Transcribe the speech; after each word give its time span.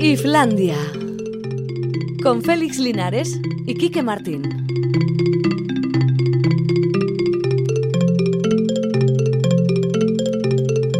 Islandia. 0.00 0.76
Con 2.22 2.40
Félix 2.40 2.78
Linares 2.78 3.40
y 3.66 3.74
Quique 3.74 4.00
Martín. 4.00 4.42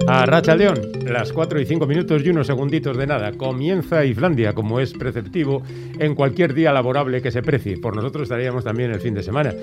A 0.08 0.26
Racha 0.26 0.56
León, 0.56 0.80
las 1.06 1.32
4 1.32 1.60
y 1.60 1.66
5 1.66 1.86
minutos 1.86 2.22
y 2.24 2.30
unos 2.30 2.48
segunditos 2.48 2.96
de 2.96 3.06
nada. 3.06 3.30
Comienza 3.32 4.04
Islandia, 4.04 4.52
como 4.52 4.80
es 4.80 4.92
preceptivo, 4.92 5.62
en 6.00 6.16
cualquier 6.16 6.52
día 6.52 6.72
laborable 6.72 7.22
que 7.22 7.30
se 7.30 7.40
precie. 7.42 7.78
Por 7.78 7.94
nosotros 7.94 8.24
estaríamos 8.24 8.64
también 8.64 8.90
el 8.90 9.00
fin 9.00 9.14
de 9.14 9.22
semana, 9.22 9.54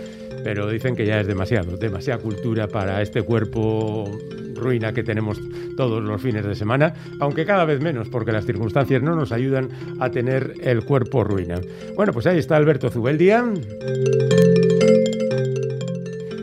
pero 0.45 0.69
dicen 0.69 0.95
que 0.95 1.05
ya 1.05 1.19
es 1.19 1.27
demasiado, 1.27 1.75
demasiada 1.75 2.21
cultura 2.21 2.69
para 2.69 3.01
este 3.01 3.21
cuerpo 3.23 4.09
ruina 4.55 4.93
que 4.93 5.03
tenemos 5.03 5.39
todos 5.77 6.03
los 6.03 6.21
fines 6.21 6.45
de 6.45 6.55
semana, 6.55 6.93
aunque 7.19 7.45
cada 7.45 7.65
vez 7.65 7.81
menos, 7.81 8.09
porque 8.09 8.31
las 8.31 8.45
circunstancias 8.45 9.01
no 9.03 9.15
nos 9.15 9.31
ayudan 9.31 9.69
a 9.99 10.09
tener 10.09 10.53
el 10.61 10.83
cuerpo 10.85 11.23
ruina. 11.23 11.59
Bueno, 11.95 12.13
pues 12.13 12.25
ahí 12.27 12.37
está 12.39 12.55
Alberto 12.55 12.89
Zubeldia. 12.89 13.45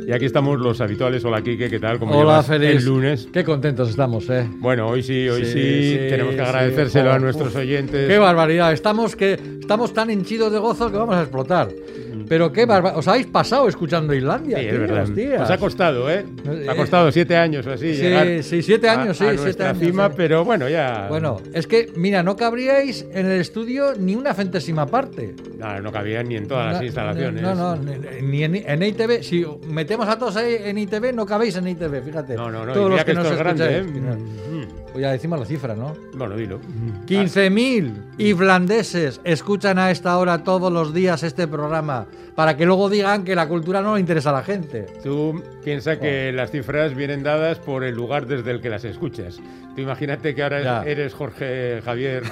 Y 0.06 0.12
aquí 0.12 0.27
estamos 0.27 0.59
los 0.60 0.80
habituales. 0.80 1.24
Hola, 1.24 1.41
Kike, 1.42 1.70
¿qué 1.70 1.78
tal? 1.78 1.98
¿Cómo 1.98 2.19
Hola, 2.19 2.42
feliz. 2.42 2.77
el 2.77 2.84
lunes? 2.84 3.28
Qué 3.33 3.45
contentos 3.45 3.88
estamos, 3.88 4.28
¿eh? 4.28 4.47
Bueno, 4.58 4.88
hoy 4.88 5.02
sí, 5.02 5.28
hoy 5.28 5.44
sí, 5.44 5.52
Sí, 5.52 5.91
sí, 5.92 5.97
tenemos 6.10 6.34
que 6.34 6.41
sí, 6.41 6.44
agradecérselo 6.44 7.12
a 7.12 7.19
nuestros 7.19 7.48
uf. 7.55 7.60
oyentes. 7.60 8.08
Qué 8.08 8.19
barbaridad. 8.19 8.72
Estamos 8.72 9.16
que 9.16 9.38
estamos 9.60 9.94
tan 9.94 10.10
henchidos 10.10 10.52
de 10.52 10.58
gozo 10.58 10.91
que 10.91 10.98
vamos 10.98 11.14
a 11.14 11.22
explotar. 11.22 11.69
Pero 12.32 12.50
qué 12.50 12.64
barbaridad. 12.64 12.98
¿Os 12.98 13.06
habéis 13.09 13.27
pasado 13.27 13.68
escuchando 13.68 14.14
Islandia? 14.14 14.56
Sí, 14.59 14.64
es 14.64 14.78
verdad. 14.78 15.02
hostias. 15.02 15.38
Nos 15.41 15.50
ha 15.50 15.59
costado, 15.59 16.10
¿eh? 16.10 16.24
Nos 16.46 16.66
ha 16.66 16.72
Eh, 16.72 16.77
costado 16.77 17.12
siete 17.12 17.36
años 17.36 17.66
o 17.66 17.72
así 17.72 17.95
sí, 17.95 18.00
llegar 18.00 18.42
sí, 18.42 18.62
siete 18.62 18.88
a- 18.88 19.02
años, 19.02 19.18
sí, 19.18 19.24
a 19.27 19.36
siete 19.36 19.62
años, 19.64 19.78
cima, 19.84 20.08
sí. 20.08 20.14
pero 20.16 20.42
bueno, 20.42 20.66
ya... 20.66 21.08
Bueno, 21.10 21.42
es 21.52 21.66
que, 21.66 21.92
mira, 21.95 22.22
no 22.22 22.34
cabríais 22.34 23.05
en 23.12 23.27
el 23.27 23.38
estudio 23.38 23.92
ni 23.98 24.14
una 24.14 24.33
centésima 24.33 24.86
parte. 24.86 25.34
No, 25.58 25.78
no 25.83 25.92
cabía 25.92 26.22
ni 26.22 26.36
en 26.36 26.48
todas 26.48 26.72
las 26.72 26.83
instalaciones. 26.83 27.42
No, 27.42 27.55
no, 27.55 27.77
ni, 28.22 28.44
en, 28.44 28.55
en 28.56 28.83
ITV. 28.83 29.22
Si 29.22 29.44
metemos 29.69 30.08
a 30.08 30.19
todos 30.19 30.34
ahí 30.36 30.56
en 30.64 30.78
ITV, 30.78 31.12
no 31.14 31.27
cabéis 31.27 31.56
en 31.56 31.69
ITV, 31.69 32.03
fíjate. 32.03 32.34
No, 32.34 32.50
no, 32.50 32.64
no, 32.64 32.70
y 32.70 32.75
Todos 32.75 32.91
mira 32.92 32.97
los 32.97 33.05
que 33.05 33.05
que 33.05 33.10
esto 33.12 33.22
nos 33.25 33.33
es 33.33 33.38
grande, 33.38 33.77
¿eh? 33.77 33.84
Mm, 34.66 34.92
Pues 34.92 35.02
ya 35.02 35.12
decimos 35.12 35.38
la 35.41 35.46
cifra, 35.46 35.74
¿no? 35.74 35.94
Bueno, 36.14 36.36
dilo. 36.36 36.60
15.000 37.06 37.92
islandeses 38.18 39.20
escuchan 39.24 39.78
a 39.78 39.91
esta 39.91 40.16
hora 40.19 40.44
todos 40.44 40.72
los 40.72 40.92
días 40.94 41.22
este 41.22 41.46
programa 41.48 42.06
para 42.34 42.56
que 42.56 42.64
luego 42.66 42.88
digan 42.91 43.24
que 43.24 43.34
la 43.34 43.46
cultura 43.48 43.82
no 43.82 43.94
le 43.94 44.00
interesa 44.00 44.30
a 44.30 44.34
la 44.34 44.42
gente. 44.42 44.86
Tú 45.02 45.42
piensas 45.64 45.98
Oh. 45.98 46.00
que 46.00 46.32
las 46.32 46.50
cifras 46.50 46.94
vienen 46.94 47.22
dadas 47.22 47.58
por 47.58 47.84
el 47.84 47.94
lugar 47.94 48.27
desde 48.27 48.50
el 48.50 48.60
que 48.60 48.70
las 48.70 48.84
escuchas. 48.84 49.38
Tú 49.74 49.80
imagínate 49.82 50.34
que 50.34 50.42
ahora 50.42 50.62
Ya. 50.62 50.82
eres 50.84 51.12
Jorge 51.14 51.80
Javier 51.84 52.22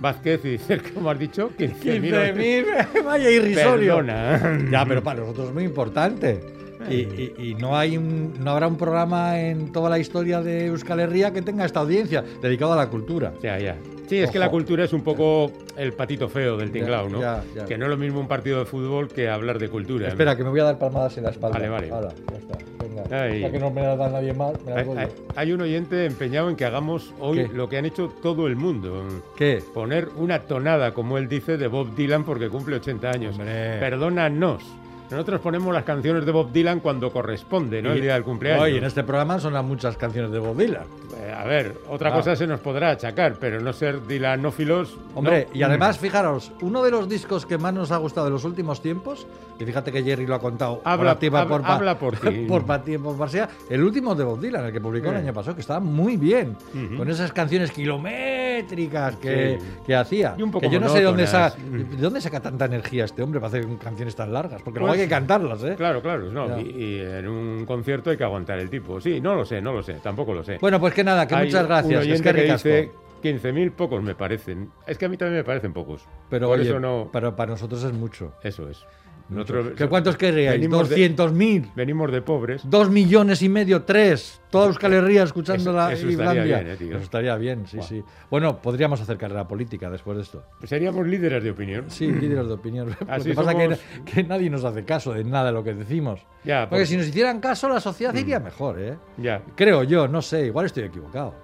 Vázquez 0.00 0.40
y 0.44 0.48
dices, 0.50 0.80
¿cómo 0.94 1.10
has 1.10 1.18
dicho? 1.18 1.50
15.000. 1.56 2.34
15.000, 2.34 3.04
vaya 3.04 3.30
irrisorio. 3.30 3.96
Perdona. 3.96 4.58
Ya, 4.70 4.84
pero 4.86 5.02
para 5.02 5.20
nosotros 5.20 5.48
es 5.48 5.54
muy 5.54 5.64
importante. 5.64 6.40
Y, 6.90 6.94
y- 6.94 7.34
y 7.50 7.54
no 7.54 7.76
hay 7.76 7.96
un, 7.96 8.34
no 8.42 8.50
habrá 8.52 8.66
un 8.66 8.76
programa 8.76 9.40
en 9.40 9.72
toda 9.72 9.88
la 9.90 9.98
historia 9.98 10.40
de 10.42 10.66
Euskal 10.66 11.00
Herria 11.00 11.32
que 11.32 11.42
tenga 11.42 11.64
esta 11.64 11.80
audiencia 11.80 12.24
dedicado 12.42 12.72
a 12.72 12.76
la 12.76 12.88
cultura. 12.88 13.32
Ya, 13.42 13.58
ya. 13.58 13.76
Sí, 14.08 14.18
es 14.18 14.30
que 14.30 14.38
la 14.38 14.50
cultura 14.50 14.84
es 14.84 14.92
un 14.92 15.02
poco 15.02 15.50
el 15.78 15.94
patito 15.94 16.28
feo 16.28 16.58
del 16.58 16.70
tinglao, 16.70 17.08
¿no? 17.08 17.20
ya, 17.22 17.42
ya. 17.54 17.64
Que 17.64 17.78
no 17.78 17.86
es 17.86 17.90
lo 17.90 17.96
mismo 17.96 18.20
un 18.20 18.28
partido 18.28 18.58
de 18.58 18.66
fútbol 18.66 19.08
que 19.08 19.30
hablar 19.30 19.58
de 19.58 19.68
cultura. 19.70 20.08
Espera, 20.08 20.36
que 20.36 20.44
me 20.44 20.50
voy 20.50 20.60
a 20.60 20.64
dar 20.64 20.78
palmadas 20.78 21.16
en 21.16 21.24
la 21.24 21.30
espalda. 21.30 21.56
Vale, 21.58 21.68
vale. 21.70 21.90
Ahora, 21.90 22.10
ya 22.30 22.36
está. 22.36 22.58
Venga. 22.78 23.38
Ya 23.40 23.50
que 23.50 23.58
no 23.58 23.70
me 23.70 23.82
las 23.82 23.96
da 23.96 24.10
nadie 24.10 24.34
más, 24.34 24.52
me 24.66 24.72
las 24.74 24.86
Hay, 24.88 24.96
hay- 24.98 25.08
hay 25.36 25.52
un 25.54 25.62
oyente 25.62 26.04
empeñado 26.04 26.50
en 26.50 26.56
que 26.56 26.66
hagamos 26.66 27.14
hoy 27.18 27.38
¿Qué? 27.48 27.48
lo 27.54 27.66
que 27.70 27.78
han 27.78 27.86
hecho 27.86 28.12
todo 28.22 28.46
el 28.46 28.56
mundo. 28.56 29.02
¿Qué? 29.38 29.62
Poner 29.72 30.08
una 30.18 30.40
tonada, 30.40 30.92
como 30.92 31.16
él 31.16 31.26
dice, 31.26 31.56
de 31.56 31.66
Bob 31.66 31.94
Dylan 31.96 32.24
porque 32.24 32.50
cumple 32.50 32.76
80 32.76 33.10
años. 33.10 33.36
Hombre. 33.38 33.78
Perdónanos. 33.80 34.62
Nosotros 35.10 35.40
ponemos 35.40 35.72
las 35.72 35.84
canciones 35.84 36.24
de 36.26 36.32
Bob 36.32 36.50
Dylan 36.50 36.80
cuando 36.80 37.12
corresponde, 37.12 37.82
¿no? 37.82 37.90
Y- 37.90 37.96
el 37.96 38.02
día 38.02 38.14
del 38.14 38.24
cumpleaños. 38.24 38.62
Hoy 38.64 38.76
en 38.78 38.84
este 38.84 39.04
programa 39.04 39.38
sonan 39.38 39.64
muchas 39.66 39.96
canciones 39.96 40.30
de 40.32 40.38
Bob 40.38 40.56
Dylan. 40.56 40.84
Eh, 41.18 41.32
a 41.32 41.44
ver, 41.44 41.76
otra 41.88 42.10
Ah. 42.10 42.14
cosa 42.14 42.34
se 42.34 42.46
nos 42.46 42.60
podrá 42.60 42.90
achacar, 42.90 43.36
pero 43.38 43.60
no 43.60 43.72
ser 43.72 44.06
Dylanófilos. 44.06 44.96
Hombre, 45.14 45.46
no. 45.52 45.58
y 45.58 45.62
además, 45.62 45.98
fijaros, 45.98 46.50
uno 46.62 46.82
de 46.82 46.90
los 46.90 47.08
discos 47.08 47.46
que 47.46 47.58
más 47.58 47.72
nos 47.74 47.92
ha 47.92 47.98
gustado 47.98 48.26
de 48.26 48.32
los 48.32 48.44
últimos 48.44 48.80
tiempos, 48.82 49.26
y 49.60 49.64
fíjate 49.64 49.92
que 49.92 50.02
Jerry 50.02 50.26
lo 50.26 50.34
ha 50.34 50.40
contado 50.40 50.80
Habla- 50.84 51.18
hab- 51.20 51.30
pa- 51.30 51.74
habla 51.74 51.98
por 51.98 52.16
ti. 52.18 52.46
por 52.48 52.64
por 52.64 53.16
pasea, 53.18 53.48
el 53.70 53.82
último 53.84 54.14
de 54.14 54.24
Bob 54.24 54.40
Dylan, 54.40 54.64
el 54.66 54.72
que 54.72 54.80
publicó 54.80 55.10
el 55.10 55.16
Eh. 55.16 55.18
año 55.18 55.32
pasado, 55.34 55.54
que 55.54 55.60
estaba 55.60 55.80
muy 55.80 56.16
bien, 56.16 56.56
Ujú. 56.74 56.96
con 56.96 57.10
esas 57.10 57.30
canciones 57.32 57.70
kilométricas 57.70 59.16
que, 59.16 59.58
Sí. 59.60 59.66
que 59.86 59.94
hacía. 59.94 60.34
Y 60.38 60.42
un 60.42 60.50
poco 60.50 60.62
que 60.66 60.70
yo 60.74 60.80
no 60.80 60.88
sé 60.88 60.98
de 60.98 61.04
dónde, 61.04 61.26
saca, 61.26 61.56
de 61.56 61.96
dónde 61.96 62.20
saca 62.20 62.40
tanta 62.40 62.64
energía 62.64 63.04
este 63.04 63.22
hombre 63.22 63.38
para 63.40 63.48
hacer 63.48 63.66
canciones 63.78 64.16
tan 64.16 64.32
largas, 64.32 64.62
porque 64.62 64.80
luego 64.80 64.92
Pues- 64.93 64.93
hay 64.94 65.06
que 65.06 65.08
cantarlas, 65.08 65.62
¿eh? 65.64 65.74
Claro, 65.76 66.00
claro, 66.02 66.30
no. 66.30 66.58
Y, 66.58 66.62
y 66.70 67.00
en 67.00 67.28
un 67.28 67.64
concierto 67.66 68.10
hay 68.10 68.16
que 68.16 68.24
aguantar 68.24 68.58
el 68.58 68.70
tipo. 68.70 69.00
Sí, 69.00 69.20
no 69.20 69.34
lo 69.34 69.44
sé, 69.44 69.60
no 69.60 69.72
lo 69.72 69.82
sé, 69.82 69.94
tampoco 70.02 70.34
lo 70.34 70.42
sé. 70.42 70.58
Bueno, 70.60 70.80
pues 70.80 70.94
que 70.94 71.04
nada, 71.04 71.26
que 71.26 71.34
Hay 71.34 71.46
muchas 71.46 71.66
gracias. 71.66 72.06
Es 72.06 72.22
que 72.22 72.32
que 72.32 72.32
ricasco. 72.42 72.68
dice 72.68 72.90
15.000 73.22 73.72
pocos 73.72 74.02
me 74.02 74.14
parecen. 74.14 74.70
Es 74.86 74.98
que 74.98 75.06
a 75.06 75.08
mí 75.08 75.16
también 75.16 75.38
me 75.38 75.44
parecen 75.44 75.72
pocos. 75.72 76.06
Pero 76.28 76.48
Por 76.48 76.58
oye, 76.58 76.68
eso 76.68 76.78
no. 76.80 77.08
pero 77.12 77.34
para 77.34 77.52
nosotros 77.52 77.82
es 77.84 77.92
mucho. 77.92 78.32
Eso 78.42 78.68
es. 78.68 78.84
Nosotros 79.28 79.72
¿Que 79.76 79.88
¿Cuántos 79.88 80.16
querríais? 80.16 80.60
venimos 80.60 80.88
de- 80.88 80.96
¿200.000? 81.16 81.72
venimos 81.74 82.12
de 82.12 82.20
pobres. 82.22 82.62
Dos 82.68 82.90
millones 82.90 83.40
y 83.42 83.48
medio, 83.48 83.82
tres. 83.82 84.40
Toda 84.50 84.66
Euskal 84.66 84.92
Herria 84.92 85.22
escuchando 85.24 85.72
la 85.72 85.92
eso 85.92 86.08
estaría 86.08 86.42
Islandia. 86.44 86.58
bien, 86.76 86.90
eh. 86.90 86.94
Eso 86.94 87.02
estaría 87.04 87.36
bien, 87.36 87.66
sí, 87.66 87.78
sí. 87.82 88.02
Bueno, 88.30 88.60
podríamos 88.60 89.00
hacer 89.00 89.16
carrera 89.16 89.48
política 89.48 89.90
después 89.90 90.16
de 90.18 90.22
esto. 90.24 90.44
Seríamos 90.64 91.06
líderes 91.06 91.42
de 91.42 91.50
opinión. 91.50 91.86
Sí, 91.88 92.06
líderes 92.12 92.46
de 92.46 92.52
opinión. 92.52 92.88
Lo 92.90 92.96
que 92.98 93.04
pasa 93.06 93.28
es 93.30 93.34
somos- 93.36 93.78
que, 94.04 94.12
que 94.12 94.24
nadie 94.24 94.50
nos 94.50 94.62
hace 94.64 94.84
caso 94.84 95.12
de 95.12 95.24
nada 95.24 95.46
de 95.46 95.52
lo 95.52 95.64
que 95.64 95.74
decimos. 95.74 96.20
Ya, 96.44 96.68
Porque 96.68 96.82
pues- 96.82 96.88
si 96.90 96.96
nos 96.96 97.06
hicieran 97.08 97.40
caso, 97.40 97.68
la 97.68 97.80
sociedad 97.80 98.12
Mm. 98.14 98.18
iría 98.18 98.40
mejor, 98.40 98.78
¿eh? 98.78 98.96
Ya. 99.16 99.42
Creo 99.56 99.82
yo, 99.84 100.06
no 100.06 100.20
sé, 100.22 100.46
igual 100.46 100.66
estoy 100.66 100.84
equivocado. 100.84 101.34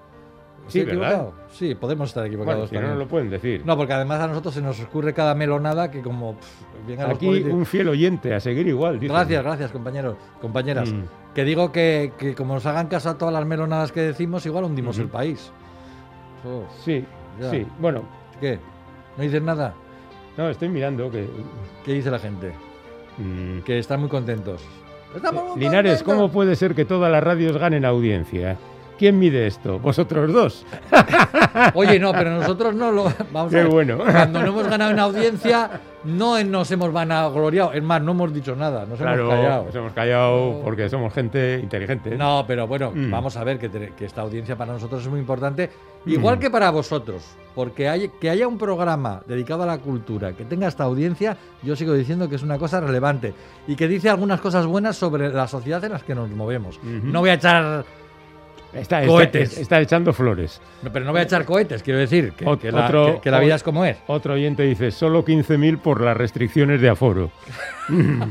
Sí, 0.68 0.80
¿Estoy 0.80 0.96
¿verdad? 0.96 1.10
equivocado? 1.12 1.34
Sí, 1.50 1.74
podemos 1.74 2.08
estar 2.10 2.22
Bueno, 2.22 2.34
equivocados 2.42 2.70
si 2.70 2.76
no, 2.76 2.94
lo 2.94 3.08
pueden 3.08 3.28
decir. 3.30 3.62
No, 3.66 3.76
porque 3.76 3.92
además 3.92 4.20
a 4.20 4.28
nosotros 4.28 4.54
se 4.54 4.62
nos 4.62 4.80
ocurre 4.80 5.12
cada 5.12 5.34
melonada 5.34 5.90
que 5.90 6.00
como 6.00 6.34
pff, 6.36 7.00
Aquí 7.08 7.42
un 7.42 7.66
fiel 7.66 7.88
oyente, 7.88 8.32
a 8.34 8.40
seguir 8.40 8.66
igual. 8.68 9.00
dicen. 9.00 9.14
Gracias, 9.16 9.42
gracias, 9.42 9.72
compañeros, 9.72 10.16
compañeras. 10.40 10.92
Mm. 10.92 11.02
Que 11.34 11.44
digo 11.44 11.72
que, 11.72 12.12
que 12.18 12.34
como 12.34 12.54
nos 12.54 12.66
hagan 12.66 12.86
caso 12.88 13.10
a 13.10 13.18
todas 13.18 13.34
las 13.34 13.44
melonadas 13.46 13.90
que 13.92 14.00
decimos, 14.00 14.46
igual 14.46 14.64
hundimos 14.64 14.98
el 14.98 15.08
país. 15.08 15.50
Oh, 16.46 16.64
Sí, 16.84 17.04
Ya. 17.40 17.50
sí. 17.50 17.66
Bueno, 17.78 18.02
¿Qué? 18.40 18.58
¿No 19.16 19.22
dices 19.24 19.42
nada? 19.42 19.74
no, 20.36 20.48
estoy 20.48 20.68
mirando 20.68 21.10
que. 21.10 21.28
¿Qué 21.84 21.92
dice 21.94 22.10
la 22.10 22.18
gente? 22.18 22.52
mm, 23.18 23.60
Que 23.60 23.78
están 23.78 24.00
muy 24.00 24.08
contentos. 24.08 24.62
Estamos 25.14 25.50
muy 25.50 25.60
Linares, 25.60 26.02
contentos. 26.02 26.14
¿cómo 26.14 26.32
puede 26.32 26.54
ser 26.56 26.74
que 26.76 26.84
todas 26.84 27.10
las 27.10 27.22
radios 27.22 27.56
ganen 27.58 27.84
audiencia? 27.84 28.56
¿Quién 29.00 29.18
mide 29.18 29.46
esto? 29.46 29.78
¿Vosotros 29.78 30.30
dos? 30.30 30.66
Oye, 31.74 31.98
no, 31.98 32.12
pero 32.12 32.32
nosotros 32.32 32.74
no 32.74 32.92
lo. 32.92 33.04
Vamos 33.32 33.50
Qué 33.50 33.60
a 33.60 33.62
ver. 33.62 33.68
bueno. 33.72 33.96
Cuando 33.96 34.42
no 34.42 34.48
hemos 34.48 34.68
ganado 34.68 34.90
en 34.90 34.98
audiencia, 34.98 35.70
no 36.04 36.44
nos 36.44 36.70
hemos 36.70 36.92
vanagloriado. 36.92 37.72
Es 37.72 37.82
más, 37.82 38.02
no 38.02 38.12
hemos 38.12 38.34
dicho 38.34 38.54
nada. 38.54 38.84
Nos 38.84 38.98
Claro, 38.98 39.22
hemos 39.22 39.34
callado. 39.34 39.64
nos 39.64 39.74
hemos 39.74 39.92
callado 39.94 40.60
porque 40.62 40.90
somos 40.90 41.14
gente 41.14 41.58
inteligente. 41.62 42.14
No, 42.14 42.44
pero 42.46 42.66
bueno, 42.66 42.92
Mm. 42.94 43.10
vamos 43.10 43.38
a 43.38 43.44
ver 43.44 43.58
que, 43.58 43.70
te- 43.70 43.94
que 43.96 44.04
esta 44.04 44.20
audiencia 44.20 44.54
para 44.54 44.74
nosotros 44.74 45.00
es 45.00 45.08
muy 45.08 45.18
importante, 45.20 45.70
igual 46.04 46.36
Mm. 46.36 46.40
que 46.40 46.50
para 46.50 46.68
vosotros, 46.68 47.24
porque 47.54 47.88
hay, 47.88 48.10
que 48.20 48.28
haya 48.28 48.46
un 48.46 48.58
programa 48.58 49.22
dedicado 49.26 49.62
a 49.62 49.66
la 49.66 49.78
cultura 49.78 50.34
que 50.34 50.44
tenga 50.44 50.68
esta 50.68 50.84
audiencia, 50.84 51.38
yo 51.62 51.74
sigo 51.74 51.94
diciendo 51.94 52.28
que 52.28 52.34
es 52.36 52.42
una 52.42 52.58
cosa 52.58 52.80
relevante 52.80 53.32
y 53.66 53.76
que 53.76 53.88
dice 53.88 54.10
algunas 54.10 54.42
cosas 54.42 54.66
buenas 54.66 54.96
sobre 54.96 55.30
la 55.30 55.48
sociedad 55.48 55.82
en 55.84 55.92
la 55.92 56.00
que 56.00 56.14
nos 56.14 56.28
movemos. 56.28 56.78
No 56.82 57.20
voy 57.20 57.30
a 57.30 57.34
echar, 57.34 57.84
Está, 58.72 59.04
Cohetes. 59.06 59.50
está- 59.50 59.60
está 59.62 59.80
echando 59.80 60.12
flores. 60.12 60.60
no, 60.82 60.92
pero 60.92 61.04
no 61.04 61.10
voy 61.12 61.20
a 61.20 61.24
echar 61.24 61.44
cohetes, 61.44 61.82
quiero 61.82 61.98
decir 61.98 62.32
que, 62.32 62.44
Ot- 62.46 62.58
que 62.58 62.70
la, 62.70 62.84
otro- 62.86 63.14
que- 63.16 63.20
que 63.22 63.30
la 63.30 63.40
vida 63.40 63.54
es 63.56 63.62
como 63.62 63.84
es. 63.84 63.96
Otro 64.06 64.34
oyente 64.34 64.62
dice, 64.62 64.90
solo 64.92 65.24
15.000 65.24 65.78
por 65.78 66.00
las 66.00 66.16
restricciones 66.16 66.80
de 66.80 66.88
aforo. 66.88 67.30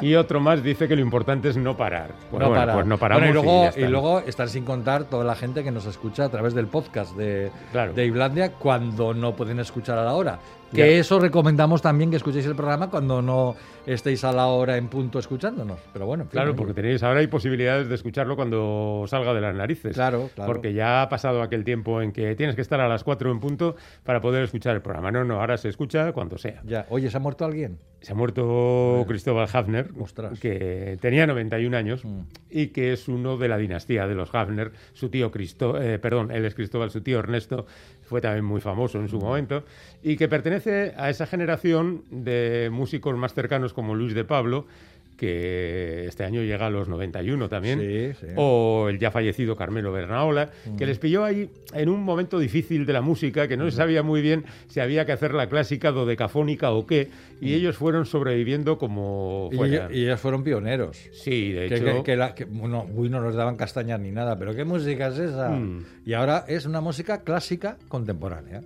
Y 0.00 0.16
otro 0.16 0.40
más 0.40 0.62
dice 0.62 0.88
que 0.88 0.96
lo 0.96 1.02
importante 1.02 1.48
es 1.48 1.56
no 1.56 1.76
parar. 1.76 2.10
Pues 2.30 2.40
no 2.42 2.48
bueno, 2.48 2.54
parar. 2.62 2.74
pues 2.74 2.86
no 2.86 2.98
paramos 2.98 3.22
Bueno, 3.24 3.40
y, 3.40 3.44
luego, 3.44 3.70
y, 3.76 3.84
luego 3.90 4.18
estar 4.20 4.48
sin 4.48 4.64
contar 4.64 5.04
toda 5.04 5.24
la 5.24 5.36
gente 5.36 5.62
que 5.62 5.70
nos 5.70 5.86
escucha 5.86 6.24
a 6.24 6.28
través 6.28 6.52
del 6.52 6.66
podcast 6.66 7.16
de, 7.16 7.50
Claro. 7.72 7.92
de 7.94 8.04
Islandia 8.06 8.52
cuando 8.52 9.14
no 9.14 9.34
pueden 9.36 9.60
escuchar 9.60 9.96
a 9.98 10.04
la 10.04 10.12
hora. 10.14 10.40
Que 10.72 10.78
Ya. 10.78 10.86
eso 10.86 11.20
recomendamos 11.20 11.82
también 11.82 12.10
que 12.10 12.16
escuchéis 12.16 12.46
el 12.46 12.56
programa 12.56 12.90
cuando 12.90 13.22
no 13.22 13.54
estéis 13.86 14.24
a 14.24 14.32
la 14.32 14.46
hora 14.46 14.76
en 14.76 14.88
punto 14.88 15.18
escuchándonos. 15.18 15.78
Pero 15.92 16.06
bueno, 16.06 16.24
en 16.24 16.28
fin, 16.30 16.38
Claro, 16.40 16.56
porque 16.56 16.72
tenéis 16.74 17.02
ahora 17.02 17.20
hay 17.20 17.26
posibilidades 17.28 17.88
de 17.88 17.94
escucharlo 17.94 18.34
cuando 18.34 19.04
salga 19.06 19.32
de 19.34 19.40
las 19.40 19.54
narices. 19.54 19.94
Claro, 19.94 20.30
claro. 20.34 20.52
Porque 20.52 20.72
ya 20.72 21.02
ha 21.02 21.08
pasado 21.08 21.42
aquel 21.42 21.64
tiempo 21.64 22.00
en 22.02 22.10
que 22.12 22.34
tienes 22.34 22.56
que 22.56 22.62
estar 22.62 22.80
a 22.80 22.88
las 22.88 23.04
4 23.04 23.30
en 23.30 23.40
punto 23.40 23.76
para 24.02 24.20
poder 24.20 24.42
escuchar 24.44 24.74
el 24.74 24.82
programa. 24.82 25.12
No, 25.12 25.22
no, 25.24 25.40
ahora 25.40 25.56
se 25.58 25.68
escucha 25.68 26.12
cuando 26.12 26.38
sea. 26.38 26.60
Ya. 26.64 26.86
Oye, 26.88 27.10
¿se 27.10 27.16
ha 27.16 27.20
muerto 27.20 27.44
alguien? 27.44 27.78
Se 28.00 28.12
ha 28.12 28.14
muerto 28.14 29.04
Cristóbal 29.08 29.48
Hafner, 29.50 29.90
Ostras. 29.98 30.38
que 30.38 30.98
tenía 31.00 31.26
91 31.26 31.74
años 31.74 32.04
Mm. 32.04 32.20
y 32.50 32.66
que 32.68 32.92
es 32.92 33.08
uno 33.08 33.38
de 33.38 33.48
la 33.48 33.56
dinastía 33.56 34.06
de 34.06 34.14
los 34.14 34.34
Hafner. 34.34 34.72
Su 34.92 35.08
tío 35.08 35.30
Cristo, 35.30 35.80
eh, 35.80 35.98
perdón, 35.98 36.30
él 36.30 36.44
es 36.44 36.54
Cristóbal, 36.54 36.90
su 36.90 37.00
tío 37.00 37.18
Ernesto 37.20 37.64
fue 38.02 38.20
también 38.20 38.44
muy 38.44 38.60
famoso 38.60 38.98
en 38.98 39.08
su 39.08 39.16
Mm. 39.18 39.22
momento 39.22 39.64
y 40.04 40.16
que 40.16 40.28
pertenece 40.28 40.92
a 40.96 41.10
esa 41.10 41.26
generación 41.26 42.02
de 42.10 42.68
músicos 42.70 43.16
más 43.16 43.34
cercanos 43.34 43.72
como 43.72 43.94
Luis 43.96 44.14
de 44.14 44.24
Pablo 44.24 44.66
que 45.16 46.06
este 46.08 46.24
año 46.24 46.42
llega 46.42 46.66
a 46.66 46.70
los 46.70 46.88
91 46.88 47.48
también, 47.48 47.80
Sí, 47.80 48.12
sí. 48.20 48.26
o 48.36 48.88
el 48.90 48.98
ya 48.98 49.12
fallecido 49.12 49.54
Carmelo 49.56 49.92
Bernaola, 49.92 50.50
Mm. 50.66 50.76
que 50.76 50.86
les 50.86 50.98
pilló 50.98 51.24
ahí 51.24 51.48
en 51.72 51.88
un 51.88 52.02
momento 52.02 52.38
difícil 52.38 52.84
de 52.84 52.92
la 52.92 53.00
música, 53.00 53.46
que 53.46 53.56
no 53.56 53.64
se 53.70 53.76
sabía 53.76 54.02
muy 54.02 54.20
bien 54.22 54.44
si 54.66 54.80
había 54.80 55.06
que 55.06 55.12
hacer 55.12 55.32
la 55.32 55.48
clásica 55.48 55.92
dodecafónica 55.92 56.72
o 56.72 56.84
qué, 56.84 57.10
y 57.40 57.54
ellos 57.54 57.76
fueron 57.76 58.06
sobreviviendo 58.06 58.76
como. 58.76 59.50
Y, 59.52 59.56
ellos- 59.62 59.90
y 59.92 60.02
ellos 60.04 60.20
fueron 60.20 60.42
pioneros. 60.42 60.98
Sí, 61.12 61.52
de 61.52 61.68
Que, 61.68 61.74
hecho... 61.76 61.84
que- 61.84 62.02
que 62.02 62.16
la- 62.16 62.34
que, 62.34 62.44
bueno, 62.44 62.84
uy, 62.92 63.08
no 63.08 63.20
nos 63.20 63.36
daban 63.36 63.56
castañas 63.56 64.00
ni 64.00 64.10
nada, 64.10 64.36
pero 64.36 64.52
¿qué 64.54 64.64
música 64.64 65.06
es 65.08 65.18
esa? 65.18 65.48
Mm. 65.50 65.84
Y 66.04 66.12
ahora 66.14 66.44
es 66.48 66.66
una 66.66 66.80
música 66.80 67.22
clásica 67.22 67.78
contemporánea. 67.88 68.62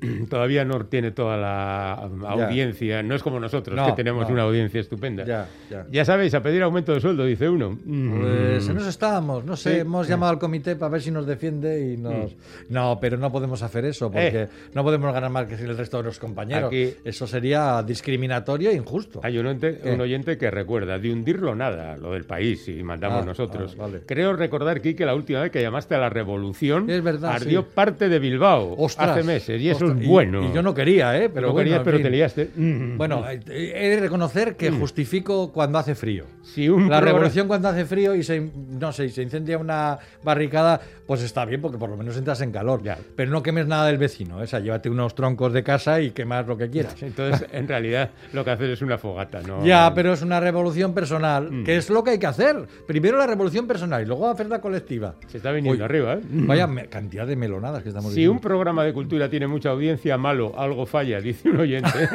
todavía 0.30 0.64
no 0.64 0.84
tiene 0.86 1.10
toda 1.10 1.36
la 1.36 1.94
audiencia. 1.94 3.02
No 3.02 3.14
es 3.14 3.22
como 3.22 3.40
nosotros, 3.40 3.76
No, 3.76 3.86
que 3.86 3.92
tenemos 3.94 4.26
no. 4.28 4.34
una 4.34 4.42
audiencia 4.42 4.80
estupenda. 4.80 5.24
Ya, 5.24 5.48
ya. 5.70 5.86
Ya 5.90 6.04
sabéis, 6.04 6.34
a 6.34 6.42
pedir 6.42 6.62
aumento 6.62 6.92
de 6.92 7.00
sueldo, 7.00 7.24
dice 7.24 7.48
uno. 7.48 7.78
Mm. 7.84 8.20
Pues 8.20 8.68
en 8.68 8.76
eso 8.76 8.88
estábamos, 8.88 9.44
no 9.44 9.56
sé, 9.56 9.74
Sí. 9.74 9.80
hemos 9.80 10.06
llamado 10.08 10.32
al 10.32 10.38
comité 10.38 10.76
para 10.76 10.90
ver 10.90 11.02
si 11.02 11.10
nos 11.10 11.26
defiende 11.26 11.92
y 11.92 11.96
nos... 11.96 12.32
Mm. 12.32 12.36
No, 12.70 12.98
pero 13.00 13.16
no 13.16 13.30
podemos 13.32 13.62
hacer 13.62 13.84
eso, 13.84 14.10
porque 14.10 14.48
no 14.74 14.82
podemos 14.84 15.12
ganar 15.12 15.30
más 15.30 15.46
que 15.46 15.54
el 15.54 15.76
resto 15.76 15.98
de 15.98 16.02
los 16.04 16.18
compañeros. 16.18 16.72
Eh. 16.72 16.94
Aquí- 16.96 17.08
Eso 17.08 17.26
sería 17.26 17.82
discriminatorio 17.82 18.70
e 18.70 18.74
injusto. 18.74 19.20
Hay 19.22 19.38
un 19.38 19.46
un 19.46 20.00
oyente 20.00 20.36
que 20.36 20.50
recuerda 20.50 20.98
de 20.98 21.12
hundirlo 21.12 21.54
nada, 21.54 21.96
lo 21.96 22.12
del 22.12 22.24
país, 22.24 22.68
y 22.68 22.82
mandamos 22.82 23.22
Ah, 23.22 23.26
nosotros. 23.26 23.74
ah, 23.78 23.82
vale. 23.82 24.00
Creo 24.06 24.34
recordar, 24.34 24.80
Kike, 24.80 25.06
la 25.06 25.14
última 25.14 25.40
vez 25.40 25.50
que 25.52 25.62
llamaste 25.62 25.94
a 25.94 25.98
la 25.98 26.10
revolución, 26.10 26.90
Es 26.90 27.02
verdad, 27.02 27.32
ardió 27.32 27.62
sí. 27.62 27.68
parte 27.74 28.08
de 28.08 28.18
Bilbao 28.18 28.74
Ostras, 28.76 29.10
hace 29.10 29.22
meses, 29.22 29.60
y 29.62 29.70
eso 29.70 29.85
es 29.92 30.06
bueno. 30.06 30.48
Y, 30.48 30.52
yo 30.54 30.62
no 30.62 30.74
quería, 30.74 31.16
¿eh? 31.18 31.28
Pero 31.32 31.48
No 31.48 31.52
bueno, 31.52 31.64
querías, 31.66 31.82
pero 31.84 31.96
fin. 31.98 32.04
te 32.04 32.10
liaste. 32.10 32.50
Mm. 32.56 32.96
Bueno, 32.96 33.24
eh, 33.28 33.72
he 33.74 33.88
de 33.90 34.00
reconocer 34.00 34.56
que 34.56 34.70
justifico 34.70 35.52
cuando 35.52 35.78
hace 35.78 35.94
frío. 35.94 36.24
si 36.42 36.68
un 36.68 36.82
La 36.82 36.98
programa- 36.98 37.06
revolución 37.18 37.48
cuando 37.48 37.68
hace 37.68 37.84
frío 37.84 38.14
y 38.14 38.22
se, 38.22 38.40
no 38.70 38.92
sé, 38.92 39.08
se 39.08 39.22
incendia 39.22 39.58
una 39.58 39.98
barricada, 40.22 40.80
pues 41.06 41.22
está 41.22 41.44
bien 41.44 41.60
porque 41.60 41.76
por 41.78 41.90
lo 41.90 41.96
menos 41.96 42.16
entras 42.16 42.40
en 42.40 42.52
calor. 42.52 42.82
Ya. 42.82 42.96
Pero 43.16 43.30
no 43.30 43.42
quemes 43.42 43.66
nada 43.66 43.86
del 43.86 43.98
vecino, 43.98 44.40
¿eh? 44.40 44.44
o 44.44 44.46
sea, 44.46 44.60
llévate 44.60 44.88
unos 44.88 45.14
troncos 45.14 45.52
de 45.52 45.62
casa 45.62 46.00
y 46.00 46.10
quemas 46.10 46.46
lo 46.46 46.56
que 46.56 46.68
quieras. 46.70 47.02
Entonces, 47.02 47.46
en 47.52 47.66
realidad, 47.68 48.10
lo 48.32 48.44
que 48.44 48.50
haces 48.52 48.70
es 48.70 48.82
una 48.82 48.98
fogata, 48.98 49.40
¿no? 49.42 49.64
Ya, 49.64 49.92
pero 49.94 50.12
es 50.12 50.22
una 50.22 50.40
revolución 50.40 50.94
personal, 50.94 51.50
Mm. 51.50 51.64
que 51.64 51.76
es 51.76 51.90
lo 51.90 52.02
que 52.04 52.10
hay 52.10 52.18
que 52.18 52.26
hacer. 52.26 52.56
Primero 52.86 53.18
la 53.18 53.26
revolución 53.26 53.66
personal 53.66 54.02
y 54.02 54.06
luego 54.06 54.28
hacer 54.28 54.46
la 54.48 54.60
colectiva. 54.60 55.14
Se 55.28 55.36
está 55.38 55.52
viniendo 55.52 55.84
arriba, 55.84 56.14
¿eh? 56.14 56.20
Vaya 56.30 56.68
cantidad 56.88 57.26
de 57.26 57.36
melonadas 57.36 57.82
que 57.82 57.88
estamos 57.90 58.12
Si 58.12 58.26
un 58.26 58.40
programa 58.40 58.84
de 58.84 58.92
cultura 58.92 59.28
tiene 59.28 59.46
mucha 59.46 59.72
audiencia, 59.76 60.18
malo, 60.18 60.52
algo 60.56 60.86
falla, 60.86 61.20
dice 61.22 61.50
un 61.50 61.60
oyente. 61.60 61.88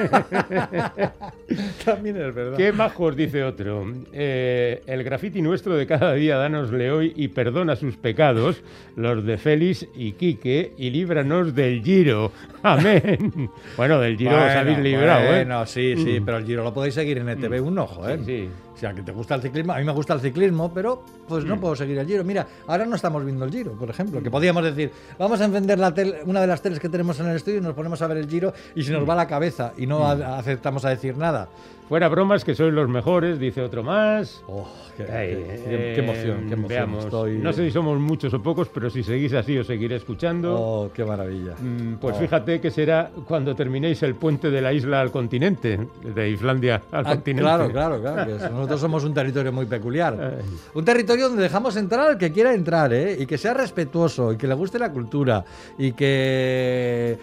También 1.85 2.17
es 2.17 2.33
verdad. 2.33 2.57
Qué 2.57 2.71
majos, 2.71 3.15
dice 3.15 3.43
otro. 3.43 3.85
Eh, 4.13 4.81
el 4.85 5.03
grafiti 5.03 5.41
nuestro 5.41 5.75
de 5.75 5.87
cada 5.87 6.13
día, 6.13 6.37
danosle 6.37 6.91
hoy 6.91 7.13
y 7.15 7.29
perdona 7.29 7.75
sus 7.75 7.97
pecados, 7.97 8.63
los 8.95 9.25
de 9.25 9.37
Félix 9.37 9.87
y 9.95 10.13
Quique, 10.13 10.73
y 10.77 10.89
líbranos 10.89 11.55
del 11.55 11.83
giro. 11.83 12.31
Amén. 12.63 13.49
Bueno, 13.77 13.99
del 13.99 14.17
giro 14.17 14.35
os 14.35 14.51
habéis 14.51 14.79
librado, 14.79 15.23
¿eh? 15.25 15.45
Bueno, 15.45 15.65
sí, 15.65 15.95
sí, 15.97 16.21
pero 16.23 16.37
el 16.37 16.45
Giro 16.45 16.63
lo 16.63 16.73
podéis 16.73 16.93
seguir 16.93 17.17
en 17.17 17.27
ETV1, 17.27 17.87
joder. 17.87 18.19
Sí, 18.25 18.25
sí. 18.25 18.49
O 18.81 18.83
sea, 18.83 18.95
que 18.95 19.03
te 19.03 19.11
gusta 19.11 19.35
el 19.35 19.43
ciclismo, 19.43 19.73
a 19.73 19.77
mí 19.77 19.83
me 19.83 19.91
gusta 19.91 20.15
el 20.15 20.21
ciclismo, 20.21 20.73
pero 20.73 21.03
pues 21.27 21.45
Mm. 21.45 21.49
no 21.49 21.59
puedo 21.59 21.75
seguir 21.75 21.99
el 21.99 22.07
Giro. 22.07 22.23
Mira, 22.23 22.47
ahora 22.65 22.83
no 22.83 22.95
estamos 22.95 23.23
viendo 23.23 23.45
el 23.45 23.51
Giro, 23.51 23.73
por 23.73 23.87
ejemplo, 23.91 24.23
que 24.23 24.31
podíamos 24.31 24.63
decir, 24.63 24.91
vamos 25.19 25.39
a 25.39 25.45
encender 25.45 25.77
la 25.77 25.93
tel- 25.93 26.15
una 26.25 26.41
de 26.41 26.47
las 26.47 26.63
teles 26.63 26.79
que 26.79 26.89
tenemos 26.89 27.19
en 27.19 27.27
el 27.27 27.35
estudio 27.35 27.59
y 27.59 27.61
nos 27.61 27.75
ponemos 27.75 28.01
a 28.01 28.07
ver 28.07 28.17
el 28.17 28.27
Giro 28.27 28.51
y 28.73 28.81
se 28.83 28.91
nos 28.91 29.07
va 29.07 29.13
la 29.13 29.27
cabeza 29.27 29.73
y 29.77 29.85
no 29.85 29.99
Mm. 29.99 30.03
a- 30.23 30.37
aceptamos 30.39 30.83
a 30.83 30.89
decir 30.89 31.15
nada. 31.15 31.47
Fuera 31.91 32.07
bromas, 32.07 32.45
que 32.45 32.55
sois 32.55 32.71
los 32.71 32.87
mejores, 32.87 33.37
dice 33.37 33.59
otro 33.61 33.83
más. 33.83 34.41
Oh, 34.47 34.65
qué, 34.95 35.03
Ay, 35.11 35.27
qué- 35.35 35.61
qué- 35.65 35.91
qué 35.95 35.99
emoción, 35.99 36.37
qué 36.47 36.53
emoción. 36.53 36.67
Veamos. 36.69 37.03
Estoy- 37.03 37.37
No 37.39 37.51
sé 37.51 37.65
si 37.65 37.71
somos 37.71 37.99
muchos 37.99 38.33
o 38.33 38.41
pocos, 38.41 38.69
pero 38.69 38.89
si 38.89 39.03
seguís 39.03 39.33
así 39.33 39.57
os 39.57 39.67
seguiré 39.67 39.97
escuchando. 39.97 40.55
Oh, 40.57 40.89
qué 40.93 41.03
maravilla. 41.03 41.53
Mm, 41.59 41.95
Pues 41.99 42.15
Oh. 42.15 42.19
fíjate 42.21 42.61
que 42.61 42.71
será 42.71 43.11
cuando 43.27 43.53
terminéis 43.57 44.01
el 44.03 44.15
puente 44.15 44.49
de 44.49 44.61
la 44.61 44.71
isla 44.71 45.01
al 45.01 45.11
continente, 45.11 45.85
de 46.15 46.29
Islandia 46.29 46.81
al 46.93 47.05
Ah, 47.05 47.09
continente. 47.15 47.41
claro, 47.43 47.69
claro, 47.69 47.99
claro. 47.99 48.37
que 48.37 48.49
nosotros 48.49 48.79
somos 48.79 49.03
un 49.03 49.13
territorio 49.13 49.51
muy 49.51 49.65
peculiar. 49.65 50.15
Ay. 50.39 50.45
Un 50.73 50.85
territorio 50.85 51.27
donde 51.27 51.43
dejamos 51.43 51.75
entrar 51.75 52.07
al 52.11 52.17
que 52.17 52.31
quiera 52.31 52.53
entrar, 52.53 52.93
¿eh? 52.93 53.17
Y 53.19 53.25
que 53.25 53.37
sea 53.37 53.53
respetuoso, 53.53 54.31
y 54.31 54.37
que 54.37 54.47
le 54.47 54.53
guste 54.53 54.79
la 54.79 54.93
cultura, 54.93 55.43
y 55.77 55.91
que. 55.91 57.17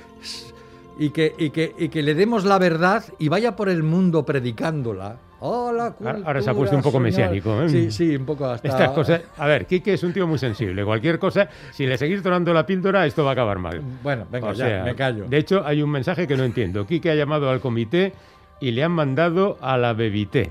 Y 1.00 1.11
que, 1.11 1.33
y 1.39 1.50
que, 1.50 1.75
y 1.79 1.89
que 1.89 2.03
le 2.03 2.15
demos 2.15 2.45
la 2.45 2.59
verdad 2.59 3.05
y 3.19 3.29
vaya 3.29 3.55
por 3.55 3.69
el 3.69 3.83
mundo 3.85 4.25
predicándola. 4.27 5.17
¡Oh, 5.41 5.71
la 5.73 5.95
Ahora- 6.25 6.43
se 6.43 6.50
ha 6.50 6.55
puesto 6.55 6.75
un 6.75 6.83
poco 6.83 6.97
señor! 6.99 7.03
mesiánico, 7.05 7.62
¿eh? 7.62 7.69
Sí, 7.69 7.91
sí, 7.93 8.17
un 8.17 8.27
poco 8.27 8.47
hasta. 8.47 8.67
Estas 8.67 8.91
cosas. 8.91 9.21
A 9.37 9.47
ver, 9.47 9.67
Quique 9.67 9.93
es 9.95 10.03
un 10.03 10.12
tío 10.12 10.27
muy 10.27 10.39
sensible. 10.39 10.85
Cualquier 10.85 11.21
cosa, 11.21 11.49
si 11.71 11.87
le 11.87 11.97
seguís 11.97 12.21
donando 12.25 12.53
la 12.53 12.67
píldora, 12.67 13.06
esto 13.06 13.23
va 13.23 13.31
a 13.31 13.33
acabar 13.35 13.61
mal. 13.61 13.81
Bueno, 14.03 14.27
venga, 14.29 14.49
O 14.49 14.53
ya, 14.53 14.67
sea, 14.67 14.83
me 14.85 14.97
callo. 14.97 15.27
De 15.29 15.39
hecho, 15.39 15.62
hay 15.65 15.81
un 15.81 15.91
mensaje 15.91 16.27
que 16.27 16.37
no 16.37 16.43
entiendo. 16.43 16.85
Quique 16.85 17.09
ha 17.12 17.15
llamado 17.15 17.49
al 17.49 17.61
comité 17.61 18.12
y 18.61 18.73
le 18.73 18.83
han 18.83 18.91
mandado 18.91 19.56
a 19.61 19.77
la 19.79 19.93
bebité. 19.93 20.50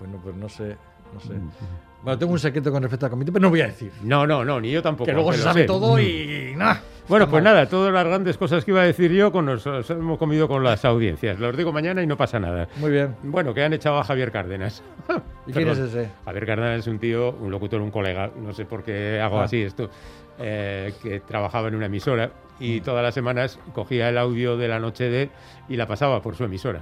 Bueno, 0.00 0.18
pues 0.20 0.34
no 0.34 0.48
sé, 0.48 0.76
no 1.14 1.20
sé. 1.20 1.34
Mm. 1.34 1.50
Bueno, 2.02 2.18
tengo 2.18 2.32
un 2.32 2.40
secreto 2.40 2.72
con 2.72 2.82
respecto 2.82 3.06
al 3.06 3.10
comité, 3.10 3.30
pero 3.30 3.42
no 3.44 3.50
voy 3.50 3.60
a 3.60 3.66
decir. 3.66 3.92
No, 4.02 4.26
no, 4.26 4.44
no, 4.44 4.60
ni 4.60 4.72
yo 4.72 4.82
tampoco. 4.82 5.06
que 5.06 5.12
luego 5.12 5.32
se 5.32 5.38
sabe 5.38 5.60
sé. 5.60 5.66
todo 5.68 6.00
y. 6.00 6.52
nada. 6.56 6.82
Bueno, 7.12 7.28
pues 7.28 7.42
nada, 7.44 7.66
todas 7.68 7.92
las 7.92 8.06
grandes 8.06 8.38
cosas 8.38 8.64
que 8.64 8.70
iba 8.70 8.80
a 8.80 8.84
decir 8.84 9.12
yo 9.12 9.30
con 9.30 9.44
nos, 9.44 9.66
nos 9.66 9.90
hemos 9.90 10.18
comido 10.18 10.48
con 10.48 10.64
las 10.64 10.82
audiencias. 10.86 11.38
Los 11.38 11.54
digo 11.54 11.70
mañana 11.70 12.02
y 12.02 12.06
no 12.06 12.16
pasa 12.16 12.40
nada. 12.40 12.68
Muy 12.76 12.90
bien. 12.90 13.14
Bueno, 13.22 13.52
que 13.52 13.62
han 13.62 13.74
echado 13.74 13.98
a 13.98 14.04
Javier 14.04 14.32
Cárdenas. 14.32 14.82
¿Y 15.46 15.52
quién 15.52 15.68
es 15.68 15.76
ese? 15.78 16.08
Javier 16.24 16.46
Cárdenas 16.46 16.78
es 16.78 16.86
un 16.86 16.98
tío, 16.98 17.32
un 17.32 17.50
locutor, 17.50 17.82
un 17.82 17.90
colega, 17.90 18.30
no 18.42 18.54
sé 18.54 18.64
por 18.64 18.82
qué 18.82 19.20
hago 19.20 19.40
Ah. 19.40 19.44
así 19.44 19.60
esto, 19.60 19.90
eh, 20.38 20.94
que 21.02 21.20
trabajaba 21.20 21.68
en 21.68 21.74
una 21.74 21.84
emisora 21.84 22.30
y 22.58 22.80
todas 22.80 23.02
las 23.02 23.12
semanas 23.12 23.58
cogía 23.74 24.08
el 24.08 24.16
audio 24.16 24.56
de 24.56 24.68
la 24.68 24.78
noche 24.78 25.10
de 25.10 25.28
y 25.68 25.76
la 25.76 25.86
pasaba 25.86 26.22
por 26.22 26.34
su 26.34 26.44
emisora. 26.44 26.80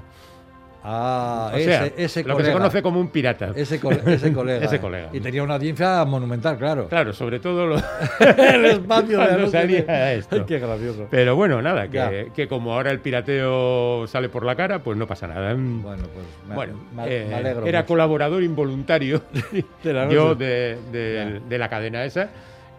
Ah, 0.82 1.50
O 1.52 1.56
ese, 1.56 1.64
sea, 1.66 1.86
ese 1.96 2.24
lo 2.24 2.36
que 2.36 2.42
se 2.44 2.48
colega. 2.48 2.52
conoce 2.54 2.82
como 2.82 3.00
un 3.00 3.08
pirata. 3.10 3.52
Ese, 3.54 3.78
cole- 3.78 4.00
ese 4.06 4.32
colega. 4.34 4.64
Ese 4.64 4.76
eh. 4.76 4.80
colega. 4.80 5.08
Y 5.12 5.20
tenía 5.20 5.42
una 5.42 5.54
audiencia 5.54 6.04
monumental, 6.06 6.56
claro. 6.56 6.88
Claro, 6.88 7.12
sobre 7.12 7.38
todo 7.38 7.66
lo... 7.66 7.76
el 8.20 8.64
espacio 8.64 9.18
de 9.18 9.24
anoche 9.24 9.50
salía 9.50 9.82
de- 9.82 10.16
esto. 10.16 10.36
Ay, 10.36 10.44
qué 10.46 10.58
gracioso. 10.58 11.06
Pero 11.10 11.36
bueno, 11.36 11.60
nada, 11.60 11.88
que, 11.88 12.32
que 12.34 12.48
como 12.48 12.72
ahora 12.74 12.90
el 12.90 13.00
pirateo 13.00 14.06
sale 14.06 14.28
por 14.30 14.44
la 14.46 14.56
cara, 14.56 14.78
pues 14.82 14.96
no 14.96 15.06
pasa 15.06 15.26
nada. 15.26 15.52
Bueno, 15.54 16.04
pues 16.14 16.26
me, 16.48 16.54
Bueno, 16.54 16.72
me- 16.94 17.04
eh, 17.14 17.26
me 17.28 17.34
alegro. 17.34 17.66
era 17.66 17.80
mucho. 17.80 17.88
colaborador 17.88 18.42
involuntario 18.42 19.22
De 19.84 19.92
la 19.92 20.08
yo 20.08 20.34
de, 20.34 20.78
de- 20.90 21.40
de 21.46 21.58
la 21.58 21.68
cadena 21.68 22.04
esa, 22.04 22.30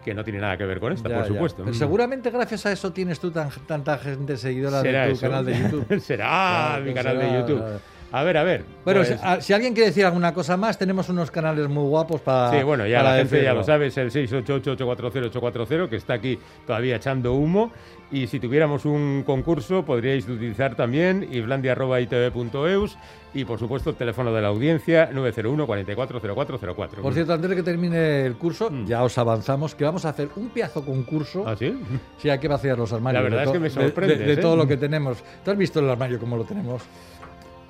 que 0.04 0.12
no 0.14 0.24
tiene 0.24 0.40
nada 0.40 0.56
que 0.56 0.64
ver 0.64 0.80
con 0.80 0.92
esta, 0.92 1.08
Ya, 1.08 1.18
por 1.18 1.26
supuesto. 1.28 1.62
Pero 1.62 1.74
seguramente 1.76 2.30
gracias 2.30 2.66
a 2.66 2.72
eso 2.72 2.92
tienes 2.92 3.20
tú 3.20 3.30
tan- 3.30 3.50
tanta 3.68 3.96
gente 3.98 4.36
seguidora 4.36 4.82
de 4.82 4.90
tu 4.92 5.12
eso. 5.12 5.20
canal 5.20 5.44
de 5.46 5.56
YouTube. 5.56 6.00
Será 6.00 6.24
Claro, 6.26 6.84
mi 6.84 6.94
canal 6.94 7.18
de 7.18 7.24
será- 7.24 7.38
YouTube. 7.38 7.62
A 8.12 8.22
ver, 8.24 8.36
a 8.36 8.42
ver. 8.44 8.64
Bueno, 8.84 9.00
pues- 9.00 9.08
si, 9.18 9.26
a- 9.26 9.40
si 9.40 9.52
alguien 9.54 9.72
quiere 9.74 9.88
decir 9.88 10.04
alguna 10.04 10.34
cosa 10.34 10.56
más, 10.56 10.78
tenemos 10.78 11.08
unos 11.08 11.30
canales 11.30 11.68
muy 11.68 11.84
guapos 11.88 12.20
para. 12.20 12.50
Sí, 12.50 12.62
bueno, 12.62 12.86
ya 12.86 13.02
la 13.02 13.16
gente 13.16 13.42
ya 13.42 13.54
lo 13.54 13.64
sabe, 13.64 13.86
es 13.86 13.96
el 13.96 14.10
688-840-840, 14.10 15.88
que 15.88 15.96
está 15.96 16.14
aquí 16.14 16.38
todavía 16.66 16.96
echando 16.96 17.32
humo. 17.34 17.72
Y 18.10 18.26
si 18.26 18.38
tuviéramos 18.38 18.84
un 18.84 19.22
concurso, 19.24 19.84
podríais 19.86 20.28
utilizar 20.28 20.74
también 20.74 21.26
iblandia.itv.eus 21.32 22.98
y, 23.32 23.46
por 23.46 23.58
supuesto, 23.58 23.88
el 23.88 23.96
teléfono 23.96 24.30
de 24.34 24.42
la 24.42 24.48
audiencia 24.48 25.10
901-440404. 25.12 27.00
Por 27.00 27.14
cierto, 27.14 27.32
antes 27.32 27.48
de 27.50 27.56
que 27.56 27.62
termine 27.62 28.26
el 28.26 28.34
curso, 28.36 28.70
Mm. 28.70 28.84
ya 28.86 29.02
os 29.02 29.16
avanzamos 29.16 29.74
que 29.74 29.84
vamos 29.84 30.04
a 30.04 30.10
hacer 30.10 30.28
un 30.36 30.50
piazo 30.50 30.84
concurso. 30.84 31.44
¿Ah, 31.46 31.56
sí? 31.56 31.74
Sí, 32.18 32.28
hay 32.28 32.38
que 32.38 32.48
vaciar 32.48 32.76
los 32.78 32.92
armarios. 32.92 33.22
La 33.24 33.30
verdad 33.30 33.44
es 33.44 33.50
que 33.52 33.58
me 33.58 33.68
de- 33.70 33.74
de- 33.74 33.82
sorprendes, 33.86 34.18
De, 34.18 34.32
¿eh? 34.34 34.36
todo 34.36 34.56
lo 34.56 34.66
que 34.68 34.76
tenemos. 34.76 35.24
¿Tú 35.44 35.50
has 35.50 35.56
visto 35.56 35.80
el 35.80 35.88
armario 35.88 36.18
como 36.18 36.36
lo 36.36 36.44
tenemos? 36.44 36.82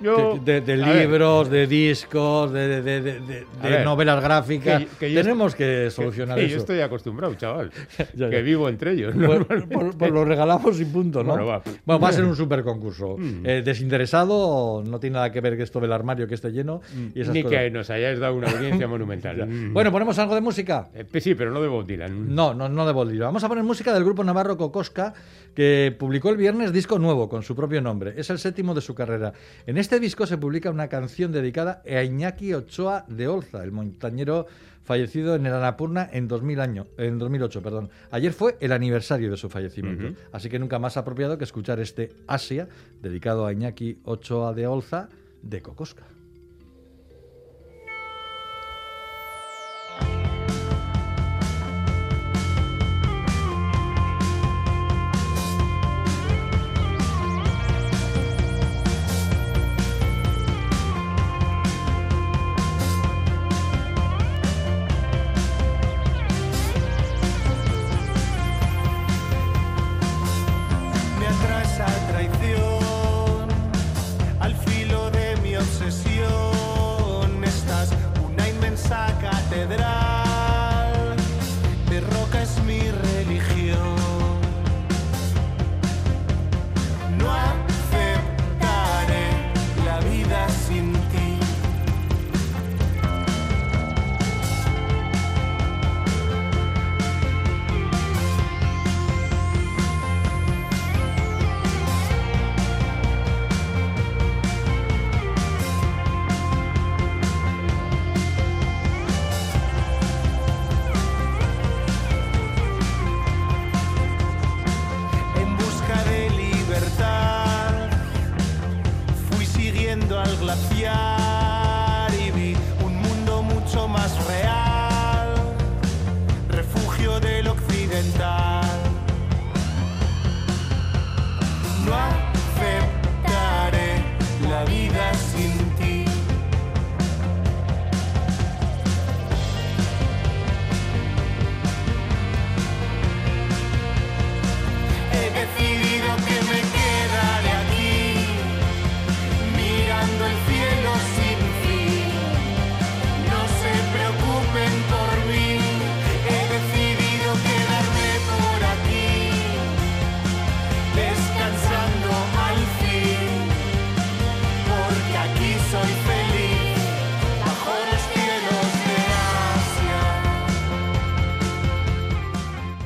Yo- 0.03 0.39
de, 0.43 0.61
de 0.61 0.73
a 0.83 0.87
ver, 0.89 1.07
libros, 1.09 1.49
de 1.49 1.67
discos, 1.67 2.51
de, 2.51 3.45
novelas 3.83 4.21
gráficas. 4.21 4.83
que- 4.83 4.87
que 4.99 5.11
yo 5.13 5.21
Tenemos 5.21 5.55
que 5.55 5.89
solucionar 5.89 6.37
que 6.37 6.45
eso. 6.45 6.53
Yo 6.55 6.57
estoy 6.59 6.79
acostumbrado, 6.81 7.33
chaval. 7.35 7.71
Ya, 8.15 8.29
que 8.29 8.35
ya. 8.37 8.41
vivo 8.41 8.67
entre 8.69 8.91
ellos. 8.93 9.13
Pues, 9.15 9.27
normalmente. 9.27 9.75
pues- 9.79 9.95
pues 9.95 10.11
lo 10.11 10.25
regalamos 10.25 10.79
y 10.79 10.85
punto, 10.85 11.23
¿no? 11.23 11.31
Bueno, 11.31 11.45
va. 11.47 11.61
Bueno, 11.85 11.99
va 11.99 12.09
a 12.09 12.11
ser 12.13 12.25
un 12.25 12.35
super 12.35 12.63
concurso. 12.63 13.15
Mm. 13.17 13.45
Eh, 13.45 13.61
desinteresado, 13.63 14.83
no 14.85 14.99
tiene 14.99 15.15
nada 15.15 15.31
que 15.31 15.41
ver 15.41 15.55
que 15.57 15.63
esto 15.63 15.79
del 15.79 15.91
armario 15.93 16.27
que 16.27 16.35
esté 16.35 16.51
lleno 16.51 16.81
y 17.15 17.21
esas 17.21 17.33
Ni 17.33 17.43
cosas. 17.43 17.59
que 17.59 17.71
nos 17.71 17.89
hayáis 17.89 18.19
dado 18.19 18.35
una 18.35 18.49
audiencia 18.51 18.87
monumental. 18.87 19.47
Mm. 19.47 19.73
Bueno, 19.73 19.91
¿ponemos 19.91 20.17
algo 20.19 20.35
de 20.35 20.41
música? 20.41 20.89
Eh, 20.93 21.05
pues 21.09 21.23
sí, 21.23 21.35
pero 21.35 21.51
no 21.51 21.61
de 21.61 21.67
Bob 21.67 21.85
Dylan. 21.85 22.33
No, 22.33 22.53
no, 22.53 22.69
no 22.69 22.85
de 22.85 22.93
Bob 22.93 23.07
Dylan. 23.09 23.27
Vamos 23.29 23.43
a 23.43 23.47
poner 23.47 23.63
música 23.63 23.93
del 23.93 24.03
grupo 24.03 24.23
navarro 24.23 24.57
Cocosca, 24.57 25.13
que 25.55 25.95
publicó 25.97 26.29
el 26.29 26.37
viernes 26.37 26.73
disco 26.73 26.99
nuevo 26.99 27.29
con 27.29 27.43
su 27.43 27.55
propio 27.55 27.81
nombre. 27.81 28.13
Es 28.17 28.29
el 28.29 28.39
séptimo 28.39 28.73
de 28.73 28.81
su 28.81 28.95
carrera. 28.95 29.33
En 29.67 29.77
este 29.77 29.92
disco 29.99 30.25
se 30.25 30.37
publica 30.37 30.69
una 30.69 30.87
canción 30.87 31.31
dedicada 31.31 31.81
a 31.85 32.03
Iñaki 32.03 32.53
Ochoa 32.53 33.05
de 33.07 33.27
Olza, 33.27 33.63
el 33.63 33.71
montañero 33.71 34.47
fallecido 34.83 35.35
en 35.35 35.45
el 35.45 35.53
Annapurna 35.53 36.09
en, 36.11 36.27
2000 36.27 36.59
año, 36.59 36.87
en 36.97 37.17
2008. 37.17 37.61
Perdón. 37.61 37.89
Ayer 38.11 38.33
fue 38.33 38.57
el 38.59 38.71
aniversario 38.71 39.31
de 39.31 39.37
su 39.37 39.49
fallecimiento. 39.49 40.19
Así 40.31 40.49
que 40.49 40.59
nunca 40.59 40.79
más 40.79 40.97
apropiado 40.97 41.37
que 41.37 41.43
escuchar 41.43 41.79
este 41.79 42.11
Asia, 42.27 42.67
dedicado 43.01 43.45
a 43.45 43.53
Iñaki 43.53 43.99
Ochoa 44.03 44.53
de 44.53 44.67
Olza, 44.67 45.09
de 45.41 45.61
Cocosca. 45.61 46.12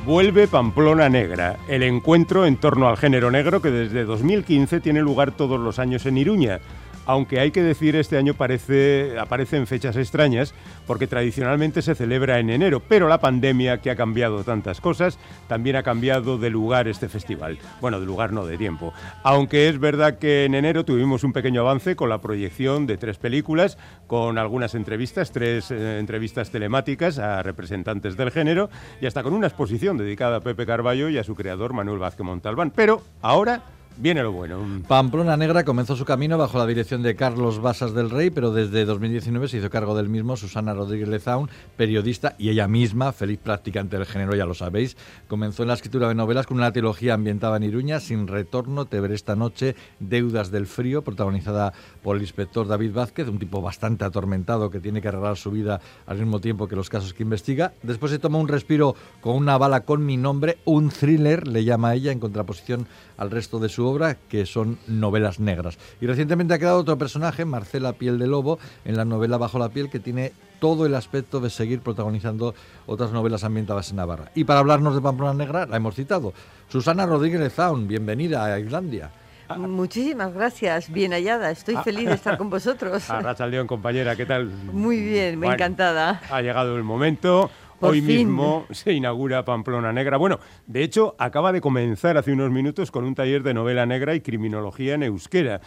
Vuelve 0.08 0.48
Pamplona 0.48 1.10
Negra, 1.10 1.58
el 1.68 1.82
encuentro 1.82 2.46
en 2.46 2.56
torno 2.56 2.88
al 2.88 2.96
género 2.96 3.30
negro 3.30 3.60
que 3.60 3.70
desde 3.70 4.06
2015 4.06 4.80
tiene 4.80 5.02
lugar 5.02 5.32
todos 5.32 5.60
los 5.60 5.78
años 5.78 6.06
en 6.06 6.16
Iruña. 6.16 6.60
Aunque 7.08 7.40
hay 7.40 7.52
que 7.52 7.62
decir, 7.62 7.96
este 7.96 8.18
año 8.18 8.34
parece, 8.34 9.18
aparece 9.18 9.64
fechas 9.64 9.96
extrañas, 9.96 10.52
porque 10.86 11.06
tradicionalmente 11.06 11.80
se 11.80 11.94
celebra 11.94 12.38
en 12.38 12.50
enero, 12.50 12.82
pero 12.86 13.08
la 13.08 13.18
pandemia, 13.18 13.78
que 13.78 13.90
ha 13.90 13.96
cambiado 13.96 14.44
tantas 14.44 14.82
cosas, 14.82 15.18
también 15.46 15.76
ha 15.76 15.82
cambiado 15.82 16.36
de 16.36 16.50
lugar 16.50 16.86
este 16.86 17.08
festival. 17.08 17.58
Bueno, 17.80 17.98
de 17.98 18.04
lugar 18.04 18.34
no, 18.34 18.44
de 18.44 18.58
tiempo. 18.58 18.92
Aunque 19.22 19.70
es 19.70 19.78
verdad 19.78 20.18
que 20.18 20.44
en 20.44 20.54
enero 20.54 20.84
tuvimos 20.84 21.24
un 21.24 21.32
pequeño 21.32 21.62
avance 21.62 21.96
con 21.96 22.10
la 22.10 22.20
proyección 22.20 22.86
de 22.86 22.98
tres 22.98 23.16
películas, 23.16 23.78
con 24.06 24.36
algunas 24.36 24.74
entrevistas, 24.74 25.32
tres 25.32 25.70
eh, 25.70 25.98
entrevistas 25.98 26.50
telemáticas 26.50 27.18
a 27.18 27.42
representantes 27.42 28.18
del 28.18 28.30
género, 28.30 28.68
y 29.00 29.06
hasta 29.06 29.22
con 29.22 29.32
una 29.32 29.46
exposición 29.46 29.96
dedicada 29.96 30.36
a 30.36 30.40
Pepe 30.40 30.66
Carballo 30.66 31.08
y 31.08 31.16
a 31.16 31.24
su 31.24 31.34
creador 31.34 31.72
Manuel 31.72 32.00
Vázquez 32.00 32.26
Montalbán. 32.26 32.70
Pero 32.70 33.00
ahora 33.22 33.62
viene 33.98 34.22
lo 34.22 34.32
bueno. 34.32 34.64
Pamplona 34.86 35.36
Negra 35.36 35.64
comenzó 35.64 35.96
su 35.96 36.04
camino 36.04 36.38
bajo 36.38 36.58
la 36.58 36.66
dirección 36.66 37.02
de 37.02 37.16
Carlos 37.16 37.60
Basas 37.60 37.94
del 37.94 38.10
Rey, 38.10 38.30
pero 38.30 38.52
desde 38.52 38.84
2019 38.84 39.48
se 39.48 39.58
hizo 39.58 39.70
cargo 39.70 39.96
del 39.96 40.08
mismo 40.08 40.36
Susana 40.36 40.72
Rodríguez 40.72 41.08
Lezaun, 41.08 41.50
periodista 41.76 42.34
y 42.38 42.50
ella 42.50 42.68
misma, 42.68 43.12
feliz 43.12 43.38
practicante 43.42 43.96
del 43.96 44.06
género, 44.06 44.34
ya 44.34 44.46
lo 44.46 44.54
sabéis. 44.54 44.96
Comenzó 45.26 45.62
en 45.62 45.68
la 45.68 45.74
escritura 45.74 46.08
de 46.08 46.14
novelas 46.14 46.46
con 46.46 46.56
una 46.56 46.72
trilogía 46.72 47.14
ambientada 47.14 47.56
en 47.56 47.64
Iruña, 47.64 48.00
Sin 48.00 48.28
Retorno, 48.28 48.84
Te 48.84 49.00
veré 49.00 49.14
esta 49.14 49.36
noche, 49.36 49.74
Deudas 49.98 50.50
del 50.50 50.66
Frío, 50.66 51.02
protagonizada 51.02 51.72
por 52.02 52.16
el 52.16 52.22
inspector 52.22 52.66
David 52.66 52.92
Vázquez, 52.92 53.28
un 53.28 53.38
tipo 53.38 53.60
bastante 53.60 54.04
atormentado 54.04 54.70
que 54.70 54.80
tiene 54.80 55.02
que 55.02 55.08
arreglar 55.08 55.36
su 55.36 55.50
vida 55.50 55.80
al 56.06 56.18
mismo 56.18 56.40
tiempo 56.40 56.68
que 56.68 56.76
los 56.76 56.88
casos 56.88 57.14
que 57.14 57.24
investiga. 57.24 57.72
Después 57.82 58.12
se 58.12 58.18
toma 58.18 58.38
un 58.38 58.48
respiro 58.48 58.94
con 59.20 59.36
una 59.36 59.58
bala 59.58 59.80
con 59.80 60.06
mi 60.06 60.16
nombre, 60.16 60.58
un 60.64 60.90
thriller, 60.90 61.48
le 61.48 61.64
llama 61.64 61.90
a 61.90 61.94
ella, 61.94 62.12
en 62.12 62.20
contraposición 62.20 62.86
al 63.18 63.30
resto 63.30 63.58
de 63.58 63.68
su 63.68 63.86
obra, 63.86 64.16
que 64.28 64.46
son 64.46 64.78
novelas 64.86 65.40
negras. 65.40 65.76
Y 66.00 66.06
recientemente 66.06 66.54
ha 66.54 66.58
quedado 66.58 66.78
otro 66.78 66.96
personaje, 66.96 67.44
Marcela 67.44 67.92
Piel 67.92 68.18
de 68.18 68.26
Lobo, 68.26 68.58
en 68.84 68.96
la 68.96 69.04
novela 69.04 69.36
Bajo 69.36 69.58
la 69.58 69.68
Piel, 69.68 69.90
que 69.90 70.00
tiene 70.00 70.32
todo 70.60 70.86
el 70.86 70.94
aspecto 70.94 71.40
de 71.40 71.50
seguir 71.50 71.80
protagonizando 71.80 72.54
otras 72.86 73.12
novelas 73.12 73.44
ambientadas 73.44 73.90
en 73.90 73.96
Navarra. 73.96 74.30
Y 74.34 74.44
para 74.44 74.60
hablarnos 74.60 74.94
de 74.94 75.00
Pamplona 75.00 75.34
Negra, 75.34 75.66
la 75.66 75.76
hemos 75.76 75.94
citado. 75.94 76.32
Susana 76.68 77.06
Rodríguez 77.06 77.40
Lezaun, 77.40 77.86
bienvenida 77.86 78.44
a 78.44 78.58
Islandia. 78.58 79.10
Muchísimas 79.56 80.34
gracias, 80.34 80.90
bien 80.92 81.12
hallada. 81.12 81.50
Estoy 81.50 81.76
feliz 81.76 82.08
de 82.08 82.14
estar 82.14 82.36
con 82.36 82.50
vosotros. 82.50 83.08
A 83.10 83.20
Racha 83.20 83.46
León, 83.46 83.66
compañera, 83.66 84.14
¿qué 84.14 84.26
tal? 84.26 84.46
Muy 84.46 85.00
bien, 85.00 85.38
muy 85.38 85.46
Bueno, 85.46 85.54
encantada. 85.54 86.20
Ha 86.30 86.42
llegado 86.42 86.76
el 86.76 86.84
momento. 86.84 87.50
Por 87.80 87.90
Hoy 87.90 88.00
fin. 88.00 88.26
mismo 88.26 88.66
se 88.70 88.92
inaugura 88.92 89.44
Pamplona 89.44 89.92
Negra. 89.92 90.16
Bueno, 90.16 90.40
de 90.66 90.82
hecho, 90.82 91.14
acaba 91.18 91.52
de 91.52 91.60
comenzar 91.60 92.16
hace 92.18 92.32
unos 92.32 92.50
minutos 92.50 92.90
con 92.90 93.04
un 93.04 93.14
taller 93.14 93.42
de 93.44 93.54
novela 93.54 93.86
negra 93.86 94.14
y 94.14 94.20
criminología 94.20 94.94
en 94.94 95.04
euskera. 95.04 95.60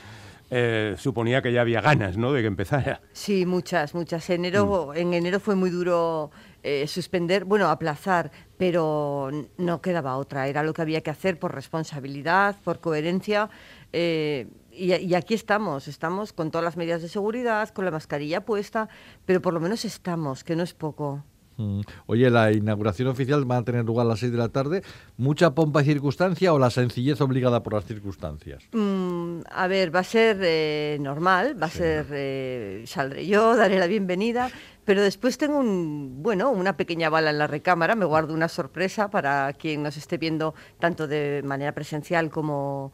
Eh, 0.54 0.96
suponía 0.98 1.42
que 1.42 1.54
ya 1.54 1.62
había 1.62 1.80
ganas, 1.80 2.18
¿no?, 2.18 2.34
de 2.34 2.42
que 2.42 2.48
empezara. 2.48 3.00
Sí, 3.14 3.46
muchas, 3.46 3.96
muchas. 3.96 4.30
Enero, 4.30 4.90
Mm. 4.94 4.98
En 4.98 5.14
enero 5.14 5.40
fue 5.40 5.56
muy 5.56 5.70
duro 5.70 6.30
eh, 6.64 6.86
suspender, 6.88 7.46
bueno, 7.46 7.70
aplazar, 7.70 8.30
pero 8.58 9.32
no 9.58 9.82
quedaba 9.82 10.18
otra. 10.18 10.50
Era 10.50 10.62
lo 10.64 10.74
que 10.74 10.82
había 10.82 11.00
que 11.00 11.10
hacer 11.10 11.40
por 11.40 11.56
responsabilidad, 11.56 12.58
por 12.66 12.82
coherencia. 12.82 13.50
eh, 13.94 14.48
y, 14.74 14.94
y 14.94 15.16
aquí 15.16 15.34
estamos, 15.34 15.88
estamos 15.90 16.32
con 16.34 16.50
todas 16.52 16.64
las 16.66 16.78
medidas 16.78 17.02
de 17.02 17.10
seguridad, 17.10 17.70
con 17.70 17.84
la 17.86 17.92
mascarilla 17.92 18.42
puesta, 18.46 18.88
pero 19.26 19.42
por 19.42 19.54
lo 19.54 19.60
menos 19.60 19.84
estamos, 19.86 20.44
que 20.46 20.56
no 20.56 20.64
es 20.64 20.74
poco. 20.74 21.24
Mm. 21.62 21.82
Oye, 22.08 22.30
la 22.30 22.52
inauguración 22.52 23.08
oficial 23.08 23.50
va 23.50 23.58
a 23.58 23.64
tener 23.64 23.86
lugar 23.86 24.06
a 24.06 24.10
las 24.10 24.20
6 24.20 24.32
de 24.32 24.38
la 24.38 24.50
tarde. 24.50 24.84
¿Mucha 25.18 25.54
pompa 25.54 25.82
y 25.82 25.86
circunstancia 25.86 26.54
o 26.54 26.60
la 26.60 26.70
sencillez 26.70 27.22
obligada 27.22 27.62
por 27.64 27.74
las 27.74 27.86
circunstancias? 27.86 28.64
Mm, 28.72 29.42
a 29.50 29.68
ver, 29.68 29.96
va 29.96 30.00
a 30.00 30.04
ser 30.04 30.40
eh, 30.42 30.98
normal, 31.00 31.62
va 31.62 31.68
a 31.68 31.72
ser, 31.72 32.08
eh, 32.12 32.84
saldré 32.88 33.28
yo, 33.28 33.56
daré 33.62 33.78
la 33.80 33.88
bienvenida, 33.88 34.50
pero 34.86 35.02
después 35.02 35.38
tengo 35.38 35.60
un, 35.60 36.24
bueno, 36.24 36.50
una 36.50 36.76
pequeña 36.78 37.10
bala 37.10 37.30
en 37.30 37.38
la 37.38 37.48
recámara, 37.48 37.96
me 37.96 38.06
guardo 38.06 38.34
una 38.34 38.48
sorpresa 38.48 39.10
para 39.10 39.54
quien 39.54 39.84
nos 39.84 39.98
esté 39.98 40.18
viendo 40.18 40.56
tanto 40.80 41.08
de 41.08 41.42
manera 41.46 41.74
presencial 41.74 42.30
como 42.30 42.92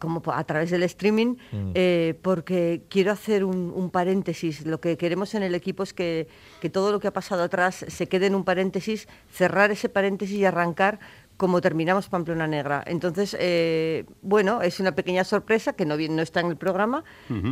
como 0.00 0.22
a 0.32 0.44
través 0.44 0.70
del 0.70 0.82
streaming, 0.82 1.36
eh, 1.74 2.18
porque 2.22 2.82
quiero 2.88 3.12
hacer 3.12 3.44
un, 3.44 3.70
un 3.72 3.90
paréntesis. 3.90 4.66
Lo 4.66 4.80
que 4.80 4.96
queremos 4.96 5.34
en 5.34 5.42
el 5.42 5.54
equipo 5.54 5.82
es 5.84 5.92
que, 5.92 6.26
que 6.60 6.70
todo 6.70 6.90
lo 6.90 6.98
que 6.98 7.06
ha 7.06 7.12
pasado 7.12 7.42
atrás 7.44 7.84
se 7.86 8.08
quede 8.08 8.26
en 8.26 8.34
un 8.34 8.44
paréntesis, 8.44 9.06
cerrar 9.30 9.70
ese 9.70 9.88
paréntesis 9.88 10.36
y 10.36 10.44
arrancar 10.44 10.98
como 11.40 11.62
terminamos 11.62 12.06
Pamplona 12.10 12.46
Negra. 12.46 12.84
Entonces, 12.86 13.34
eh, 13.40 14.04
bueno, 14.20 14.60
es 14.60 14.78
una 14.78 14.92
pequeña 14.94 15.24
sorpresa 15.24 15.72
que 15.72 15.86
no, 15.86 15.96
no 15.96 16.20
está 16.20 16.40
en 16.40 16.48
el 16.48 16.58
programa, 16.58 17.02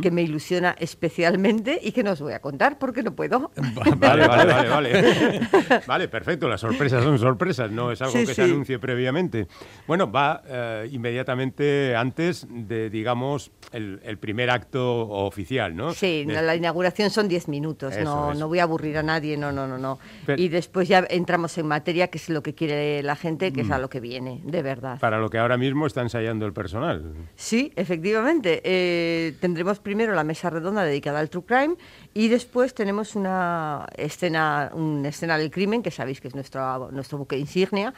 que 0.03 0.11
me 0.11 0.21
ilusiona 0.21 0.75
especialmente 0.77 1.79
y 1.81 1.91
que 1.91 2.03
no 2.03 2.11
os 2.11 2.21
voy 2.21 2.33
a 2.33 2.39
contar 2.39 2.77
porque 2.77 3.01
no 3.01 3.15
puedo. 3.15 3.49
Vale, 3.97 4.27
vale, 4.27 4.27
vale, 4.53 4.69
vale. 4.69 5.39
Vale, 5.87 6.07
perfecto. 6.07 6.47
Las 6.47 6.61
sorpresas 6.61 7.03
son 7.03 7.17
sorpresas, 7.17 7.71
no 7.71 7.91
es 7.91 7.99
algo 8.03 8.13
Sí, 8.13 8.27
que 8.27 8.35
se 8.35 8.43
anuncie 8.43 8.77
previamente. 8.77 9.47
Bueno, 9.87 10.11
va 10.11 10.43
eh, 10.45 10.87
inmediatamente 10.91 11.95
antes 11.95 12.45
de, 12.47 12.91
digamos, 12.91 13.51
el, 13.71 13.99
el 14.03 14.19
primer 14.19 14.51
acto 14.51 15.07
oficial, 15.09 15.75
¿no? 15.75 15.93
Sí, 15.95 16.25
De- 16.25 16.43
la 16.43 16.55
inauguración 16.55 17.09
son 17.09 17.27
10 17.27 17.47
minutos, 17.47 17.95
Eso, 17.95 18.03
no, 18.03 18.31
eso. 18.33 18.39
no 18.39 18.47
voy 18.47 18.59
a 18.59 18.63
aburrir 18.63 18.99
a 18.99 19.03
nadie, 19.03 19.35
no, 19.35 19.51
no, 19.51 19.65
no, 19.67 19.79
no. 19.79 19.97
Pero- 20.27 20.39
y 20.39 20.47
después 20.49 20.87
ya 20.87 21.03
entramos 21.09 21.57
en 21.57 21.65
materia, 21.65 22.07
que 22.09 22.19
es 22.19 22.29
lo 22.29 22.43
que 22.43 22.53
quiere 22.53 23.01
la 23.01 23.15
gente, 23.15 23.51
que 23.51 23.61
es 23.61 23.71
a 23.79 23.81
Mm. 23.81 23.83
lo 23.83 23.89
que 23.89 23.99
viene, 23.99 24.41
de 24.45 24.61
verdad. 24.61 24.99
Para 24.99 25.19
lo 25.19 25.29
que 25.29 25.37
ahora 25.39 25.57
mismo 25.57 25.87
está 25.87 26.01
ensayando 26.01 26.45
el 26.45 26.53
personal. 26.53 27.13
Sí, 27.35 27.71
efectivamente. 27.75 28.61
Eh, 28.63 29.33
tendremos 29.39 29.79
primero 29.79 30.13
la 30.13 30.23
mesa 30.23 30.49
redonda 30.49 30.83
dedicada 30.83 31.19
al 31.19 31.29
True 31.29 31.43
Crime 31.45 31.75
y 32.13 32.27
después 32.27 32.73
tenemos 32.73 33.15
una 33.15 33.85
escena, 33.95 34.71
una 34.73 35.09
escena 35.09 35.37
del 35.37 35.51
crimen, 35.51 35.83
que 35.83 35.91
sabéis 35.91 36.19
que 36.19 36.27
es 36.27 36.35
nuestro, 36.35 36.91
nuestro 36.91 37.17
buque 37.19 37.37
insignia, 37.37 37.93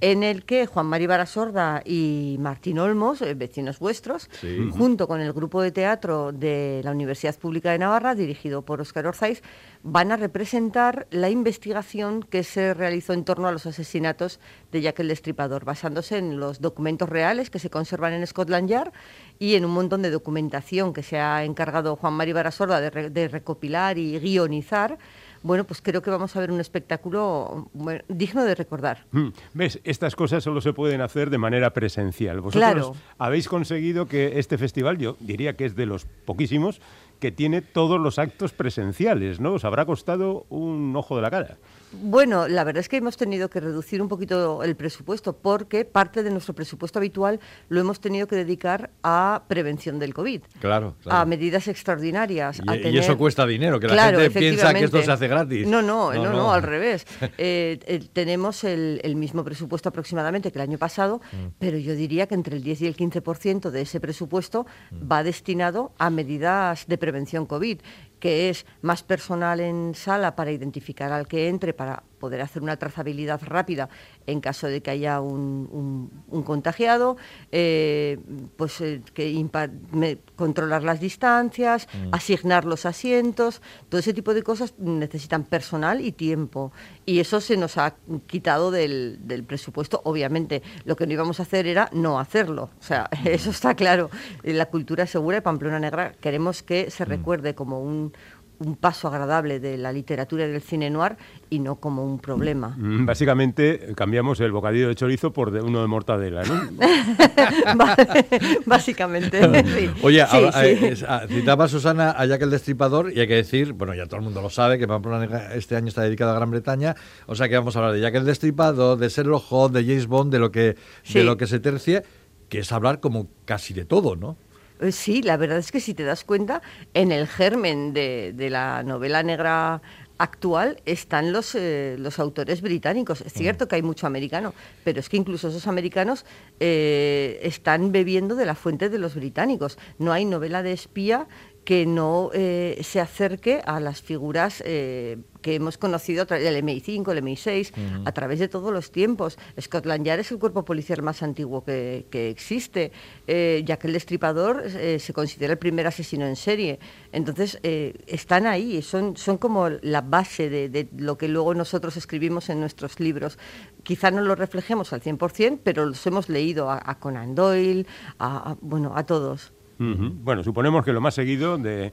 en 0.00 0.22
el 0.22 0.44
que 0.44 0.66
Juan 0.66 0.86
Mari 0.86 1.06
Barasorda 1.06 1.82
y 1.84 2.36
Martín 2.40 2.78
Olmos, 2.78 3.22
eh, 3.22 3.34
vecinos 3.34 3.78
vuestros, 3.78 4.28
Sí. 4.40 4.68
junto 4.76 5.08
con 5.08 5.20
el 5.20 5.32
grupo 5.32 5.62
de 5.62 5.72
teatro 5.72 6.30
de 6.32 6.82
la 6.84 6.90
Universidad 6.90 7.36
Pública 7.38 7.72
de 7.72 7.78
Navarra, 7.78 8.14
dirigido 8.14 8.62
por 8.62 8.80
Óscar 8.80 9.06
Orzaiz, 9.06 9.42
van 9.82 10.12
a 10.12 10.16
representar 10.16 11.06
la 11.10 11.30
investigación 11.30 12.22
que 12.22 12.42
se 12.44 12.74
realizó 12.74 13.12
en 13.12 13.24
torno 13.24 13.48
a 13.48 13.52
los 13.52 13.66
asesinatos 13.66 14.40
de 14.72 14.80
Jack 14.82 15.00
el 15.00 15.08
Destripador, 15.08 15.64
basándose 15.64 16.18
en 16.18 16.38
los 16.38 16.60
documentos 16.60 17.08
reales 17.08 17.50
que 17.50 17.58
se 17.58 17.70
conservan 17.70 18.12
en 18.12 18.26
Scotland 18.26 18.68
Yard 18.68 18.92
y 19.38 19.54
en 19.56 19.64
un 19.64 19.72
montón 19.72 20.02
de 20.02 20.10
documentación 20.10 20.92
que 20.92 21.02
se 21.02 21.18
ha 21.18 21.44
encargado 21.44 21.96
Juan 21.96 22.14
Mari 22.14 22.32
Barasorda 22.32 22.80
de, 22.80 22.90
re- 22.90 23.10
de 23.10 23.28
recopilar 23.28 23.98
y 23.98 24.18
guionizar. 24.18 24.98
Bueno, 25.42 25.64
pues 25.64 25.82
creo 25.82 26.00
que 26.00 26.08
vamos 26.10 26.34
a 26.36 26.40
ver 26.40 26.50
un 26.50 26.58
espectáculo 26.60 27.68
bueno, 27.74 28.02
digno 28.08 28.44
de 28.44 28.54
recordar. 28.54 29.04
Mm, 29.12 29.28
¿Ves? 29.52 29.78
Estas 29.84 30.16
cosas 30.16 30.42
solo 30.42 30.62
se 30.62 30.72
pueden 30.72 31.02
hacer 31.02 31.28
de 31.28 31.36
manera 31.36 31.74
presencial. 31.74 32.40
Vosotros 32.40 32.62
Claro. 32.72 32.94
habéis 33.18 33.48
conseguido 33.48 34.06
que 34.06 34.38
este 34.38 34.56
festival, 34.56 34.96
yo 34.96 35.16
diría 35.20 35.54
que 35.54 35.66
es 35.66 35.76
de 35.76 35.84
los 35.84 36.06
poquísimos, 36.24 36.80
que 37.20 37.30
tiene 37.30 37.60
todos 37.60 38.00
los 38.00 38.18
actos 38.18 38.52
presenciales, 38.52 39.38
¿no? 39.40 39.52
Os 39.54 39.64
habrá 39.66 39.84
costado 39.84 40.46
un 40.48 40.94
ojo 40.96 41.16
de 41.16 41.22
la 41.22 41.30
cara. 41.30 41.56
Bueno, 42.02 42.48
la 42.48 42.64
verdad 42.64 42.80
es 42.80 42.88
que 42.88 42.96
hemos 42.96 43.16
tenido 43.16 43.48
que 43.48 43.60
reducir 43.60 44.00
un 44.02 44.08
poquito 44.08 44.62
el 44.62 44.76
presupuesto 44.76 45.32
porque 45.36 45.84
parte 45.84 46.22
de 46.22 46.30
nuestro 46.30 46.54
presupuesto 46.54 46.98
habitual 46.98 47.40
lo 47.68 47.80
hemos 47.80 48.00
tenido 48.00 48.26
que 48.26 48.36
dedicar 48.36 48.90
a 49.02 49.42
prevención 49.48 49.98
del 49.98 50.12
COVID. 50.14 50.42
Claro, 50.60 50.96
claro. 51.02 51.18
A 51.18 51.24
medidas 51.24 51.68
extraordinarias. 51.68 52.58
Y- 52.58 52.70
a 52.70 52.76
y 52.76 52.82
tener- 52.82 52.96
eso 53.00 53.16
cuesta 53.18 53.46
dinero, 53.46 53.78
que 53.80 53.88
la 53.88 54.04
gente 54.10 54.30
piensa 54.30 54.74
que 54.74 54.84
esto 54.84 55.02
se 55.02 55.12
hace 55.12 55.28
gratis. 55.28 55.66
No, 55.66 55.82
no, 55.82 56.12
no, 56.12 56.22
No, 56.24 56.30
no, 56.30 56.36
no. 56.36 56.52
al 56.52 56.62
revés. 56.62 57.06
Eh, 57.38 57.78
eh, 57.86 58.00
tenemos 58.12 58.64
el, 58.64 59.00
el 59.02 59.16
mismo 59.16 59.44
presupuesto 59.44 59.88
aproximadamente 59.88 60.50
que 60.52 60.58
el 60.58 60.62
año 60.68 60.78
pasado, 60.78 61.20
Mm. 61.32 61.46
pero 61.58 61.78
yo 61.78 61.94
diría 61.94 62.26
que 62.26 62.34
entre 62.34 62.56
el 62.56 62.62
10 62.62 62.82
y 62.82 62.86
el 62.86 62.96
15% 62.96 63.70
de 63.70 63.82
ese 63.82 64.00
presupuesto 64.00 64.66
Mm. 64.90 65.10
va 65.10 65.22
destinado 65.22 65.92
a 65.98 66.10
medidas 66.10 66.86
de 66.86 66.96
prevención 66.98 67.46
COVID, 67.46 67.80
que 68.24 68.48
es 68.48 68.64
más 68.80 69.02
personal 69.02 69.60
en 69.60 69.94
sala 69.94 70.34
para 70.34 70.50
identificar 70.50 71.12
al 71.12 71.28
que 71.28 71.48
entre, 71.48 71.74
para 71.74 72.04
poder 72.18 72.40
hacer 72.40 72.62
una 72.62 72.78
trazabilidad 72.78 73.38
rápida 73.44 73.90
en 74.26 74.40
caso 74.40 74.66
de 74.66 74.80
que 74.82 74.90
haya 74.90 75.20
un, 75.20 75.68
un- 75.70 76.10
un 76.28 76.42
contagiado, 76.42 77.16
eh, 77.52 78.18
pues 78.56 78.80
eh, 78.80 79.02
que 79.12 79.32
impa- 79.32 79.70
me- 79.92 80.18
controlar 80.36 80.82
las 80.82 81.00
distancias, 81.00 81.88
asignar 82.12 82.64
los 82.64 82.86
asientos, 82.86 83.60
todo 83.88 83.98
ese 83.98 84.12
tipo 84.14 84.34
de 84.34 84.42
cosas 84.42 84.74
necesitan 84.78 85.44
personal 85.44 86.00
y 86.00 86.12
tiempo. 86.12 86.72
Y 87.06 87.20
eso 87.20 87.40
se 87.40 87.56
nos 87.56 87.76
ha 87.78 87.94
quitado 88.26 88.70
del, 88.70 89.18
del 89.22 89.44
presupuesto. 89.44 90.00
Obviamente, 90.04 90.62
lo 90.84 90.96
que 90.96 91.06
no 91.06 91.12
íbamos 91.12 91.38
a 91.40 91.42
hacer 91.44 91.66
era 91.66 91.88
no 91.92 92.18
hacerlo. 92.18 92.70
O 92.80 92.82
sea, 92.82 93.08
eso 93.24 93.50
está 93.50 93.74
claro. 93.74 94.10
La 94.42 94.66
cultura 94.66 95.06
segura 95.06 95.36
de 95.36 95.42
Pamplona 95.42 95.78
Negra 95.80 96.12
queremos 96.20 96.62
que 96.62 96.90
se 96.90 97.04
recuerde 97.04 97.54
como 97.54 97.80
un, 97.80 98.12
un 98.60 98.76
paso 98.76 99.08
agradable 99.08 99.58
de 99.60 99.76
la 99.76 99.92
literatura 99.92 100.46
y 100.46 100.50
del 100.50 100.62
cine 100.62 100.88
noir 100.90 101.16
y 101.50 101.58
no 101.58 101.76
como 101.76 102.04
un 102.04 102.18
problema. 102.18 102.74
Mm, 102.78 103.04
Básicamente 103.06 103.92
cambiamos 103.96 104.38
el 104.40 104.52
bocadillo 104.52 104.88
de 104.88 104.94
chorizo 104.94 105.32
por 105.32 105.50
de- 105.50 105.60
uno 105.60 105.80
de 105.80 105.86
mortadela, 105.88 106.42
¿no? 106.44 106.60
Básicamente. 108.66 109.40
sí. 109.64 109.90
Oye, 110.02 110.24
Sí, 110.30 110.84
es- 110.86 111.02
ah, 111.02 111.22
citaba 111.28 111.68
Susana 111.68 112.10
a 112.16 112.26
Jack 112.26 112.42
el 112.42 112.50
Destripador 112.50 113.12
y 113.12 113.20
hay 113.20 113.26
que 113.28 113.34
decir, 113.36 113.72
bueno, 113.72 113.94
ya 113.94 114.06
todo 114.06 114.16
el 114.18 114.22
mundo 114.22 114.40
lo 114.42 114.50
sabe, 114.50 114.78
que 114.78 114.86
Pamplona 114.86 115.52
este 115.54 115.76
año 115.76 115.88
está 115.88 116.02
dedicado 116.02 116.30
a 116.32 116.34
Gran 116.34 116.50
Bretaña, 116.50 116.94
o 117.26 117.34
sea 117.34 117.48
que 117.48 117.56
vamos 117.56 117.76
a 117.76 117.80
hablar 117.80 117.94
de 117.94 118.00
Jack 118.00 118.14
el 118.14 118.24
Destripador, 118.24 118.98
de 118.98 119.08
Sherlock 119.08 119.44
Holmes, 119.50 119.74
de 119.84 119.90
James 119.92 120.06
Bond, 120.06 120.32
de 120.32 120.38
lo 120.38 120.50
que, 120.50 120.76
Sí. 121.02 121.18
de 121.18 121.24
lo 121.24 121.36
que 121.36 121.46
se 121.46 121.60
tercie, 121.60 122.02
que 122.48 122.60
es 122.60 122.72
hablar 122.72 123.00
como 123.00 123.28
casi 123.44 123.74
de 123.74 123.84
todo, 123.84 124.16
¿no? 124.16 124.36
Eh, 124.80 124.92
Sí, 124.92 125.22
la 125.22 125.36
verdad 125.36 125.58
es 125.58 125.72
que 125.72 125.80
si 125.80 125.94
te 125.94 126.04
das 126.04 126.24
cuenta, 126.24 126.62
en 126.94 127.12
el 127.12 127.26
germen 127.26 127.92
de, 127.92 128.32
de 128.34 128.50
la 128.50 128.82
novela 128.82 129.22
negra 129.22 129.82
actual 130.18 130.80
están 130.86 131.32
los, 131.32 131.54
eh, 131.54 131.96
los 131.98 132.18
autores 132.18 132.60
británicos. 132.62 133.20
Es 133.20 133.32
cierto 133.32 133.66
que 133.66 133.76
hay 133.76 133.82
mucho 133.82 134.06
americano, 134.06 134.54
pero 134.84 135.00
es 135.00 135.08
que 135.08 135.16
incluso 135.16 135.48
esos 135.48 135.66
americanos 135.66 136.24
eh, 136.60 137.40
están 137.42 137.90
bebiendo 137.90 138.36
de 138.36 138.46
la 138.46 138.54
fuente 138.54 138.88
de 138.88 138.98
los 138.98 139.14
británicos. 139.16 139.78
No 139.98 140.12
hay 140.12 140.24
novela 140.24 140.62
de 140.62 140.72
espía 140.72 141.26
que 141.64 141.86
no 141.86 142.30
eh, 142.34 142.78
se 142.82 143.00
acerque 143.00 143.62
a 143.64 143.80
las 143.80 144.02
figuras 144.02 144.62
eh, 144.66 145.16
que 145.40 145.54
hemos 145.54 145.78
conocido 145.78 146.22
a 146.22 146.26
través 146.26 146.44
del 146.44 146.62
MI5, 146.64 147.10
el 147.12 147.22
MI6, 147.22 147.72
a 148.04 148.12
través 148.12 148.38
de 148.38 148.48
todos 148.48 148.72
los 148.72 148.90
tiempos. 148.92 149.38
Scotland 149.60 150.04
Yard 150.06 150.20
es 150.20 150.30
el 150.32 150.38
cuerpo 150.38 150.64
policial 150.64 151.02
más 151.02 151.22
antiguo 151.22 151.64
que, 151.64 152.06
que 152.10 152.28
existe, 152.28 152.92
eh, 153.26 153.62
ya 153.66 153.78
que 153.78 153.86
el 153.86 153.94
destripador 153.94 154.62
eh, 154.66 154.98
se 154.98 155.12
considera 155.14 155.52
el 155.54 155.58
primer 155.58 155.86
asesino 155.86 156.26
en 156.26 156.36
serie. 156.36 156.78
Entonces, 157.12 157.58
eh, 157.62 157.94
están 158.06 158.46
ahí, 158.46 158.82
son, 158.82 159.16
son 159.16 159.38
como 159.38 159.70
la 159.70 160.02
base 160.02 160.50
de, 160.50 160.68
de 160.68 160.86
lo 160.98 161.16
que 161.16 161.28
luego 161.28 161.54
nosotros 161.54 161.96
escribimos 161.96 162.50
en 162.50 162.60
nuestros 162.60 163.00
libros. 163.00 163.38
Quizá 163.84 164.10
no 164.10 164.20
lo 164.20 164.34
reflejemos 164.34 164.92
al 164.92 165.00
100%, 165.00 165.60
pero 165.64 165.86
los 165.86 166.06
hemos 166.06 166.28
leído 166.28 166.70
a, 166.70 166.82
a 166.84 166.98
Conan 166.98 167.34
Doyle, 167.34 167.86
a, 168.18 168.50
a- 168.50 168.56
bueno, 168.60 168.92
a 168.94 169.04
todos. 169.06 169.53
Bueno, 169.78 170.42
suponemos 170.44 170.84
que 170.84 170.92
lo 170.92 171.00
más 171.00 171.14
seguido 171.14 171.58
de... 171.58 171.92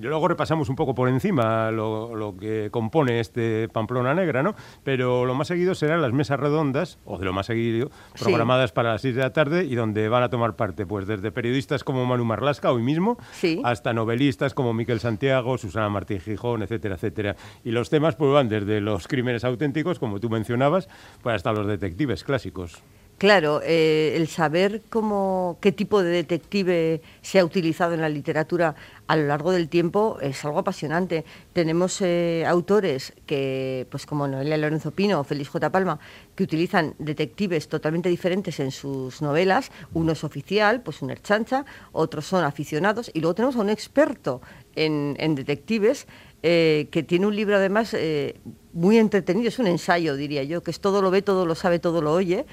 Luego 0.00 0.26
repasamos 0.26 0.68
un 0.68 0.74
poco 0.74 0.92
por 0.92 1.08
encima 1.08 1.70
lo, 1.70 2.16
lo 2.16 2.36
que 2.36 2.68
compone 2.72 3.20
este 3.20 3.68
Pamplona 3.68 4.12
Negra, 4.12 4.42
¿no? 4.42 4.56
Pero 4.82 5.24
lo 5.24 5.36
más 5.36 5.46
seguido 5.46 5.76
serán 5.76 6.02
las 6.02 6.12
mesas 6.12 6.40
redondas, 6.40 6.98
o 7.04 7.16
de 7.16 7.24
lo 7.24 7.32
más 7.32 7.46
seguido, 7.46 7.90
Sí. 8.14 8.24
programadas 8.24 8.72
para 8.72 8.90
las 8.90 9.02
6 9.02 9.14
de 9.14 9.20
la 9.22 9.32
tarde 9.32 9.64
y 9.64 9.76
donde 9.76 10.08
van 10.08 10.24
a 10.24 10.30
tomar 10.30 10.56
parte, 10.56 10.84
pues 10.84 11.06
desde 11.06 11.30
periodistas 11.30 11.84
como 11.84 12.04
Manu 12.06 12.24
Marlasca, 12.24 12.72
hoy 12.72 12.82
mismo, 12.82 13.18
Sí. 13.34 13.60
hasta 13.64 13.92
novelistas 13.92 14.52
como 14.52 14.74
Miquel 14.74 14.98
Santiago, 14.98 15.58
Susana 15.58 15.88
Martín 15.88 16.18
Gijón, 16.18 16.64
etcétera, 16.64 16.96
etcétera. 16.96 17.36
Y 17.62 17.70
los 17.70 17.88
temas 17.88 18.16
pues 18.16 18.32
van 18.32 18.48
desde 18.48 18.80
los 18.80 19.06
crímenes 19.06 19.44
auténticos, 19.44 20.00
como 20.00 20.18
tú 20.18 20.28
mencionabas, 20.28 20.88
pues 21.22 21.36
hasta 21.36 21.52
los 21.52 21.68
detectives 21.68 22.24
clásicos. 22.24 22.82
Claro, 23.16 23.60
eh, 23.62 24.14
el 24.16 24.26
saber 24.26 24.82
cómo, 24.90 25.56
qué 25.60 25.70
tipo 25.70 26.02
de 26.02 26.10
detective 26.10 27.00
se 27.22 27.38
ha 27.38 27.44
utilizado 27.44 27.94
en 27.94 28.00
la 28.00 28.08
literatura 28.08 28.74
a 29.06 29.16
lo 29.16 29.26
largo 29.28 29.52
del 29.52 29.68
tiempo 29.68 30.18
es 30.20 30.44
algo 30.44 30.58
apasionante. 30.58 31.24
Tenemos 31.52 32.00
eh, 32.00 32.44
autores 32.46 33.12
que, 33.24 33.86
pues 33.88 34.04
como 34.04 34.26
Noelia 34.26 34.56
Lorenzo 34.56 34.90
Pino 34.90 35.20
o 35.20 35.24
Félix 35.24 35.48
J. 35.50 35.70
Palma, 35.70 36.00
que 36.34 36.42
utilizan 36.42 36.94
detectives 36.98 37.68
totalmente 37.68 38.08
diferentes 38.08 38.58
en 38.58 38.72
sus 38.72 39.22
novelas. 39.22 39.70
Uno 39.92 40.12
es 40.12 40.24
oficial, 40.24 40.82
pues 40.82 41.00
un 41.00 41.10
erchancha, 41.10 41.64
otros 41.92 42.26
son 42.26 42.44
aficionados, 42.44 43.12
y 43.14 43.20
luego 43.20 43.36
tenemos 43.36 43.56
a 43.56 43.60
un 43.60 43.70
experto 43.70 44.42
en, 44.74 45.14
en 45.20 45.36
detectives 45.36 46.08
eh, 46.46 46.88
que 46.90 47.02
tiene 47.02 47.26
un 47.26 47.34
libro 47.34 47.56
además 47.56 47.94
eh, 47.94 48.34
muy 48.74 48.98
entretenido, 48.98 49.48
es 49.48 49.58
un 49.58 49.66
ensayo, 49.66 50.14
diría 50.14 50.42
yo, 50.44 50.62
que 50.62 50.70
es 50.70 50.78
todo 50.78 51.00
lo 51.00 51.10
ve, 51.10 51.22
todo 51.22 51.46
lo 51.46 51.54
sabe, 51.54 51.78
todo 51.78 52.02
lo 52.02 52.12
oye, 52.12 52.44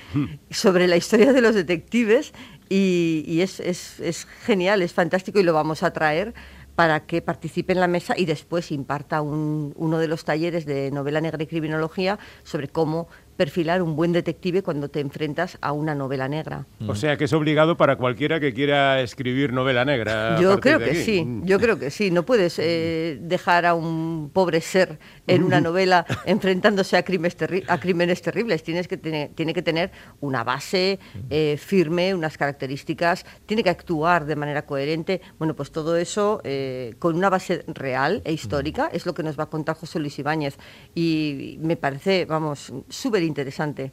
sobre 0.49 0.87
la 0.87 0.95
historia 0.95 1.33
de 1.33 1.41
los 1.41 1.55
detectives 1.55 2.31
y, 2.69 3.25
y 3.27 3.41
es, 3.41 3.59
es- 3.59 3.99
es 3.99 4.25
genial, 4.45 4.81
es 4.81 4.93
fantástico 4.93 5.39
y 5.39 5.43
lo 5.43 5.51
vamos 5.53 5.83
a 5.83 5.91
traer 5.91 6.33
para 6.75 7.01
que 7.05 7.21
participe 7.21 7.73
en 7.73 7.81
la 7.81 7.87
mesa 7.87 8.13
y 8.17 8.25
después 8.25 8.71
imparta 8.71 9.21
un- 9.21 9.73
uno 9.75 9.97
de 9.99 10.07
los 10.07 10.23
talleres 10.23 10.65
de 10.65 10.89
novela 10.89 11.19
negra 11.19 11.43
y 11.43 11.47
criminología 11.47 12.17
sobre 12.43 12.69
cómo 12.69 13.09
perfilar 13.37 13.81
un 13.81 13.95
buen 13.95 14.11
detective 14.11 14.61
cuando 14.63 14.89
te 14.89 14.99
enfrentas 14.99 15.57
a 15.61 15.71
una 15.71 15.95
novela 15.95 16.27
negra. 16.27 16.65
O 16.87 16.95
sea 16.95 17.17
que 17.17 17.25
es 17.25 17.33
obligado 17.33 17.77
para 17.77 17.95
cualquiera 17.95 18.39
que 18.39 18.53
quiera 18.53 19.01
escribir 19.01 19.53
novela 19.53 19.85
negra. 19.85 20.39
Yo 20.39 20.59
creo 20.59 20.79
que 20.79 20.85
aquí. 20.91 20.95
sí, 21.03 21.25
Mm. 21.25 21.45
yo 21.45 21.59
creo 21.59 21.77
que 21.79 21.89
sí. 21.91 22.11
No 22.11 22.23
puedes 22.23 22.57
eh, 22.59 23.17
dejar 23.21 23.65
a 23.65 23.73
un 23.73 24.29
pobre 24.33 24.61
ser 24.61 24.99
en 25.27 25.43
una 25.43 25.59
novela 25.61 26.05
enfrentándose 26.25 26.97
a 26.97 27.03
crímenes, 27.03 27.37
terri- 27.37 27.63
a 27.67 27.79
crímenes 27.79 28.21
terribles. 28.21 28.63
Tienes 28.63 28.87
que 28.87 28.97
tener, 28.97 29.29
tiene 29.35 29.53
que 29.53 29.61
tener 29.61 29.91
una 30.19 30.43
base 30.43 30.99
eh, 31.29 31.57
firme, 31.59 32.13
unas 32.13 32.37
características, 32.37 33.25
tiene 33.45 33.63
que 33.63 33.69
actuar 33.69 34.25
de 34.25 34.35
manera 34.35 34.65
coherente. 34.65 35.21
Bueno, 35.39 35.55
pues 35.55 35.71
todo 35.71 35.97
eso 35.97 36.41
eh, 36.43 36.95
con 36.99 37.15
una 37.15 37.29
base 37.29 37.63
real 37.67 38.21
e 38.25 38.33
histórica 38.33 38.89
es 38.93 39.05
lo 39.05 39.13
que 39.13 39.23
nos 39.23 39.39
va 39.39 39.43
a 39.43 39.49
contar 39.49 39.75
José 39.75 39.99
Luis 39.99 40.17
Ibáñez. 40.19 40.57
Y 40.95 41.57
me 41.61 41.75
parece, 41.77 42.25
vamos, 42.25 42.71
súper 42.89 43.20
interesante. 43.23 43.91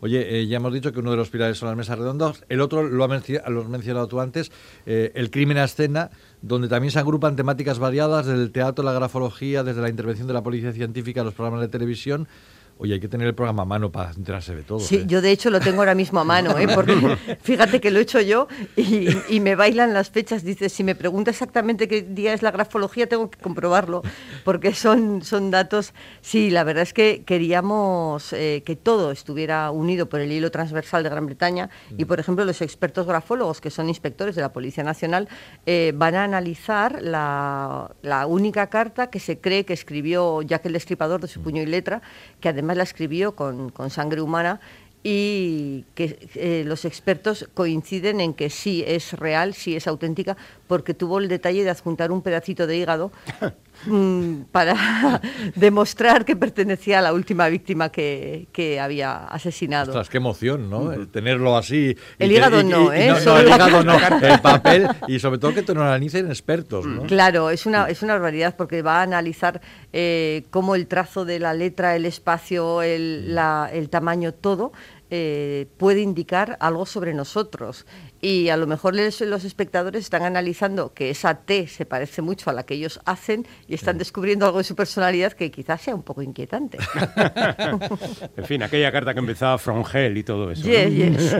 Oye, 0.00 0.40
eh, 0.40 0.46
ya 0.46 0.56
hemos 0.56 0.72
dicho 0.72 0.92
que 0.92 1.00
uno 1.00 1.10
de 1.10 1.16
los 1.16 1.30
pilares 1.30 1.58
son 1.58 1.68
las 1.68 1.76
mesas 1.76 1.98
redondas, 1.98 2.44
el 2.48 2.60
otro 2.60 2.82
lo, 2.82 3.04
ha 3.04 3.08
menci- 3.08 3.42
lo 3.48 3.62
has 3.62 3.68
mencionado 3.68 4.06
tú 4.08 4.20
antes, 4.20 4.50
eh, 4.86 5.12
el 5.14 5.30
crimen 5.30 5.58
a 5.58 5.64
escena, 5.64 6.10
donde 6.42 6.68
también 6.68 6.90
se 6.90 6.98
agrupan 6.98 7.36
temáticas 7.36 7.78
variadas, 7.78 8.26
desde 8.26 8.42
el 8.42 8.52
teatro, 8.52 8.84
la 8.84 8.92
grafología, 8.92 9.62
desde 9.62 9.80
la 9.80 9.88
intervención 9.88 10.26
de 10.26 10.34
la 10.34 10.42
policía 10.42 10.72
científica, 10.72 11.24
los 11.24 11.34
programas 11.34 11.60
de 11.60 11.68
televisión. 11.68 12.28
Oye, 12.76 12.94
hay 12.94 13.00
que 13.00 13.08
tener 13.08 13.28
el 13.28 13.34
programa 13.34 13.62
a 13.62 13.66
mano 13.66 13.92
para 13.92 14.10
enterarse 14.10 14.54
de 14.54 14.64
todo. 14.64 14.80
Sí, 14.80 14.96
¿eh? 14.96 15.04
yo 15.06 15.22
de 15.22 15.30
hecho 15.30 15.48
lo 15.48 15.60
tengo 15.60 15.78
ahora 15.78 15.94
mismo 15.94 16.18
a 16.18 16.24
mano, 16.24 16.58
¿eh? 16.58 16.66
porque 16.74 16.94
fíjate 17.42 17.80
que 17.80 17.92
lo 17.92 18.00
he 18.00 18.02
hecho 18.02 18.20
yo 18.20 18.48
y, 18.74 19.08
y 19.28 19.38
me 19.38 19.54
bailan 19.54 19.94
las 19.94 20.10
fechas. 20.10 20.42
Dice, 20.42 20.68
si 20.68 20.82
me 20.82 20.96
pregunta 20.96 21.30
exactamente 21.30 21.86
qué 21.86 22.02
día 22.02 22.34
es 22.34 22.42
la 22.42 22.50
grafología, 22.50 23.08
tengo 23.08 23.30
que 23.30 23.38
comprobarlo, 23.38 24.02
porque 24.44 24.74
son, 24.74 25.22
son 25.22 25.52
datos. 25.52 25.94
Sí, 26.20 26.50
la 26.50 26.64
verdad 26.64 26.82
es 26.82 26.92
que 26.92 27.22
queríamos 27.24 28.32
eh, 28.32 28.64
que 28.66 28.74
todo 28.74 29.12
estuviera 29.12 29.70
unido 29.70 30.08
por 30.08 30.20
el 30.20 30.32
hilo 30.32 30.50
transversal 30.50 31.04
de 31.04 31.10
Gran 31.10 31.26
Bretaña 31.26 31.70
y, 31.96 32.06
por 32.06 32.18
ejemplo, 32.18 32.44
los 32.44 32.60
expertos 32.60 33.06
grafólogos, 33.06 33.60
que 33.60 33.70
son 33.70 33.88
inspectores 33.88 34.34
de 34.34 34.42
la 34.42 34.52
Policía 34.52 34.82
Nacional, 34.82 35.28
eh, 35.64 35.92
van 35.94 36.16
a 36.16 36.24
analizar 36.24 37.00
la, 37.00 37.92
la 38.02 38.26
única 38.26 38.66
carta 38.66 39.10
que 39.10 39.20
se 39.20 39.38
cree 39.38 39.64
que 39.64 39.74
escribió 39.74 40.42
Jack 40.42 40.66
el 40.66 40.72
Destripador 40.72 41.20
de 41.20 41.28
su 41.28 41.40
puño 41.40 41.62
y 41.62 41.66
letra, 41.66 42.02
que 42.40 42.48
además 42.48 42.63
la 42.72 42.82
escribió 42.84 43.34
con, 43.34 43.70
con 43.70 43.90
sangre 43.90 44.20
humana 44.20 44.60
y 45.02 45.84
que 45.94 46.30
eh, 46.34 46.64
los 46.64 46.86
expertos 46.86 47.46
coinciden 47.52 48.20
en 48.20 48.32
que 48.32 48.48
sí 48.48 48.82
es 48.86 49.12
real, 49.12 49.52
sí 49.52 49.76
es 49.76 49.86
auténtica, 49.86 50.36
porque 50.66 50.94
tuvo 50.94 51.18
el 51.18 51.28
detalle 51.28 51.62
de 51.62 51.70
adjuntar 51.70 52.10
un 52.10 52.22
pedacito 52.22 52.66
de 52.66 52.78
hígado 52.78 53.12
para 54.52 55.20
demostrar 55.54 56.24
que 56.24 56.36
pertenecía 56.36 56.98
a 56.98 57.02
la 57.02 57.12
última 57.12 57.48
víctima 57.48 57.90
que, 57.90 58.46
que 58.52 58.80
había 58.80 59.26
asesinado. 59.26 59.90
Ostras, 59.92 60.08
qué 60.08 60.16
emoción, 60.18 60.70
¿no? 60.70 60.92
El 60.92 61.08
tenerlo 61.08 61.56
así. 61.56 61.96
El 62.18 62.32
hígado 62.32 62.60
y- 62.60 62.64
no, 62.64 62.94
y- 62.94 62.98
¿eh? 62.98 63.06
No, 63.08 63.14
no, 63.14 63.20
Solo 63.20 63.40
el 63.40 63.46
hígado 63.48 63.84
no, 63.84 63.96
el 64.20 64.40
papel 64.40 64.88
y 65.08 65.18
sobre 65.18 65.38
todo 65.38 65.54
que 65.54 65.62
te 65.62 65.74
lo 65.74 65.82
analicen 65.82 66.28
expertos, 66.28 66.86
¿no? 66.86 67.02
Claro, 67.02 67.50
es 67.50 67.66
una, 67.66 67.88
es 67.88 68.02
una 68.02 68.14
barbaridad 68.14 68.54
porque 68.56 68.82
va 68.82 69.00
a 69.00 69.02
analizar 69.02 69.60
eh, 69.92 70.44
cómo 70.50 70.74
el 70.74 70.86
trazo 70.86 71.24
de 71.24 71.38
la 71.40 71.54
letra, 71.54 71.96
el 71.96 72.06
espacio, 72.06 72.82
el, 72.82 73.34
la- 73.34 73.70
el 73.72 73.88
tamaño, 73.90 74.32
todo 74.32 74.72
eh, 75.16 75.66
puede 75.76 76.00
indicar 76.00 76.56
algo 76.58 76.86
sobre 76.86 77.14
nosotros. 77.14 77.86
Y 78.20 78.48
a 78.48 78.56
lo 78.56 78.66
mejor 78.66 78.94
les- 78.94 79.20
los 79.20 79.44
espectadores 79.44 80.02
están 80.02 80.22
analizando 80.22 80.92
que 80.92 81.10
esa 81.10 81.34
T 81.44 81.68
se 81.68 81.86
parece 81.86 82.20
mucho 82.20 82.50
a 82.50 82.52
la 82.52 82.64
que 82.64 82.74
ellos 82.74 82.98
hacen 83.04 83.46
y 83.68 83.74
están 83.74 83.96
descubriendo 83.98 84.44
algo 84.46 84.58
de 84.58 84.64
su 84.64 84.74
personalidad 84.74 85.32
que 85.34 85.50
quizás 85.52 85.82
sea 85.82 85.94
un 85.94 86.02
poco 86.02 86.20
inquietante. 86.22 86.78
En 88.36 88.44
fin, 88.44 88.62
aquella 88.62 88.90
carta 88.90 89.12
que 89.14 89.20
empezaba 89.20 89.56
From 89.58 89.84
Hell 89.92 90.16
y 90.18 90.24
todo 90.24 90.50
eso. 90.50 90.66
¿no? 90.66 90.72
Yes, 90.72 90.92
yes. 90.94 91.36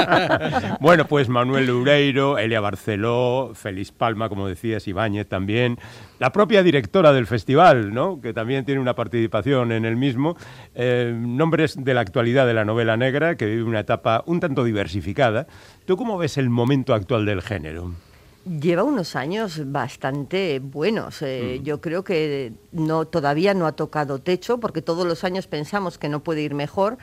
bueno, 0.80 1.06
pues 1.06 1.28
Manuel 1.28 1.66
Loureiro, 1.66 2.38
Elia 2.38 2.60
Barceló, 2.60 3.52
Félix 3.54 3.92
Palma, 3.92 4.28
como 4.28 4.48
decías, 4.48 4.86
Ibáñez 4.88 5.28
también, 5.28 5.78
la 6.18 6.32
propia 6.32 6.62
directora 6.62 7.12
del 7.12 7.26
festival, 7.26 7.92
¿no? 7.94 8.20
que 8.20 8.32
también 8.32 8.64
tiene 8.64 8.80
una 8.80 8.94
participación 8.94 9.72
en 9.72 9.84
el 9.84 9.96
mismo, 9.96 10.36
eh, 10.74 11.12
nombres 11.16 11.76
de 11.82 11.94
la 11.94 12.00
actualidad 12.00 12.46
de 12.46 12.54
la 12.54 12.64
novela 12.64 12.87
negra, 12.96 13.36
que 13.36 13.46
vive 13.46 13.62
una 13.64 13.80
etapa 13.80 14.22
un 14.26 14.40
tanto 14.40 14.64
diversificada. 14.64 15.46
¿Tú 15.84 15.96
cómo 15.96 16.18
ves 16.18 16.38
el 16.38 16.50
momento 16.50 16.94
actual 16.94 17.26
del 17.26 17.42
género? 17.42 17.92
Lleva 18.44 18.82
unos 18.82 19.14
años 19.14 19.60
bastante 19.70 20.58
buenos. 20.60 21.20
eh, 21.22 21.60
Yo 21.62 21.80
creo 21.80 22.02
que 22.02 22.52
no, 22.72 23.04
todavía 23.04 23.52
no 23.52 23.66
ha 23.66 23.72
tocado 23.72 24.20
techo, 24.20 24.58
porque 24.58 24.80
todos 24.80 25.06
los 25.06 25.24
años 25.24 25.46
pensamos 25.46 25.98
que 25.98 26.08
no 26.08 26.22
puede 26.22 26.42
ir 26.42 26.54
mejor 26.54 26.96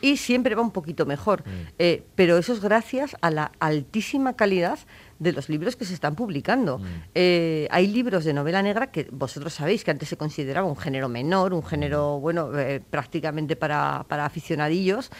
y 0.00 0.16
siempre 0.16 0.54
va 0.54 0.62
un 0.62 0.70
poquito 0.70 1.06
mejor. 1.06 1.44
Eh, 1.78 2.04
pero 2.14 2.36
eso 2.36 2.52
es 2.52 2.60
gracias 2.60 3.16
a 3.20 3.30
la 3.30 3.52
altísima 3.58 4.34
calidad 4.34 4.78
de 5.22 5.32
los 5.32 5.48
libros 5.48 5.76
que 5.76 5.84
se 5.84 5.94
están 5.94 6.14
publicando. 6.16 6.80
Eh, 7.14 7.68
hay 7.70 7.86
libros 7.86 8.24
de 8.24 8.32
novela 8.32 8.60
negra 8.62 8.90
que 8.90 9.06
vosotros 9.12 9.54
sabéis 9.54 9.84
que 9.84 9.90
antes 9.92 10.08
se 10.08 10.16
consideraba 10.16 10.66
un 10.66 10.76
género 10.76 11.08
menor, 11.08 11.54
un 11.54 11.62
género, 11.62 12.18
bueno, 12.18 12.50
eh, 12.58 12.80
prácticamente 12.90 13.54
para, 13.54 14.04
para 14.08 14.24
aficionadillos, 14.26 15.10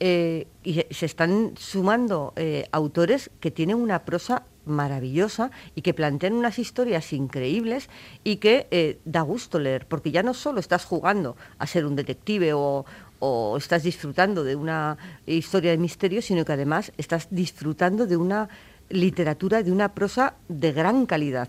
eh, 0.00 0.46
y 0.64 0.82
se- 0.90 1.06
están 1.06 1.52
sumando 1.58 2.32
autores 2.72 3.30
que 3.40 3.50
tienen 3.50 3.76
una 3.76 4.04
prosa 4.04 4.44
maravillosa 4.64 5.50
y 5.74 5.82
que 5.82 5.94
plantean 5.94 6.34
unas 6.34 6.58
historias 6.58 7.12
increíbles 7.12 7.88
y 8.24 8.36
que 8.36 8.98
da 9.04 9.22
gusto 9.22 9.58
leer, 9.58 9.86
porque 9.86 10.10
ya 10.10 10.22
no 10.22 10.32
solo 10.34 10.60
estás 10.60 10.84
jugando 10.84 11.36
a 11.58 11.66
ser 11.66 11.84
un 11.86 11.96
detective 11.96 12.52
o, 12.54 12.84
o 13.18 13.56
estás 13.56 13.82
disfrutando 13.82 14.44
de 14.44 14.54
una 14.56 14.96
historia 15.26 15.70
de 15.72 15.78
misterio, 15.78 16.22
sino 16.22 16.44
que 16.44 16.52
además 16.52 16.92
estás 16.98 17.28
disfrutando 17.30 18.06
de 18.06 18.16
una 18.16 18.48
literatura, 18.90 19.62
de 19.62 19.72
una 19.72 19.94
prosa 19.94 20.34
de 20.48 20.72
gran 20.72 21.06
calidad. 21.06 21.48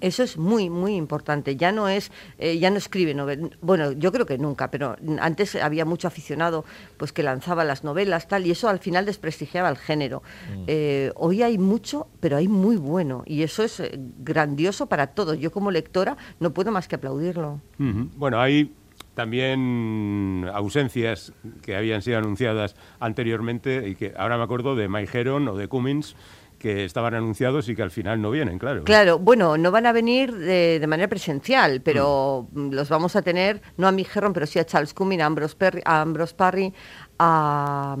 Eso 0.00 0.22
es 0.22 0.38
muy, 0.38 0.70
muy 0.70 0.94
importante. 0.94 1.56
Ya 1.56 1.72
no 1.72 1.88
es, 1.88 2.10
eh, 2.38 2.58
ya 2.58 2.70
no 2.70 2.78
escribe 2.78 3.12
novelas. 3.12 3.50
Bueno, 3.60 3.92
yo 3.92 4.12
creo 4.12 4.24
que 4.24 4.38
nunca, 4.38 4.70
pero 4.70 4.96
antes 5.20 5.56
había 5.56 5.84
mucho 5.84 6.08
aficionado 6.08 6.64
pues 6.96 7.12
que 7.12 7.22
lanzaba 7.22 7.64
las 7.64 7.84
novelas, 7.84 8.28
tal, 8.28 8.46
y 8.46 8.50
eso 8.52 8.68
al 8.68 8.78
final 8.78 9.04
desprestigiaba 9.04 9.68
el 9.68 9.76
género. 9.76 10.22
Eh, 10.66 11.12
hoy 11.16 11.42
hay 11.42 11.58
mucho, 11.58 12.08
pero 12.20 12.36
hay 12.38 12.48
muy 12.48 12.76
bueno, 12.76 13.22
y 13.26 13.42
eso 13.42 13.62
es 13.62 13.80
eh, 13.80 13.98
grandioso 14.20 14.86
para 14.86 15.08
todos. 15.08 15.38
Yo 15.38 15.52
como 15.52 15.70
lectora 15.70 16.16
no 16.40 16.52
puedo 16.54 16.72
más 16.72 16.88
que 16.88 16.96
aplaudirlo. 16.96 17.60
Bueno, 17.78 18.40
hay 18.40 18.72
también 19.14 20.48
ausencias 20.54 21.32
que 21.60 21.76
habían 21.76 22.02
sido 22.02 22.18
anunciadas 22.18 22.76
anteriormente 23.00 23.88
y 23.88 23.96
que 23.96 24.14
ahora 24.16 24.38
me 24.38 24.44
acuerdo 24.44 24.76
de 24.76 24.88
Mike 24.88 25.18
Heron 25.18 25.48
o 25.48 25.56
de 25.56 25.66
Cummins 25.66 26.14
que 26.58 26.84
estaban 26.84 27.14
anunciados 27.14 27.68
y 27.68 27.76
que 27.76 27.82
al 27.82 27.90
final 27.90 28.20
no 28.20 28.30
vienen, 28.30 28.58
claro. 28.58 28.84
Claro, 28.84 29.18
bueno, 29.18 29.56
no 29.56 29.70
van 29.70 29.86
a 29.86 29.92
venir 29.92 30.34
de, 30.34 30.78
de 30.80 30.86
manera 30.86 31.08
presencial, 31.08 31.80
pero 31.82 32.48
mm, 32.52 32.70
los 32.70 32.88
vamos 32.88 33.16
a 33.16 33.22
tener, 33.22 33.62
no 33.76 33.86
a 33.86 33.92
Mick 33.92 34.14
Herron, 34.14 34.32
pero 34.32 34.46
sí 34.46 34.58
a 34.58 34.66
Charles 34.66 34.92
Cumming, 34.92 35.22
a 35.22 35.26
Ambrose, 35.26 35.56
Perry, 35.56 35.80
a 35.84 36.00
Ambrose 36.00 36.34
Parry, 36.34 36.74
a, 37.18 37.96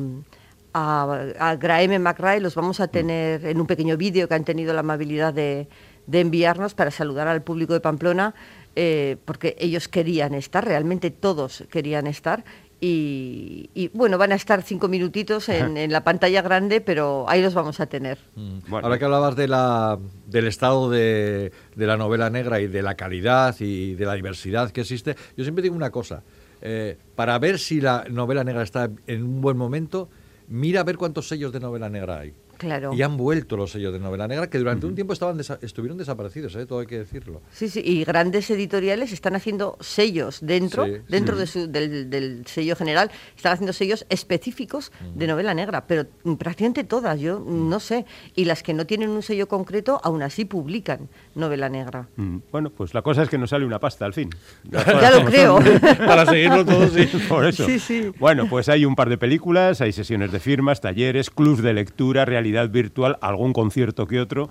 a, 0.74 1.26
a 1.38 1.56
Graeme 1.56 1.98
McRae, 1.98 2.40
los 2.40 2.54
vamos 2.54 2.80
a 2.80 2.88
tener 2.88 3.46
en 3.46 3.60
un 3.60 3.66
pequeño 3.66 3.96
vídeo 3.96 4.28
que 4.28 4.34
han 4.34 4.44
tenido 4.44 4.74
la 4.74 4.80
amabilidad 4.80 5.32
de, 5.32 5.68
de 6.06 6.20
enviarnos 6.20 6.74
para 6.74 6.90
saludar 6.90 7.28
al 7.28 7.42
público 7.42 7.74
de 7.74 7.80
Pamplona, 7.80 8.34
eh, 8.74 9.16
porque 9.24 9.56
ellos 9.58 9.88
querían 9.88 10.34
estar, 10.34 10.64
realmente 10.64 11.10
todos 11.10 11.64
querían 11.70 12.06
estar. 12.06 12.44
Y, 12.80 13.70
y, 13.74 13.88
bueno, 13.88 14.18
van 14.18 14.30
a 14.30 14.36
estar 14.36 14.62
cinco 14.62 14.86
minutitos 14.88 15.48
en, 15.48 15.76
en 15.76 15.90
la 15.92 16.04
pantalla 16.04 16.42
grande, 16.42 16.80
pero 16.80 17.24
ahí 17.28 17.42
los 17.42 17.54
vamos 17.54 17.80
a 17.80 17.86
tener. 17.86 18.18
Mm. 18.36 18.58
Bueno. 18.68 18.86
Ahora 18.86 18.98
que 18.98 19.04
hablabas 19.04 19.34
de 19.36 19.48
la, 19.48 19.98
del 20.26 20.46
estado 20.46 20.88
de, 20.88 21.50
de 21.74 21.86
la 21.86 21.96
novela 21.96 22.30
negra 22.30 22.60
y 22.60 22.68
de 22.68 22.82
la 22.82 22.94
calidad 22.94 23.56
y 23.60 23.94
de 23.94 24.06
la 24.06 24.14
diversidad 24.14 24.70
que 24.70 24.82
existe, 24.82 25.16
yo 25.36 25.44
siempre 25.44 25.62
digo 25.62 25.74
una 25.74 25.90
cosa. 25.90 26.22
eh, 26.60 26.96
para 27.14 27.38
ver 27.38 27.58
si 27.58 27.80
la 27.80 28.04
novela 28.10 28.44
negra 28.44 28.62
está 28.62 28.88
en 29.06 29.22
un 29.24 29.40
buen 29.40 29.56
momento, 29.56 30.08
mira 30.48 30.80
a 30.80 30.84
ver 30.84 30.96
cuántos 30.96 31.28
sellos 31.28 31.52
de 31.52 31.60
novela 31.60 31.88
negra 31.88 32.20
hay. 32.20 32.32
Claro. 32.58 32.92
Y 32.92 33.00
han 33.02 33.16
vuelto 33.16 33.56
los 33.56 33.70
sellos 33.72 33.92
de 33.92 33.98
novela 34.00 34.28
negra 34.28 34.50
que 34.50 34.58
durante 34.58 34.84
un 34.86 34.94
tiempo 34.94 35.12
estaban 35.14 35.38
desa- 35.38 35.58
estuvieron 35.62 35.96
desaparecidos, 35.96 36.54
¿eh? 36.56 36.66
todo 36.66 36.80
hay 36.80 36.86
que 36.86 36.98
decirlo. 36.98 37.40
Sí, 37.52 37.68
sí, 37.68 37.80
y 37.84 38.04
grandes 38.04 38.50
editoriales 38.50 39.12
están 39.12 39.34
haciendo 39.36 39.76
sellos 39.80 40.40
dentro, 40.42 40.84
Sí, 40.84 40.92
dentro 41.08 41.36
de 41.36 41.46
su- 41.46 41.70
del, 41.70 42.10
del 42.10 42.42
sello 42.46 42.76
general, 42.76 43.10
están 43.36 43.52
haciendo 43.54 43.72
sellos 43.72 44.04
específicos 44.10 44.92
de 45.14 45.26
novela 45.26 45.54
negra, 45.54 45.86
pero 45.86 46.04
prácticamente 46.38 46.84
todas, 46.84 47.18
yo 47.20 47.38
no 47.40 47.80
sé. 47.80 48.04
Y 48.34 48.44
las 48.44 48.62
que 48.62 48.74
no 48.74 48.84
tienen 48.86 49.10
un 49.10 49.22
sello 49.22 49.48
concreto, 49.48 50.00
aún 50.02 50.22
así 50.22 50.44
publican 50.44 51.08
novela 51.34 51.68
negra. 51.68 52.08
Mm, 52.16 52.38
Bueno, 52.50 52.70
pues 52.70 52.92
la 52.94 53.02
cosa 53.02 53.22
es 53.22 53.28
que 53.28 53.38
nos 53.38 53.50
sale 53.50 53.64
una 53.64 53.78
pasta 53.78 54.04
al 54.04 54.12
fin. 54.14 54.30
Ya 54.70 55.10
lo 55.10 55.24
creo. 55.24 55.58
Para 56.06 56.26
seguirlo 56.26 56.64
todo, 56.64 56.88
sí. 56.88 57.06
Por 57.28 57.46
eso. 57.46 57.64
Sí, 57.66 57.78
sí. 57.78 58.10
Bueno, 58.18 58.48
pues 58.48 58.68
hay 58.68 58.84
un 58.84 58.94
par 58.96 59.08
de 59.08 59.16
películas, 59.18 59.80
hay 59.80 59.92
sesiones 59.92 60.32
de 60.32 60.40
firmas, 60.40 60.80
talleres, 60.80 61.30
clubs 61.30 61.62
de 61.62 61.72
lectura, 61.72 62.24
realidad 62.52 62.70
virtual, 62.70 63.18
algún 63.20 63.52
concierto 63.52 64.06
que 64.06 64.20
otro. 64.20 64.50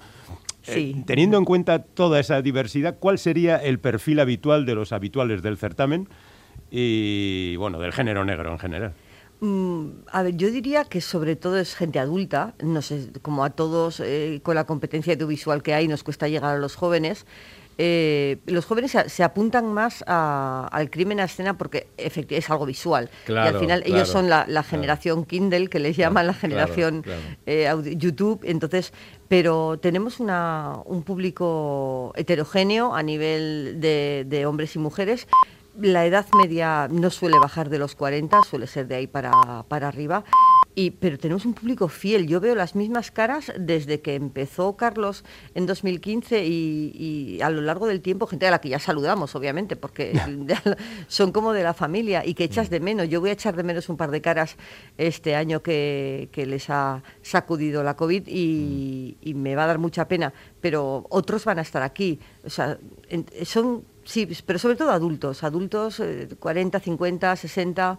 Eh, 0.67 0.73
Sí. 0.73 1.03
teniendo 1.05 1.37
en 1.37 1.45
cuenta 1.45 1.79
toda 1.83 2.19
esa 2.19 2.41
diversidad, 2.41 2.97
¿cuál 2.99 3.17
sería 3.17 3.55
el 3.55 3.79
perfil 3.79 4.19
habitual 4.19 4.65
de 4.65 4.75
los 4.75 4.91
habituales 4.91 5.41
del 5.41 5.57
certamen 5.57 6.09
y, 6.69 7.55
bueno, 7.55 7.79
del 7.79 7.93
género 7.93 8.25
negro 8.25 8.51
en 8.51 8.59
general? 8.59 8.93
Mm, 9.39 9.87
a 10.11 10.23
ver, 10.23 10.35
yo 10.35 10.51
diría 10.51 10.83
que 10.83 10.99
sobre 10.99 11.35
todo 11.35 11.57
es 11.57 11.75
gente 11.75 11.99
adulta, 11.99 12.53
no 12.61 12.81
sé, 12.81 13.11
como 13.21 13.45
a 13.45 13.51
todos 13.51 14.01
eh, 14.01 14.41
con 14.43 14.55
la 14.55 14.65
competencia 14.65 15.13
audiovisual 15.13 15.61
que 15.63 15.73
hay 15.73 15.87
nos 15.87 16.03
cuesta 16.03 16.27
llegar 16.27 16.55
a 16.55 16.59
los 16.59 16.75
jóvenes. 16.75 17.25
Eh, 17.77 18.37
los 18.47 18.65
jóvenes 18.65 18.91
se, 18.91 19.09
se 19.09 19.23
apuntan 19.23 19.71
más 19.73 20.03
a- 20.07 20.67
al 20.71 20.89
crimen 20.89 21.19
a 21.19 21.25
escena 21.25 21.57
porque 21.57 21.87
es 21.97 22.49
algo 22.49 22.65
visual. 22.65 23.09
y 23.27 23.31
al 23.33 23.59
final 23.59 23.81
claro, 23.83 23.95
ellos 23.95 24.07
son 24.09 24.29
la, 24.29 24.39
la 24.39 24.45
claro. 24.45 24.67
generación 24.67 25.25
Kindle, 25.25 25.67
que 25.69 25.79
les 25.79 25.95
llaman 25.95 26.27
la 26.27 26.33
generación 26.33 27.03
eh, 27.45 27.71
YouTube. 27.95 28.41
Entonces, 28.43 28.93
pero 29.27 29.77
tenemos 29.79 30.19
una, 30.19 30.75
un 30.85 31.03
público 31.03 32.13
heterogéneo 32.15 32.95
a 32.95 33.03
nivel 33.03 33.77
de, 33.79 34.25
de 34.27 34.45
hombres 34.45 34.75
y 34.75 34.79
mujeres. 34.79 35.27
La 35.79 36.05
edad 36.07 36.25
media 36.41 36.87
no 36.89 37.11
suele 37.11 37.37
bajar 37.39 37.69
de 37.69 37.77
los 37.77 37.93
40, 37.93 38.41
suele 38.49 38.65
ser 38.65 38.87
de 38.87 38.95
ahí 38.95 39.05
para, 39.07 39.31
para 39.67 39.87
arriba. 39.87 40.23
Y, 40.79 40.91
pero 40.91 41.17
tenemos 41.17 41.43
un 41.45 41.55
público 41.55 41.87
fiel. 41.87 42.27
Yo 42.27 42.39
veo 42.39 42.53
las 42.53 42.75
mismas 42.75 43.09
caras 43.09 43.51
desde 43.57 43.99
que 43.99 44.13
empezó 44.13 44.77
Carlos 44.77 45.23
en 45.55 45.65
2015 45.65 46.45
y, 46.45 46.91
y 46.93 47.41
a 47.41 47.49
lo 47.49 47.61
largo 47.61 47.87
del 47.87 47.99
tiempo, 47.99 48.27
gente 48.27 48.45
a 48.45 48.51
la 48.51 48.61
que 48.61 48.69
ya 48.69 48.77
saludamos, 48.77 49.33
obviamente, 49.33 49.75
porque 49.75 50.13
son 51.07 51.31
como 51.31 51.51
de 51.53 51.63
la 51.63 51.73
familia 51.73 52.23
y 52.23 52.35
que 52.35 52.43
echas 52.43 52.69
de 52.69 52.79
menos. 52.79 53.09
Yo 53.09 53.21
voy 53.21 53.31
a 53.31 53.33
echar 53.33 53.55
de 53.55 53.63
menos 53.63 53.89
un 53.89 53.97
par 53.97 54.11
de 54.11 54.21
caras 54.21 54.55
este 54.99 55.33
año 55.35 55.63
que, 55.63 56.29
que 56.31 56.45
les 56.45 56.69
ha 56.69 57.01
sacudido 57.23 57.81
la 57.81 57.95
COVID 57.95 58.27
y, 58.27 59.17
y 59.19 59.33
me 59.33 59.55
va 59.55 59.63
a 59.63 59.67
dar 59.67 59.79
mucha 59.79 60.07
pena, 60.07 60.31
pero 60.61 61.07
otros 61.09 61.43
van 61.43 61.57
a 61.57 61.63
estar 61.63 61.81
aquí. 61.81 62.19
O 62.45 62.51
sea, 62.51 62.77
en- 63.09 63.25
son, 63.45 63.83
sí, 64.03 64.29
pero 64.45 64.59
sobre 64.59 64.75
todo 64.75 64.91
adultos, 64.91 65.43
adultos 65.43 65.99
eh, 66.01 66.27
40, 66.39 66.79
50, 66.79 67.35
60, 67.35 67.97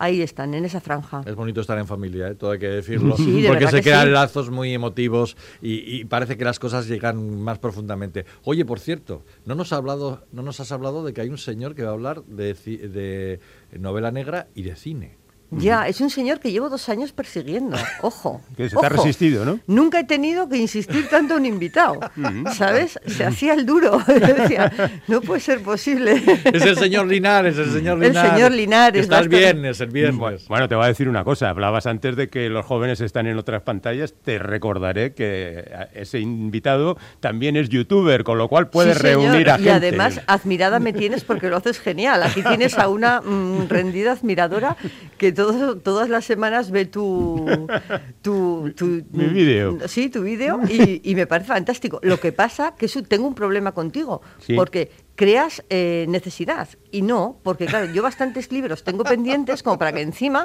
ahí 0.00 0.22
están, 0.22 0.54
en 0.54 0.64
esa 0.64 0.80
franja. 0.80 1.22
Es 1.26 1.34
bonito 1.34 1.60
estar 1.60 1.78
en 1.78 1.86
familia, 1.86 2.28
¿eh? 2.28 2.34
todo 2.34 2.52
hay 2.52 2.58
que 2.58 2.68
decirlo. 2.68 3.16
Sí, 3.16 3.42
de 3.42 3.48
porque 3.48 3.68
se 3.68 3.82
crean 3.82 4.06
sí. 4.06 4.10
lazos 4.10 4.50
muy 4.50 4.72
emotivos 4.72 5.36
y, 5.60 6.00
y 6.00 6.04
parece 6.06 6.36
que 6.38 6.44
las 6.44 6.58
cosas 6.58 6.88
llegan 6.88 7.40
más 7.40 7.58
profundamente. 7.58 8.24
Oye, 8.44 8.64
por 8.64 8.80
cierto, 8.80 9.24
no 9.44 9.54
nos, 9.54 9.72
ha 9.72 9.76
hablado, 9.76 10.24
no 10.32 10.42
nos 10.42 10.58
has 10.58 10.72
hablado 10.72 11.04
de 11.04 11.12
que 11.12 11.20
hay 11.20 11.28
un 11.28 11.38
señor 11.38 11.74
que 11.74 11.82
va 11.82 11.90
a 11.90 11.92
hablar 11.92 12.24
de, 12.24 12.54
de 12.54 13.78
novela 13.78 14.10
negra 14.10 14.48
y 14.54 14.62
de 14.62 14.74
cine. 14.74 15.19
Ya, 15.52 15.88
es 15.88 16.00
un 16.00 16.10
señor 16.10 16.38
que 16.38 16.52
llevo 16.52 16.68
dos 16.68 16.88
años 16.88 17.12
persiguiendo. 17.12 17.76
Ojo. 18.02 18.40
Que 18.56 18.68
se 18.68 18.76
te 18.76 18.86
ha 18.86 18.88
ojo. 18.88 18.96
resistido, 19.02 19.44
¿no? 19.44 19.58
Nunca 19.66 20.00
he 20.00 20.04
tenido 20.04 20.48
que 20.48 20.56
insistir 20.56 21.08
tanto 21.08 21.34
a 21.34 21.36
un 21.38 21.46
invitado. 21.46 21.98
¿Sabes? 22.54 22.98
Se 23.06 23.24
hacía 23.24 23.54
el 23.54 23.66
duro. 23.66 24.00
Yo 24.08 24.34
decía, 24.34 24.72
no 25.08 25.20
puede 25.20 25.40
ser 25.40 25.60
posible. 25.62 26.22
Es 26.44 26.62
el 26.62 26.76
señor 26.76 27.06
Linares, 27.08 27.58
el 27.58 27.70
señor 27.72 28.02
El 28.02 28.10
Linares. 28.10 28.32
señor 28.32 28.52
Linares, 28.52 29.02
Está 29.02 29.18
el 29.18 29.28
basta- 29.28 29.36
viernes, 29.38 29.80
el 29.80 29.90
viernes. 29.90 30.46
Bueno, 30.48 30.68
te 30.68 30.74
voy 30.76 30.84
a 30.84 30.88
decir 30.88 31.08
una 31.08 31.24
cosa. 31.24 31.48
Hablabas 31.50 31.86
antes 31.86 32.14
de 32.16 32.28
que 32.28 32.48
los 32.48 32.64
jóvenes 32.64 33.00
están 33.00 33.26
en 33.26 33.36
otras 33.36 33.62
pantallas. 33.62 34.14
Te 34.24 34.38
recordaré 34.38 35.14
que 35.14 35.64
ese 35.94 36.20
invitado 36.20 36.96
también 37.20 37.56
es 37.56 37.68
youtuber, 37.68 38.22
con 38.24 38.38
lo 38.38 38.48
cual 38.48 38.68
puede 38.70 38.94
Sí, 38.94 39.00
reunir 39.00 39.50
a 39.50 39.54
y 39.54 39.64
gente. 39.64 39.70
además, 39.72 40.20
admirada 40.26 40.78
me 40.78 40.92
tienes 40.92 41.24
porque 41.24 41.48
lo 41.48 41.56
haces 41.56 41.80
genial. 41.80 42.22
Aquí 42.22 42.42
tienes 42.42 42.78
a 42.78 42.88
una 42.88 43.20
mm, 43.20 43.68
rendida 43.68 44.12
admiradora 44.12 44.76
que 45.18 45.32
todo- 45.40 45.76
todas 45.76 46.08
las 46.10 46.24
semanas 46.24 46.70
ve 46.70 46.84
tu. 46.84 47.46
tu, 48.22 48.70
tu- 48.76 49.02
Mi 49.12 49.24
vídeo. 49.26 49.78
Sí, 49.86 50.08
tu 50.10 50.22
vídeo 50.22 50.60
y, 50.68 51.00
y 51.08 51.14
me 51.14 51.26
parece 51.26 51.48
fantástico. 51.48 51.98
Lo 52.02 52.18
que 52.20 52.32
pasa 52.32 52.74
que 52.76 52.86
tengo 53.02 53.26
un 53.26 53.34
problema 53.34 53.72
contigo 53.72 54.20
Sí. 54.38 54.54
porque 54.54 54.90
creas 55.20 55.62
eh, 55.68 56.06
necesidad 56.08 56.66
y 56.90 57.02
no, 57.02 57.38
porque 57.42 57.66
claro, 57.66 57.92
yo 57.92 58.02
bastantes 58.02 58.50
libros 58.50 58.84
tengo 58.84 59.04
pendientes 59.04 59.62
como 59.62 59.78
para 59.78 59.92
que 59.92 60.00
encima 60.00 60.44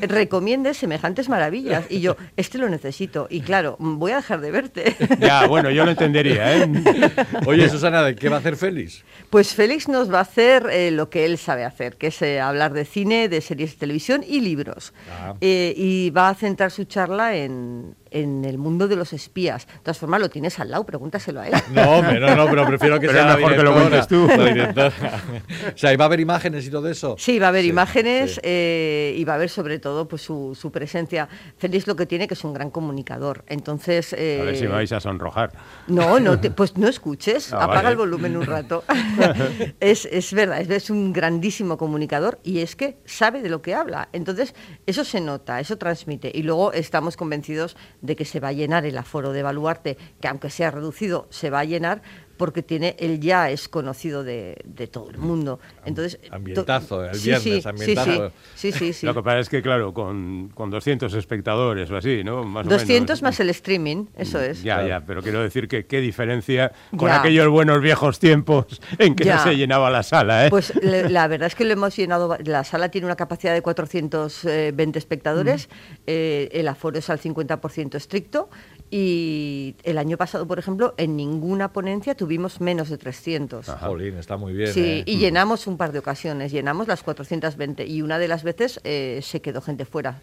recomiendes 0.00 0.78
semejantes 0.78 1.28
maravillas 1.28 1.84
y 1.88 2.00
yo, 2.00 2.16
este 2.36 2.58
lo 2.58 2.68
necesito 2.68 3.28
y 3.30 3.42
claro, 3.42 3.76
voy 3.78 4.10
a 4.10 4.16
dejar 4.16 4.40
de 4.40 4.50
verte. 4.50 4.96
Ya, 5.20 5.46
bueno, 5.46 5.70
yo 5.70 5.84
lo 5.84 5.92
entendería, 5.92 6.56
¿eh? 6.56 6.68
Oye, 7.46 7.68
Susana, 7.68 8.02
¿de 8.02 8.16
qué 8.16 8.28
va 8.28 8.36
a 8.36 8.38
hacer 8.40 8.56
Félix? 8.56 9.04
Pues 9.30 9.54
Félix 9.54 9.86
nos 9.86 10.12
va 10.12 10.18
a 10.18 10.22
hacer 10.22 10.66
eh, 10.72 10.90
lo 10.90 11.08
que 11.08 11.24
él 11.24 11.38
sabe 11.38 11.64
hacer, 11.64 11.96
que 11.96 12.08
es 12.08 12.20
eh, 12.20 12.40
hablar 12.40 12.72
de 12.72 12.84
cine, 12.84 13.28
de 13.28 13.40
series 13.40 13.74
de 13.74 13.76
televisión 13.76 14.24
y 14.26 14.40
libros. 14.40 14.92
Ah. 15.08 15.34
Eh, 15.40 15.72
y 15.76 16.10
va 16.10 16.30
a 16.30 16.34
centrar 16.34 16.72
su 16.72 16.82
charla 16.84 17.36
en, 17.36 17.94
en 18.20 18.44
el 18.44 18.58
mundo 18.58 18.88
de 18.88 18.96
los 18.96 19.12
espías. 19.12 19.66
De 19.66 19.78
todas 19.82 19.98
formas, 19.98 20.20
lo 20.20 20.28
tienes 20.30 20.58
al 20.58 20.70
lado, 20.70 20.84
pregúntaselo 20.84 21.40
a 21.40 21.48
él. 21.48 21.54
No, 21.72 21.82
hombre, 21.98 22.20
no, 22.20 22.34
no, 22.36 22.46
pero 22.48 22.66
prefiero 22.66 22.98
que 23.00 23.06
Pero 23.08 23.18
sea 23.20 23.30
es 23.30 23.36
mejor 23.36 23.50
la 23.52 23.56
que 23.56 23.62
lo 23.62 23.72
cuentes 23.74 24.08
tú. 24.08 24.26
la 24.28 24.86
o 25.74 25.78
sea, 25.78 25.92
¿y 25.92 25.96
va 25.96 26.04
a 26.04 26.06
haber 26.06 26.20
imágenes 26.20 26.66
y 26.66 26.70
todo 26.70 26.88
eso? 26.88 27.16
Sí, 27.18 27.38
va 27.38 27.46
a 27.46 27.48
haber 27.50 27.62
Sí, 27.62 27.68
imágenes 27.70 28.34
sí. 28.34 28.40
eh, 28.42 29.14
y 29.16 29.24
va 29.24 29.32
a 29.34 29.36
haber 29.36 29.48
sobre 29.50 29.78
todo 29.78 30.06
pues 30.08 30.22
su, 30.22 30.56
su 30.58 30.70
presencia. 30.72 31.28
Félix 31.58 31.86
lo 31.86 31.96
que 31.96 32.06
tiene 32.06 32.28
que 32.28 32.34
es 32.34 32.44
un 32.44 32.52
gran 32.54 32.70
comunicador. 32.70 33.44
Entonces... 33.48 34.12
eh, 34.12 34.38
A 34.40 34.44
ver 34.44 34.56
si 34.56 34.64
me 34.64 34.74
vais 34.74 34.92
a 34.92 35.00
sonrojar. 35.00 35.52
No, 35.88 36.20
no 36.20 36.38
te- 36.40 36.50
pues 36.50 36.76
no 36.76 36.88
escuches, 36.88 37.52
Ah, 37.52 37.64
apaga 37.64 37.74
vale. 37.82 37.90
el 37.90 37.96
volumen 37.96 38.36
un 38.36 38.46
rato. 38.46 38.84
es, 39.80 40.06
es 40.10 40.32
verdad, 40.32 40.60
es, 40.60 40.70
es 40.70 40.90
un 40.90 41.12
grandísimo 41.12 41.76
comunicador 41.76 42.38
y 42.42 42.60
es 42.60 42.76
que 42.76 42.98
sabe 43.04 43.42
de 43.42 43.48
lo 43.48 43.62
que 43.62 43.74
habla. 43.74 44.08
Entonces, 44.12 44.54
eso 44.86 45.04
se 45.04 45.20
nota, 45.20 45.60
eso 45.60 45.76
transmite. 45.78 46.30
Y 46.34 46.42
luego 46.42 46.72
estamos 46.72 47.16
convencidos 47.16 47.76
de 48.02 48.05
que 48.14 48.24
se 48.24 48.38
va 48.38 48.48
a 48.48 48.52
llenar 48.52 48.86
el 48.86 48.96
aforo 48.98 49.32
de 49.32 49.42
Baluarte, 49.42 49.96
que 50.20 50.28
aunque 50.28 50.50
sea 50.50 50.70
reducido, 50.70 51.26
se 51.30 51.50
va 51.50 51.60
a 51.60 51.64
llenar 51.64 52.02
porque 52.36 52.62
tiene, 52.62 52.96
él 52.98 53.20
ya 53.20 53.50
es 53.50 53.68
conocido 53.68 54.24
de, 54.24 54.56
de 54.64 54.86
todo 54.86 55.10
el 55.10 55.18
mundo. 55.18 55.58
Entonces, 55.84 56.20
to- 56.20 56.34
Ambientazo, 56.34 57.04
el 57.04 57.14
sí, 57.14 57.28
viernes, 57.30 57.42
sí, 57.42 57.60
sí, 57.62 57.68
ambientazo. 57.68 58.32
Sí, 58.54 58.72
sí, 58.72 58.78
sí. 58.78 58.92
sí. 58.92 59.06
Lo 59.06 59.14
que 59.14 59.22
pasa 59.22 59.38
es 59.40 59.48
que, 59.48 59.62
claro, 59.62 59.92
con, 59.94 60.50
con 60.54 60.70
200 60.70 61.12
espectadores 61.14 61.90
o 61.90 61.96
así, 61.96 62.22
¿no? 62.24 62.44
Más 62.44 62.66
o 62.66 62.70
200 62.70 63.08
menos. 63.08 63.22
más 63.22 63.40
el 63.40 63.50
streaming, 63.50 64.06
eso 64.16 64.40
es. 64.40 64.62
Ya, 64.62 64.86
ya, 64.86 65.00
pero 65.06 65.22
quiero 65.22 65.40
decir 65.42 65.68
que 65.68 65.86
qué 65.86 66.00
diferencia 66.00 66.72
con 66.96 67.08
Ya. 67.08 67.20
aquellos 67.20 67.48
buenos 67.48 67.80
viejos 67.80 68.18
tiempos 68.18 68.80
en 68.98 69.14
que 69.14 69.24
Ya. 69.24 69.36
no 69.36 69.42
se 69.44 69.56
llenaba 69.56 69.90
la 69.90 70.02
sala, 70.02 70.46
¿eh? 70.46 70.50
Pues 70.50 70.74
le- 70.82 71.08
la 71.08 71.28
verdad 71.28 71.46
es 71.46 71.54
que 71.54 71.64
lo 71.64 71.72
hemos 71.72 71.96
llenado. 71.96 72.36
La 72.44 72.64
sala 72.64 72.90
tiene 72.90 73.06
una 73.06 73.16
capacidad 73.16 73.54
de 73.54 73.62
420 73.62 74.98
espectadores, 74.98 75.68
eh, 76.06 76.48
el 76.52 76.68
aforo 76.68 76.98
es 76.98 77.08
al 77.10 77.18
50% 77.20 77.94
estricto 77.96 78.48
y 78.90 79.74
el 79.82 79.98
año 79.98 80.16
pasado, 80.16 80.46
por 80.46 80.58
ejemplo, 80.58 80.94
en 80.96 81.16
ninguna 81.16 81.72
ponencia 81.72 82.14
tuvimos 82.14 82.60
menos 82.60 82.88
de 82.88 82.98
300. 82.98 83.66
Jolín, 83.66 84.16
está 84.16 84.36
muy 84.36 84.52
bien. 84.52 84.72
Sí, 84.72 84.84
¿eh? 84.84 85.04
y 85.06 85.18
llenamos 85.18 85.66
un 85.66 85.76
par 85.76 85.92
de 85.92 85.98
ocasiones, 85.98 86.52
llenamos 86.52 86.86
las 86.86 87.02
420 87.02 87.86
y 87.86 88.02
una 88.02 88.18
de 88.18 88.28
las 88.28 88.44
veces 88.44 88.80
eh, 88.84 89.20
se 89.22 89.40
quedó 89.40 89.60
gente 89.60 89.84
fuera. 89.84 90.20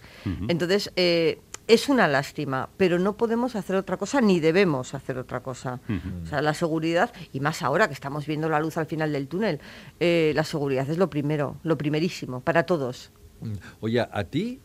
Entonces, 0.47 0.91
eh, 0.95 1.39
es 1.67 1.87
una 1.87 2.07
lástima, 2.07 2.69
pero 2.77 2.99
no 2.99 3.15
podemos 3.15 3.55
hacer 3.55 3.75
otra 3.75 3.97
cosa 3.97 4.21
ni 4.21 4.39
debemos 4.39 4.93
hacer 4.93 5.17
otra 5.17 5.41
cosa. 5.41 5.79
O 6.23 6.25
sea, 6.25 6.41
la 6.41 6.53
seguridad, 6.53 7.13
y 7.31 7.39
más 7.39 7.61
ahora 7.61 7.87
que 7.87 7.93
estamos 7.93 8.25
viendo 8.25 8.49
la 8.49 8.59
luz 8.59 8.77
al 8.77 8.85
final 8.85 9.11
del 9.13 9.27
túnel, 9.27 9.59
eh, 9.99 10.33
la 10.35 10.43
seguridad 10.43 10.89
es 10.89 10.97
lo 10.97 11.09
primero, 11.09 11.57
lo 11.63 11.77
primerísimo, 11.77 12.41
para 12.41 12.63
todos. 12.63 13.11
Mm. 13.41 13.53
Oye, 13.81 14.01
a 14.01 14.23
ti, 14.25 14.59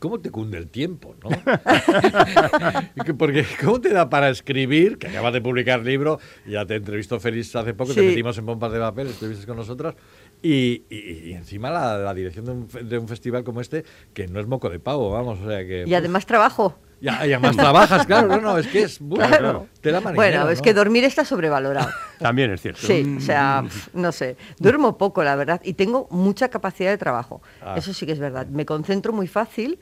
¿cómo 0.00 0.18
te 0.18 0.30
cunde 0.32 0.58
el 0.58 0.66
tiempo, 0.68 1.14
no? 1.22 1.30
Porque, 3.18 3.44
¿cómo 3.62 3.80
te 3.80 3.90
da 3.90 4.08
para 4.10 4.28
escribir? 4.30 4.98
Que 4.98 5.06
acabas 5.08 5.32
de 5.32 5.40
publicar 5.40 5.80
libro, 5.84 6.18
ya 6.46 6.66
te 6.66 6.74
entrevistó 6.76 7.20
Félix 7.20 7.54
hace 7.54 7.74
poco, 7.74 7.94
te 7.94 8.00
Sí. 8.00 8.06
metimos 8.06 8.36
en 8.38 8.46
pompas 8.46 8.72
de 8.72 8.78
papel, 8.80 9.06
estuviste 9.08 9.46
con 9.46 9.56
nosotras. 9.56 9.94
Y, 10.42 10.82
y- 10.90 11.28
y 11.30 11.32
encima 11.34 11.70
la, 11.70 11.98
la 11.98 12.14
dirección 12.14 12.44
de 12.46 12.52
un, 12.52 12.88
de 12.88 12.98
un 12.98 13.06
festival 13.08 13.44
como 13.44 13.60
este, 13.60 13.84
que 14.14 14.26
no 14.26 14.40
es 14.40 14.46
moco 14.46 14.68
de 14.70 14.80
pavo, 14.80 15.10
vamos, 15.10 15.38
o 15.40 15.46
sea 15.48 15.58
que... 15.66 15.84
Y 15.86 15.94
además 15.94 16.26
trabajo. 16.26 16.78
Ya, 17.00 17.26
y 17.26 17.32
además 17.32 17.56
trabajas, 17.56 18.04
claro, 18.06 18.28
no, 18.28 18.40
no, 18.40 18.58
es 18.58 18.66
que 18.66 18.82
es... 18.82 18.98
bueno, 19.00 19.26
Claro. 19.26 19.66
tela 19.80 20.00
marinera, 20.00 20.14
Bueno, 20.42 20.50
es 20.50 20.58
¿no? 20.58 20.62
que 20.64 20.74
dormir 20.74 21.04
está 21.04 21.24
sobrevalorado. 21.24 21.88
También 22.18 22.50
es 22.52 22.60
cierto. 22.60 22.86
Sí, 22.86 23.16
o 23.16 23.20
sea, 23.20 23.62
pf, 23.64 23.90
no 23.94 24.12
sé. 24.12 24.36
Duermo 24.58 24.98
poco, 24.98 25.24
la 25.24 25.34
verdad, 25.34 25.60
y 25.64 25.72
tengo 25.74 26.08
mucha 26.10 26.48
capacidad 26.48 26.90
de 26.90 26.98
trabajo. 26.98 27.40
Ah. 27.62 27.74
Eso 27.78 27.94
sí 27.94 28.04
que 28.04 28.12
es 28.12 28.18
verdad. 28.18 28.46
Me 28.48 28.66
concentro 28.66 29.12
muy 29.14 29.26
fácil 29.28 29.78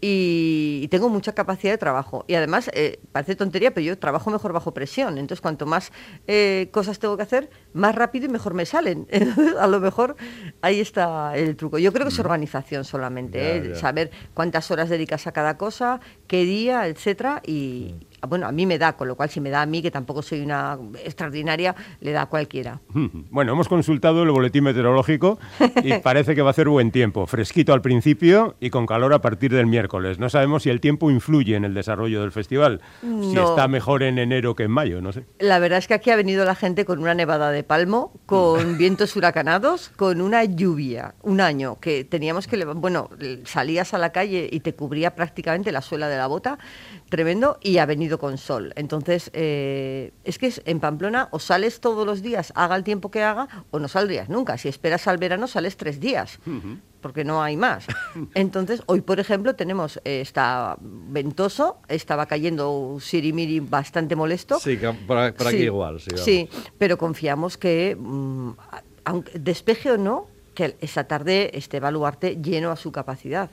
y, 0.00 0.88
tengo 0.88 1.08
mucha 1.08 1.34
capacidad 1.34 1.72
de 1.72 1.78
trabajo. 1.78 2.24
Y 2.26 2.34
además, 2.34 2.70
eh, 2.74 3.00
parece 3.12 3.36
tontería, 3.36 3.72
pero 3.72 3.84
yo 3.84 3.98
trabajo 3.98 4.30
mejor 4.30 4.52
bajo 4.52 4.72
presión. 4.72 5.18
Entonces, 5.18 5.40
cuanto 5.40 5.66
más 5.66 5.92
eh, 6.26 6.68
cosas 6.72 6.98
tengo 6.98 7.16
que 7.16 7.22
hacer, 7.22 7.50
más 7.72 7.94
rápido 7.94 8.26
y 8.26 8.28
mejor 8.28 8.54
me 8.54 8.66
salen. 8.66 9.06
Entonces, 9.10 9.54
a 9.58 9.66
lo 9.66 9.80
mejor 9.80 10.16
ahí 10.62 10.80
está 10.80 11.36
el 11.36 11.56
truco. 11.56 11.78
Yo 11.78 11.92
creo 11.92 12.06
que 12.06 12.12
es 12.12 12.18
organización 12.18 12.84
solamente, 12.84 13.56
¿eh? 13.56 13.74
saber 13.74 14.10
cuántas 14.34 14.70
horas 14.70 14.88
dedicas 14.88 15.26
a 15.26 15.32
cada 15.32 15.56
cosa, 15.56 16.00
qué 16.26 16.44
día, 16.44 16.86
etcétera, 16.86 17.42
y 17.46 18.06
bueno, 18.28 18.46
a 18.46 18.52
mí 18.52 18.66
me 18.66 18.78
da, 18.78 18.94
con 18.94 19.08
lo 19.08 19.16
cual 19.16 19.30
si 19.30 19.40
me 19.40 19.50
da 19.50 19.62
a 19.62 19.66
mí, 19.66 19.82
que 19.82 19.90
tampoco 19.90 20.22
soy 20.22 20.40
una 20.40 20.78
extraordinaria, 21.04 21.74
le 22.00 22.12
da 22.12 22.22
a 22.22 22.26
cualquiera. 22.26 22.80
Bueno, 23.30 23.52
hemos 23.52 23.68
consultado 23.68 24.22
el 24.22 24.30
boletín 24.30 24.64
meteorológico 24.64 25.38
y 25.82 25.94
parece 26.02 26.34
que 26.34 26.42
va 26.42 26.48
a 26.48 26.50
hacer 26.50 26.68
buen 26.68 26.90
tiempo, 26.90 27.26
fresquito 27.26 27.72
al 27.72 27.80
principio 27.80 28.56
y 28.60 28.70
con 28.70 28.86
calor 28.86 29.14
a 29.14 29.20
partir 29.20 29.52
del 29.52 29.66
miércoles. 29.66 30.18
No 30.18 30.28
sabemos 30.28 30.64
si 30.64 30.70
el 30.70 30.80
tiempo 30.80 31.10
influye 31.10 31.56
en 31.56 31.64
el 31.64 31.74
desarrollo 31.74 32.20
del 32.20 32.32
festival, 32.32 32.80
si 33.02 33.38
está 33.38 33.68
mejor 33.68 34.02
en 34.02 34.18
enero 34.18 34.54
que 34.54 34.64
en 34.64 34.70
mayo, 34.70 35.00
no 35.00 35.12
sé. 35.12 35.24
La 35.38 35.58
verdad 35.58 35.78
es 35.78 35.88
que 35.88 35.94
aquí 35.94 36.10
ha 36.10 36.16
venido 36.16 36.44
la 36.44 36.54
gente 36.54 36.84
con 36.84 36.98
una 36.98 37.14
nevada 37.14 37.50
de 37.50 37.62
palmo, 37.62 38.12
con 38.26 38.78
vientos 38.78 39.16
huracanados, 39.16 39.90
con 39.96 40.20
una 40.20 40.44
lluvia, 40.44 41.14
un 41.22 41.40
año 41.40 41.78
que 41.80 42.04
teníamos 42.04 42.46
que, 42.46 42.64
bueno, 42.64 43.10
salías 43.44 43.94
a 43.94 43.98
la 43.98 44.10
calle 44.10 44.48
y 44.50 44.60
te 44.60 44.74
cubría 44.74 45.14
prácticamente 45.14 45.72
la 45.72 45.82
suela 45.82 46.08
de 46.08 46.16
la 46.16 46.26
bota, 46.26 46.58
tremendo, 47.10 47.58
y 47.60 47.76
ha 47.78 47.84
venido 47.86 48.18
con 48.18 48.38
sol. 48.38 48.72
Entonces, 48.76 49.30
eh, 49.34 50.12
es 50.24 50.38
que 50.38 50.46
es- 50.46 50.62
en 50.64 50.80
Pamplona 50.80 51.28
o 51.32 51.38
sales 51.38 51.80
todos 51.80 52.06
los 52.06 52.22
días, 52.22 52.52
haga 52.56 52.76
el 52.76 52.84
tiempo 52.84 53.10
que 53.10 53.22
haga, 53.22 53.48
o 53.70 53.78
no 53.78 53.88
saldrías 53.88 54.28
nunca. 54.30 54.56
Si 54.56 54.68
esperas 54.68 55.06
al 55.08 55.18
verano, 55.18 55.46
sales 55.46 55.76
tres 55.76 56.00
días. 56.00 56.38
porque 57.02 57.24
no 57.24 57.42
hay 57.42 57.56
más. 57.56 57.86
Entonces, 58.34 58.82
hoy, 58.84 59.00
por 59.00 59.20
ejemplo, 59.20 59.54
tenemos, 59.56 59.98
eh, 60.04 60.20
está 60.20 60.76
ventoso, 60.80 61.78
estaba 61.88 62.26
cayendo 62.26 62.70
un 62.78 63.00
sirimiri 63.00 63.60
bastante 63.60 64.14
molesto. 64.16 64.58
Sí, 64.58 64.76
por 65.06 65.46
aquí 65.48 65.56
igual. 65.64 65.98
Sí. 65.98 66.10
Sí, 66.18 66.48
pero 66.76 66.98
confiamos 66.98 67.56
que, 67.56 67.96
mm, 67.98 68.50
aunque 69.06 69.38
despeje 69.38 69.92
o 69.92 69.96
no, 69.96 70.26
que 70.54 70.76
esa 70.82 71.04
tarde 71.04 71.50
este 71.54 71.80
baluarte 71.80 72.36
lleno 72.36 72.70
a 72.70 72.76
su 72.76 72.92
capacidad. 72.92 73.48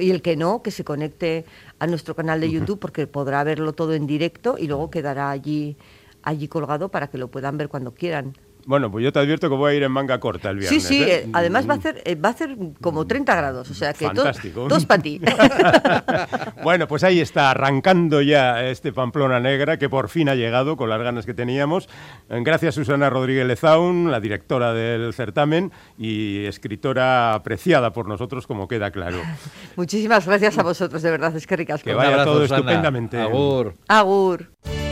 Y 0.00 0.10
el 0.10 0.22
que 0.22 0.36
no, 0.36 0.62
que 0.62 0.70
se 0.70 0.84
conecte 0.84 1.44
a 1.78 1.86
nuestro 1.86 2.14
canal 2.14 2.40
de 2.40 2.50
YouTube 2.50 2.78
porque 2.78 3.06
podrá 3.06 3.44
verlo 3.44 3.72
todo 3.72 3.94
en 3.94 4.06
directo 4.06 4.56
y 4.58 4.66
luego 4.66 4.90
quedará 4.90 5.30
allí, 5.30 5.76
allí 6.22 6.48
colgado 6.48 6.88
para 6.90 7.08
que 7.08 7.18
lo 7.18 7.28
puedan 7.28 7.58
ver 7.58 7.68
cuando 7.68 7.94
quieran. 7.94 8.34
Bueno, 8.66 8.90
pues 8.90 9.04
yo 9.04 9.12
te 9.12 9.18
advierto 9.18 9.48
que 9.48 9.56
voy 9.56 9.72
a 9.72 9.76
ir 9.76 9.82
en 9.82 9.92
manga 9.92 10.20
corta 10.20 10.50
el 10.50 10.58
viernes. 10.58 10.82
sí, 10.82 10.88
sí, 10.96 11.02
¿eh? 11.02 11.24
eh, 11.24 11.28
además 11.32 11.68
va 11.68 11.74
a, 11.74 11.76
hacer, 11.78 12.02
eh, 12.04 12.14
va 12.14 12.28
a 12.30 12.32
hacer 12.32 12.56
como 12.80 13.06
30 13.06 13.34
grados, 13.34 13.70
o 13.70 13.74
sea 13.74 13.92
que 13.92 14.06
Fantástico. 14.06 14.68
todos 14.68 14.86
para 14.86 15.02
ti. 15.02 15.20
Bueno, 16.62 16.86
pues 16.86 17.02
ahí 17.04 17.20
está, 17.20 17.50
arrancando 17.50 18.22
ya 18.22 18.64
este 18.64 18.92
Pamplona 18.92 19.40
Negra 19.40 19.78
que 19.78 19.88
por 19.88 20.08
fin 20.08 20.28
ha 20.28 20.34
llegado 20.34 20.76
con 20.76 20.88
las 20.88 21.00
ganas 21.00 21.26
que 21.26 21.34
teníamos. 21.34 21.88
Gracias 22.28 22.74
Susana 22.74 23.10
Rodríguez 23.10 23.46
Lezaun, 23.46 24.10
la 24.10 24.20
directora 24.20 24.72
del 24.72 25.12
certamen 25.12 25.72
y 25.98 26.44
escritora 26.44 27.34
apreciada 27.34 27.92
por 27.92 28.06
nosotros, 28.06 28.46
como 28.46 28.68
queda 28.68 28.90
claro. 28.90 29.18
Muchísimas 29.76 30.26
gracias 30.26 30.58
a 30.58 30.62
vosotros, 30.62 31.02
de 31.02 31.10
verdad, 31.10 31.34
es 31.34 31.46
que 31.46 31.56
ricas. 31.56 31.82
Que 31.82 31.94
vaya 31.94 32.10
abrazo, 32.10 32.32
todo 32.32 32.42
Susana. 32.42 32.58
estupendamente. 32.60 33.20
Agur. 33.20 33.74
Agur. 33.88 34.91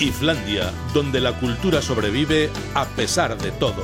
Islandia, 0.00 0.72
donde 0.94 1.20
la 1.20 1.32
cultura 1.32 1.82
sobrevive 1.82 2.50
a 2.74 2.84
pesar 2.84 3.36
de 3.38 3.50
todo. 3.52 3.82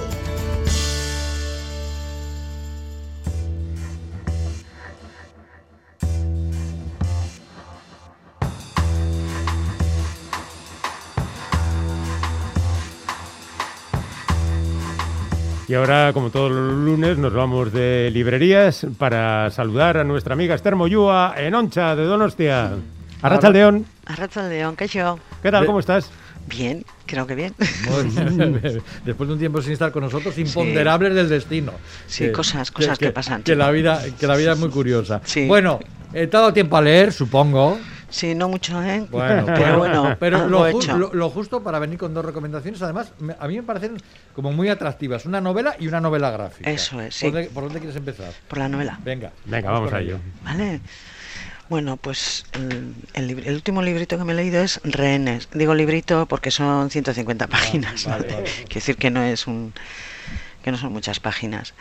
Y 15.66 15.74
ahora, 15.74 16.12
como 16.12 16.31
todos 16.31 16.53
los 16.53 16.74
lunes, 16.74 17.18
nos 17.18 17.33
vamos 17.33 17.72
de 17.72 18.11
librerías 18.12 18.87
para 18.98 19.50
saludar 19.50 19.96
a 19.96 20.05
nuestra 20.05 20.35
amiga 20.35 20.55
Esther 20.55 20.77
Moyúa 20.77 21.35
en 21.37 21.55
Oncha 21.55 21.96
de 21.96 22.05
Donostia. 22.05 22.72
Arracha 23.24 23.48
León, 23.50 23.87
Arracha 24.04 24.46
León, 24.48 24.76
que 24.76 24.87
yo. 24.87 25.18
¿qué 25.42 25.50
tal? 25.50 25.64
¿Cómo 25.64 25.80
estás? 25.80 26.10
Bien, 26.46 26.84
creo 27.06 27.26
que 27.26 27.34
bien. 27.34 27.54
Después 29.04 29.28
de 29.28 29.32
un 29.32 29.38
tiempo 29.38 29.62
sin 29.62 29.72
estar 29.72 29.90
con 29.92 30.02
nosotros, 30.02 30.37
imponderables 30.37 31.14
del 31.14 31.30
destino. 31.30 31.72
Sí, 32.06 32.30
cosas- 32.32 32.70
cosas 32.70 32.98
que 32.98 33.10
pasan, 33.12 33.42
Que 33.42 33.56
la 33.56 33.70
vida, 33.70 34.02
que 34.20 34.26
la 34.26 34.37
vida 34.37 34.52
es 34.52 34.58
muy 34.58 34.68
curiosa. 34.68 35.22
Sí. 35.24 35.46
Bueno, 35.46 35.80
he 36.12 36.26
dado 36.26 36.52
tiempo 36.52 36.76
a 36.76 36.82
leer, 36.82 37.12
supongo. 37.14 37.78
Sí, 38.10 38.34
no 38.34 38.48
mucho, 38.50 38.80
¿eh? 38.82 39.06
Bueno, 39.10 39.44
pero 39.54 39.78
bueno, 39.78 40.16
pero 40.20 40.46
lo, 40.46 40.68
ju- 40.70 40.82
hecho. 40.82 40.98
lo- 40.98 41.14
lo 41.14 41.30
justo 41.30 41.62
para 41.62 41.78
venir 41.78 41.98
con 41.98 42.12
dos 42.12 42.24
recomendaciones, 42.26 42.80
además, 42.82 43.10
me- 43.20 43.34
a 43.40 43.48
mí 43.48 43.56
me 43.56 43.62
parecen 43.62 43.96
como 44.34 44.52
muy 44.52 44.68
atractivas. 44.68 45.24
Una 45.24 45.40
novela 45.40 45.76
y 45.80 45.88
una 45.88 46.00
novela 46.00 46.30
gráfica. 46.30 46.70
Eso 46.70 47.00
es, 47.00 47.14
sí. 47.14 47.24
¿Por 47.24 47.32
dónde, 47.32 47.48
por 47.48 47.64
dónde 47.64 47.78
quieres 47.78 47.96
empezar? 47.96 48.30
Por 48.48 48.58
la 48.58 48.68
novela. 48.68 49.00
Venga. 49.02 49.32
Venga, 49.46 49.70
vamos 49.70 49.92
a 49.94 50.00
ello. 50.00 50.18
¿Vale? 50.44 50.80
Bueno, 51.74 51.96
pues 51.96 52.44
el, 52.52 52.94
el 53.14 53.28
libr- 53.28 53.42
el 53.46 53.54
último 53.56 53.82
librito 53.82 54.16
que 54.16 54.22
me 54.22 54.32
he 54.32 54.37
leído 54.37 54.62
es 54.62 54.80
Rehenes. 54.84 55.48
Digo 55.52 55.74
librito 55.74 56.24
porque 56.26 56.52
son 56.52 56.88
150 56.88 57.48
páginas. 57.48 58.06
Ah, 58.06 58.10
vale, 58.10 58.32
vale. 58.32 58.44
Quiere 58.44 58.74
decir 58.74 58.96
que 58.96 59.10
no 59.10 59.24
es 59.24 59.48
un 59.48 59.74
que 60.62 60.70
no 60.70 60.78
son 60.78 60.92
muchas 60.92 61.18
páginas. 61.18 61.74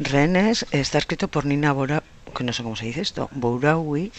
Rehenes 0.00 0.66
está 0.70 0.98
escrito 0.98 1.28
por 1.28 1.46
Nina 1.46 1.72
Bora, 1.72 2.02
que 2.36 2.44
no 2.44 2.52
sé 2.52 2.62
cómo 2.62 2.76
se 2.76 2.84
dice 2.84 3.00
esto, 3.00 3.30
Bouraoui, 3.32 4.12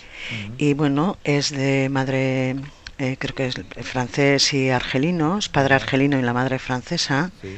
y 0.57 0.73
bueno, 0.73 1.19
es 1.23 1.51
de 1.51 1.89
madre, 1.89 2.55
eh, 2.97 3.15
creo 3.19 3.35
que 3.35 3.45
es 3.45 3.55
francés 3.85 4.51
y 4.55 4.71
argelinos, 4.71 5.47
padre 5.47 5.75
argelino 5.75 6.17
y 6.17 6.23
la 6.23 6.33
madre 6.33 6.57
francesa. 6.57 7.29
Sí. 7.39 7.55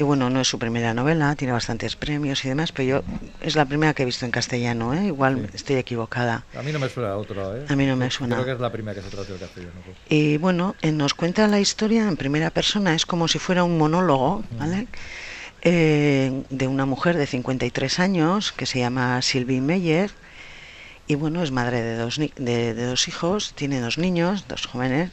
Y 0.00 0.04
bueno, 0.04 0.30
no 0.30 0.40
es 0.40 0.46
su 0.46 0.60
primera 0.60 0.94
novela, 0.94 1.34
tiene 1.34 1.52
bastantes 1.52 1.96
premios 1.96 2.44
y 2.44 2.48
demás, 2.48 2.70
pero 2.70 2.88
yo 2.88 3.04
es 3.40 3.56
la 3.56 3.64
primera 3.64 3.94
que 3.94 4.04
he 4.04 4.06
visto 4.06 4.24
en 4.24 4.30
castellano, 4.30 4.94
¿eh? 4.94 5.06
igual 5.06 5.48
Sí. 5.50 5.56
estoy 5.56 5.76
equivocada. 5.76 6.44
A 6.54 6.62
mí 6.62 6.70
no 6.72 6.78
me 6.78 6.88
suena 6.88 7.16
otro, 7.16 7.56
¿eh? 7.56 7.64
A 7.68 7.74
mí 7.74 7.84
no 7.84 7.96
me 7.96 8.08
suena. 8.08 8.36
Creo 8.36 8.46
que 8.46 8.52
es 8.52 8.60
la 8.60 8.70
primera 8.70 8.94
que 8.94 9.02
se 9.02 9.10
trata 9.10 9.28
del 9.32 9.40
castellano. 9.40 9.80
pues. 9.84 9.96
Y 10.08 10.36
bueno, 10.36 10.76
eh, 10.82 10.92
nos 10.92 11.14
cuenta 11.14 11.48
la 11.48 11.58
historia 11.58 12.06
en 12.06 12.16
primera 12.16 12.50
persona, 12.50 12.94
es 12.94 13.06
como 13.06 13.26
si 13.26 13.40
fuera 13.40 13.64
un 13.64 13.76
monólogo, 13.76 14.44
¿vale? 14.52 14.86
Eh, 15.62 16.44
de 16.48 16.68
una 16.68 16.86
mujer 16.86 17.16
de 17.16 17.26
53 17.26 17.98
años 17.98 18.52
que 18.52 18.66
se 18.66 18.78
llama 18.78 19.20
Sylvie 19.22 19.60
Meyer 19.60 20.12
y 21.08 21.16
bueno, 21.16 21.42
es 21.42 21.50
madre 21.50 21.82
de 21.82 21.96
dos, 21.96 22.20
ni- 22.20 22.32
de, 22.36 22.72
de 22.74 22.84
dos 22.86 23.08
hijos, 23.08 23.52
tiene 23.56 23.80
dos 23.80 23.98
niños, 23.98 24.46
dos 24.46 24.66
jóvenes. 24.66 25.10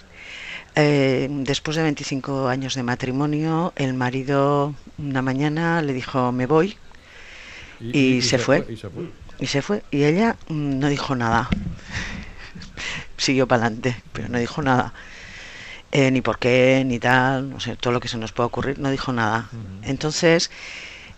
Eh, 0.75 1.27
después 1.31 1.77
de 1.77 1.83
25 1.83 2.47
años 2.49 2.75
de 2.75 2.83
matrimonio, 2.83 3.71
el 3.77 3.93
marido 3.93 4.75
una 4.97 5.21
mañana 5.21 5.81
le 5.81 5.93
dijo 5.93 6.31
me 6.31 6.45
voy 6.47 6.75
Y 7.79 8.21
se 8.21 8.37
fue. 8.37 8.65
Y 8.69 8.77
se 8.77 8.89
fue. 8.89 9.05
y 9.39 9.47
se 9.47 9.61
fue 9.61 9.83
y 9.91 10.03
ella 10.03 10.35
mm, 10.49 10.79
no 10.79 10.89
dijo 10.89 11.15
nada. 11.15 11.49
Siguió 13.17 13.47
para 13.47 13.67
adelante, 13.67 13.95
pero 14.11 14.27
no 14.29 14.37
dijo 14.37 14.61
nada. 14.61 14.93
Eh, 15.91 16.11
ni 16.11 16.21
por 16.21 16.39
qué, 16.39 16.83
ni 16.85 16.99
tal, 16.99 17.49
no 17.49 17.59
sé, 17.61 17.77
todo 17.77 17.93
lo 17.93 18.01
que 18.01 18.09
se 18.09 18.17
nos 18.17 18.33
pueda 18.33 18.47
ocurrir, 18.47 18.79
no 18.79 18.91
dijo 18.91 19.13
nada. 19.13 19.49
Entonces, 19.83 20.51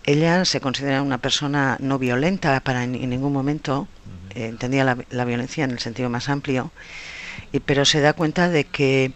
ella 0.04 0.44
se 0.44 0.60
considera 0.60 1.02
una 1.02 1.18
persona 1.18 1.76
no 1.80 1.98
violenta 1.98 2.60
para 2.60 2.84
en, 2.84 2.94
en 2.94 3.10
ningún 3.10 3.32
momento, 3.32 3.88
eh, 4.30 4.46
entendía 4.46 4.84
la, 4.84 4.96
la 5.10 5.24
violencia 5.24 5.64
en 5.64 5.72
el 5.72 5.80
sentido 5.80 6.10
más 6.10 6.28
amplio, 6.28 6.70
y, 7.52 7.60
pero 7.60 7.84
se 7.84 8.00
da 8.00 8.12
cuenta 8.12 8.48
de 8.48 8.64
que 8.64 9.12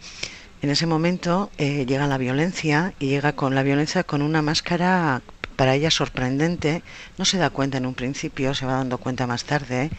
en 0.62 0.70
ese 0.70 0.86
momento 0.86 1.50
eh, 1.58 1.84
llega 1.86 2.06
la 2.06 2.18
violencia 2.18 2.94
y 2.98 3.08
llega 3.08 3.32
con 3.32 3.54
la 3.54 3.62
violencia 3.62 4.04
con 4.04 4.22
una 4.22 4.42
máscara 4.42 5.22
para 5.56 5.74
ella 5.74 5.90
sorprendente, 5.90 6.82
no 7.18 7.24
se 7.24 7.38
da 7.38 7.50
cuenta 7.50 7.78
en 7.78 7.86
un 7.86 7.94
principio, 7.94 8.54
se 8.54 8.66
va 8.66 8.74
dando 8.74 8.98
cuenta 8.98 9.26
más 9.26 9.44
tarde, 9.44 9.90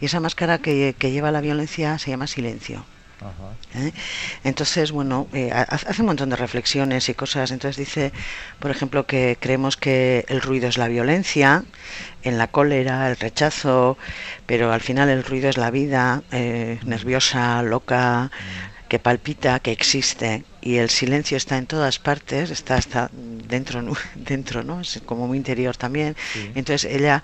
y 0.00 0.04
esa 0.06 0.20
máscara 0.20 0.58
que, 0.58 0.94
que 0.98 1.10
lleva 1.10 1.30
la 1.30 1.40
violencia 1.40 1.98
se 1.98 2.10
llama 2.10 2.26
silencio. 2.26 2.84
Ajá. 3.24 3.56
¿eh? 3.74 3.92
Entonces, 4.42 4.90
bueno, 4.90 5.28
eh, 5.32 5.50
ha- 5.52 5.62
hace 5.62 6.02
un 6.02 6.06
montón 6.06 6.30
de 6.30 6.36
reflexiones 6.36 7.08
y 7.08 7.14
cosas. 7.14 7.50
Entonces 7.52 7.76
dice, 7.76 8.12
por 8.58 8.70
ejemplo, 8.70 9.06
que 9.06 9.38
creemos 9.40 9.76
que 9.76 10.24
el 10.28 10.40
ruido 10.40 10.68
es 10.68 10.76
la 10.76 10.88
violencia, 10.88 11.64
en 12.22 12.38
la 12.38 12.48
cólera, 12.48 13.08
el 13.10 13.16
rechazo, 13.16 13.96
pero 14.46 14.72
al 14.72 14.80
final 14.80 15.08
el 15.08 15.24
ruido 15.24 15.48
es 15.48 15.56
la 15.56 15.70
vida, 15.70 16.22
eh, 16.32 16.80
nerviosa, 16.84 17.62
loca, 17.62 18.30
que 18.92 18.98
palpita, 18.98 19.58
que 19.60 19.72
existe. 19.72 20.44
Y 20.60 20.76
el 20.76 20.90
silencio 20.90 21.38
está 21.38 21.56
en 21.56 21.64
todas 21.64 21.98
partes, 21.98 22.50
está 22.50 22.74
hasta 22.74 23.08
dentro, 23.10 23.82
dentro, 24.14 24.64
¿no? 24.64 24.82
Es 24.82 25.00
como 25.06 25.26
muy 25.26 25.38
interior 25.38 25.78
también. 25.78 26.14
Entonces 26.54 26.84
ella 26.84 27.22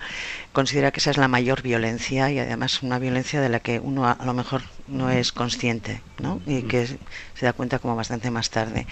considera 0.51 0.89
que 0.89 0.99
esa 0.99 1.11
es 1.11 1.17
la 1.17 1.27
mayor 1.27 1.61
violencia 1.61 2.31
y 2.31 2.39
además 2.39 2.81
una 2.81 2.97
violencia 2.97 3.39
de 3.39 3.49
la 3.49 3.59
que 3.59 3.79
uno 3.79 4.07
a, 4.07 4.13
a 4.13 4.25
lo 4.25 4.33
mejor 4.33 4.63
no 4.87 5.11
es 5.11 5.31
consciente, 5.31 6.01
¿no? 6.17 6.41
Y 6.47 6.63
que 6.63 6.87
se 6.87 6.97
se 7.35 7.45
da 7.45 7.53
cuenta 7.53 7.77
como 7.77 7.95
bastante 7.95 8.31
más 8.31 8.49
tarde. 8.49 8.87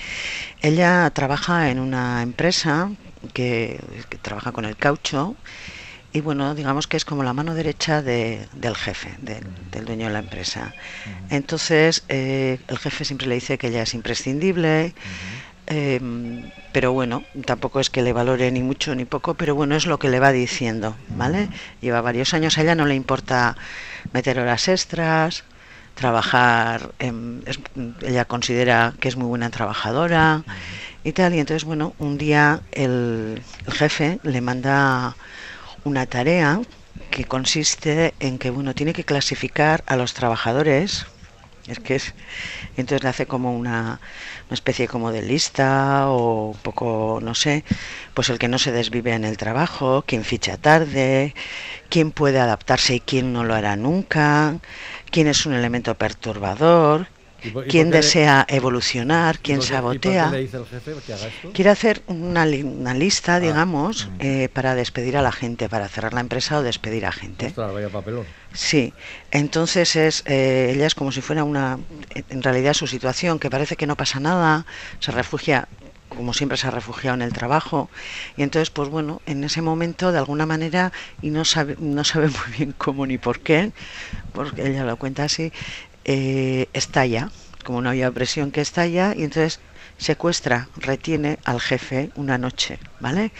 Ella 0.61 1.09
trabaja 1.09 1.71
en 1.71 1.79
una 1.79 2.21
empresa 2.21 2.91
que, 3.33 3.79
que 4.07 4.17
trabaja 4.19 4.51
con 4.51 4.65
el 4.65 4.77
caucho 4.77 5.35
y 6.11 6.21
bueno, 6.21 6.55
digamos 6.55 6.87
que 6.87 6.97
es 6.97 7.05
como 7.05 7.23
la 7.23 7.33
mano 7.33 7.53
derecha 7.53 8.01
de- 8.01 8.47
del 8.53 8.75
jefe, 8.75 9.15
de- 9.19 9.41
del 9.71 9.85
dueño 9.85 10.07
de 10.07 10.13
la 10.13 10.19
empresa. 10.19 10.75
Entonces, 11.29 12.03
eh, 12.07 12.59
el 12.67 12.77
jefe 12.77 13.05
siempre 13.05 13.27
le 13.27 13.35
dice 13.35 13.57
que 13.57 13.67
ella 13.67 13.83
es 13.83 13.93
imprescindible, 13.93 14.95
eh, 15.67 15.99
pero 16.71 16.93
bueno, 16.93 17.25
tampoco 17.45 17.79
es 17.79 17.89
que 17.89 18.01
le 18.01 18.13
valore 18.13 18.51
ni 18.51 18.63
mucho 18.63 18.95
ni 18.95 19.05
poco, 19.05 19.33
pero 19.35 19.55
bueno, 19.55 19.75
es 19.75 19.85
lo 19.85 19.99
que 19.99 20.09
le 20.09 20.19
va 20.19 20.31
diciendo, 20.31 20.95
¿vale? 21.09 21.49
Lleva 21.81 22.01
varios 22.01 22.33
años, 22.33 22.57
a 22.57 22.61
ella 22.61 22.75
no 22.75 22.85
le 22.85 22.95
importa 22.95 23.57
meter 24.13 24.39
horas 24.39 24.67
extras, 24.69 25.43
trabajar, 25.95 26.93
em, 26.99 27.41
es- 27.45 27.59
ella 28.03 28.25
considera 28.25 28.93
que 28.99 29.07
es 29.09 29.17
muy 29.17 29.27
buena 29.27 29.49
trabajadora 29.49 30.43
y 31.03 31.11
tal, 31.13 31.33
y 31.33 31.39
entonces, 31.39 31.63
bueno, 31.65 31.95
un 31.97 32.17
día 32.17 32.61
el, 32.71 33.41
el 33.65 33.73
jefe 33.73 34.19
le 34.23 34.41
manda 34.41 35.17
una 35.83 36.05
tarea 36.05 36.61
que 37.11 37.25
consiste 37.25 38.13
en 38.19 38.37
que, 38.39 38.49
bueno, 38.49 38.73
tiene 38.75 38.93
que 38.93 39.03
clasificar 39.05 39.83
a 39.87 39.95
los 39.95 40.13
trabajadores, 40.13 41.05
es 41.67 41.79
que 41.79 41.95
es, 41.95 42.13
entonces 42.77 43.03
le 43.03 43.09
hace 43.09 43.25
como 43.25 43.55
una, 43.55 43.99
una 44.47 44.53
especie 44.53 44.87
como 44.87 45.11
de 45.11 45.21
lista 45.21 46.09
o 46.09 46.51
un 46.51 46.57
poco, 46.59 47.19
no 47.21 47.35
sé, 47.35 47.65
pues 48.13 48.29
el 48.29 48.39
que 48.39 48.47
no 48.47 48.57
se 48.57 48.71
desvive 48.71 49.13
en 49.13 49.25
el 49.25 49.37
trabajo, 49.37 50.03
quién 50.07 50.23
ficha 50.23 50.57
tarde, 50.57 51.35
quién 51.89 52.11
puede 52.11 52.39
adaptarse 52.39 52.95
y 52.95 53.01
quién 53.01 53.33
no 53.33 53.43
lo 53.43 53.53
hará 53.53 53.75
nunca, 53.75 54.59
quién 55.11 55.27
es 55.27 55.45
un 55.45 55.53
elemento 55.53 55.95
perturbador, 55.95 57.01
¿Y 57.01 57.03
por- 57.03 57.07
y 57.07 57.16
quién 57.69 57.91
desea 57.91 58.45
evolucionar, 58.49 59.35
¿Y 59.35 59.39
quién 59.39 59.61
sabotea. 59.61 60.31
Quiere 61.53 61.69
hacer 61.69 62.01
una, 62.07 62.45
li- 62.45 62.63
una 62.63 62.91
Ah, 62.91 62.93
lista, 62.93 63.39
digamos, 63.39 64.07
mm. 64.07 64.15
eh, 64.19 64.49
para 64.51 64.75
despedir 64.75 65.17
a 65.17 65.21
la 65.21 65.31
gente, 65.31 65.69
para 65.69 65.87
cerrar 65.87 66.13
la 66.13 66.21
empresa 66.21 66.57
o 66.57 66.63
despedir 66.63 67.05
a 67.05 67.11
gente. 67.11 67.47
Ostras, 67.47 67.73
vaya 67.73 67.89
papelón. 67.89 68.25
Sí, 68.53 68.93
entonces 69.31 69.95
es 69.95 70.23
eh, 70.25 70.71
ella 70.75 70.87
es 70.87 70.95
como 70.95 71.11
si 71.11 71.21
fuera 71.21 71.43
una, 71.43 71.79
en 72.29 72.41
realidad 72.41 72.73
su 72.73 72.87
situación, 72.87 73.39
que 73.39 73.49
parece 73.49 73.75
que 73.75 73.87
no 73.87 73.95
pasa 73.95 74.19
nada, 74.19 74.65
se 74.99 75.11
refugia 75.11 75.67
como 76.09 76.33
siempre 76.33 76.57
se 76.57 76.65
ha 76.67 76.71
refugiado 76.71 77.15
en 77.15 77.21
el 77.21 77.33
trabajo 77.33 77.89
y 78.37 78.41
entonces 78.41 78.69
pues 78.69 78.87
bueno 78.89 79.21
en 79.25 79.43
ese 79.43 79.61
momento 79.61 80.13
de 80.13 80.17
alguna 80.17 80.45
manera 80.45 80.93
y 81.21 81.29
no 81.31 81.43
sabe 81.43 81.75
no 81.79 82.03
sabe 82.05 82.27
muy 82.29 82.57
bien 82.57 82.73
cómo 82.77 83.05
ni 83.05 83.17
por 83.17 83.41
qué 83.41 83.73
porque 84.31 84.67
ella 84.67 84.85
lo 84.85 84.97
cuenta 84.97 85.25
así 85.25 85.51
eh, 86.07 86.69
estalla 86.73 87.29
como 87.63 87.77
una 87.77 87.91
olla 87.91 88.05
de 88.05 88.11
presión 88.13 88.51
que 88.51 88.61
estalla 88.61 89.13
y 89.15 89.23
entonces 89.23 89.59
secuestra 89.97 90.67
retiene 90.77 91.39
al 91.43 91.59
jefe 91.59 92.11
una 92.15 92.37
noche 92.37 92.79
vale 92.99 93.31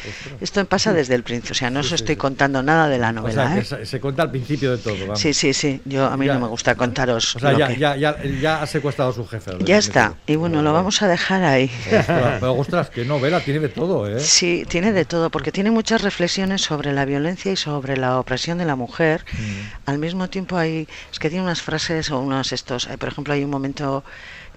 esto 0.41 0.65
pasa 0.65 0.91
desde 0.93 1.13
el 1.15 1.23
principio 1.23 1.51
o 1.51 1.55
sea 1.55 1.69
no 1.69 1.81
os 1.81 1.87
Sí, 1.89 1.95
estoy 1.95 2.15
sí. 2.15 2.19
contando 2.19 2.61
nada 2.63 2.87
de 2.89 2.97
la 2.97 3.09
O 3.09 3.13
novela 3.13 3.47
sea, 3.47 3.57
¿eh? 3.59 3.63
se, 3.63 3.85
se 3.85 3.99
cuenta 4.01 4.23
al 4.23 4.31
principio 4.31 4.71
de 4.71 4.77
todo. 4.79 4.97
Vamos. 5.01 5.19
Sí, 5.19 5.33
sí, 5.33 5.53
sí. 5.53 5.81
Yo 5.85 6.05
a 6.05 6.17
mí 6.17 6.25
Ya. 6.25 6.33
no 6.33 6.41
me 6.41 6.47
gusta 6.47 6.75
contaros. 6.75 7.35
O 7.35 7.39
sea, 7.39 7.51
lo 7.53 7.59
ya, 7.59 7.67
que- 7.69 7.77
ya, 7.77 7.95
ya, 7.95 8.17
ya 8.41 8.61
ha 8.61 8.67
secuestrado 8.67 9.11
a 9.11 9.13
su 9.13 9.25
jefe. 9.25 9.51
Ya 9.59 9.77
está. 9.77 10.15
Y 10.27 10.35
bueno, 10.35 10.61
lo 10.61 10.73
vamos 10.73 11.01
a 11.01 11.07
dejar 11.07 11.43
ahí. 11.43 11.71
Ostras, 11.85 12.05
pero 12.39 12.53
ostras, 12.55 12.89
qué 12.89 13.05
novela, 13.05 13.39
tiene 13.41 13.59
de 13.61 13.69
todo, 13.69 14.07
¿eh? 14.07 14.19
Sí, 14.19 14.65
tiene 14.67 14.91
de 14.91 15.05
todo, 15.05 15.29
porque 15.29 15.51
tiene 15.51 15.71
muchas 15.71 16.01
reflexiones 16.01 16.61
sobre 16.61 16.91
la 16.93 17.05
violencia 17.05 17.51
y 17.51 17.55
sobre 17.55 17.95
la 17.97 18.19
opresión 18.19 18.57
de 18.57 18.65
la 18.65 18.75
mujer. 18.75 19.23
Mm. 19.33 19.89
Al 19.89 19.97
mismo 19.99 20.29
tiempo 20.29 20.57
hay, 20.57 20.87
es 21.11 21.19
que 21.19 21.29
tiene 21.29 21.43
unas 21.43 21.61
frases 21.61 22.11
o 22.11 22.19
unos 22.19 22.51
estos, 22.51 22.87
eh, 22.87 22.97
por 22.97 23.09
ejemplo, 23.09 23.33
hay 23.33 23.43
un 23.43 23.49
momento, 23.51 24.03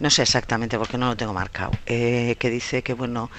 no 0.01 0.11
sé 0.11 0.23
exactamente 0.23 0.79
porque 0.79 0.99
no 0.99 1.09
lo 1.09 1.17
tengo 1.17 1.33
marcado, 1.33 1.81
eh, 1.87 2.37
que 2.41 2.51
dice 2.51 2.83
que 2.83 2.95
bueno, 2.95 3.31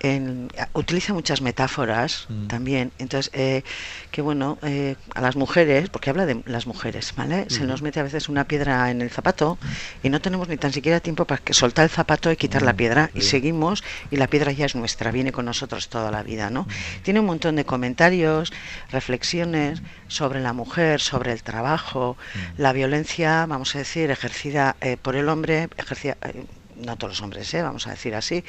en- 0.00 0.48
utiliza 0.74 1.12
muchas 1.14 1.40
metáforas 1.40 2.26
Mm. 2.28 2.46
también, 2.48 2.92
entonces 2.98 3.30
eh, 3.34 3.62
que 4.10 4.22
bueno, 4.22 4.58
eh, 4.62 4.96
a 5.14 5.20
las 5.20 5.36
mujeres, 5.36 5.88
porque 5.88 6.10
habla 6.10 6.26
de 6.26 6.42
las 6.46 6.66
mujeres, 6.66 7.12
¿vale? 7.16 7.46
Se 7.48 7.64
nos 7.64 7.82
mete 7.82 8.00
a 8.00 8.02
veces 8.02 8.28
una 8.28 8.44
piedra 8.44 8.90
en 8.90 9.00
el 9.02 9.10
zapato 9.10 9.58
y 10.02 10.10
no 10.10 10.20
tenemos 10.20 10.48
ni 10.48 10.56
tan 10.56 10.72
siquiera 10.72 11.00
tiempo 11.00 11.24
para 11.24 11.40
que 11.42 11.54
soltar 11.54 11.84
el 11.84 11.90
zapato 11.90 12.30
y 12.30 12.36
quitar 12.36 12.62
la 12.62 12.74
piedra 12.74 13.10
y 13.14 13.20
seguimos 13.22 13.82
y 14.10 14.16
la 14.16 14.26
piedra 14.26 14.52
ya 14.52 14.66
es 14.66 14.74
nuestra, 14.74 15.10
viene 15.10 15.32
con 15.32 15.44
nosotros 15.44 15.88
toda 15.88 16.10
la 16.10 16.22
vida, 16.22 16.50
¿no? 16.50 16.66
Tiene 17.02 17.20
un 17.20 17.26
montón 17.26 17.56
de 17.56 17.64
comentarios, 17.64 18.52
reflexiones 18.90 19.82
sobre 20.08 20.40
la 20.40 20.52
mujer, 20.52 21.00
sobre 21.00 21.32
el 21.32 21.42
trabajo, 21.42 22.16
la 22.58 22.72
violencia, 22.72 23.46
vamos 23.46 23.74
a 23.74 23.78
decir, 23.78 24.10
ejercida 24.10 24.76
eh, 24.80 24.96
por 25.00 25.16
el 25.16 25.28
hombre, 25.28 25.68
ejercida 25.76 26.16
eh, 26.22 26.44
no 26.84 26.96
todos 26.96 27.12
los 27.12 27.22
hombres, 27.22 27.52
¿eh? 27.54 27.62
vamos 27.62 27.86
a 27.86 27.90
decir 27.90 28.14
así, 28.14 28.44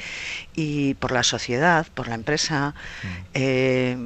y 0.54 0.94
por 0.94 1.12
la 1.12 1.22
sociedad, 1.22 1.86
por 1.94 2.08
la 2.08 2.14
empresa. 2.14 2.74
eh, 3.34 3.96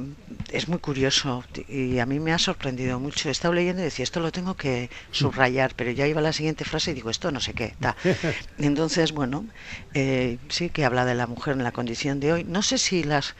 es 0.51 0.67
muy 0.67 0.79
curioso 0.79 1.43
y 1.67 1.99
a 1.99 2.05
mí 2.05 2.19
me 2.19 2.33
ha 2.33 2.39
sorprendido 2.39 2.99
mucho. 2.99 3.29
He 3.29 3.31
estado 3.31 3.53
leyendo 3.53 3.81
y 3.81 3.85
decía, 3.85 4.03
esto 4.03 4.19
lo 4.19 4.31
tengo 4.31 4.55
que 4.55 4.89
subrayar, 5.11 5.73
pero 5.75 5.91
ya 5.91 6.07
iba 6.07 6.21
la 6.21 6.33
siguiente 6.33 6.65
frase 6.65 6.91
y 6.91 6.93
digo, 6.93 7.09
esto 7.09 7.31
no 7.31 7.39
sé 7.39 7.53
qué. 7.53 7.73
ta. 7.79 7.95
Entonces, 8.57 9.11
bueno, 9.11 9.45
eh, 9.93 10.37
sí 10.49 10.69
que 10.69 10.85
habla 10.85 11.05
de 11.05 11.15
la 11.15 11.27
mujer 11.27 11.53
en 11.53 11.63
la 11.63 11.71
condición 11.71 12.19
de 12.19 12.33
hoy. 12.33 12.43
No 12.43 12.61
sé 12.61 12.77
si 12.77 13.03
las... 13.03 13.35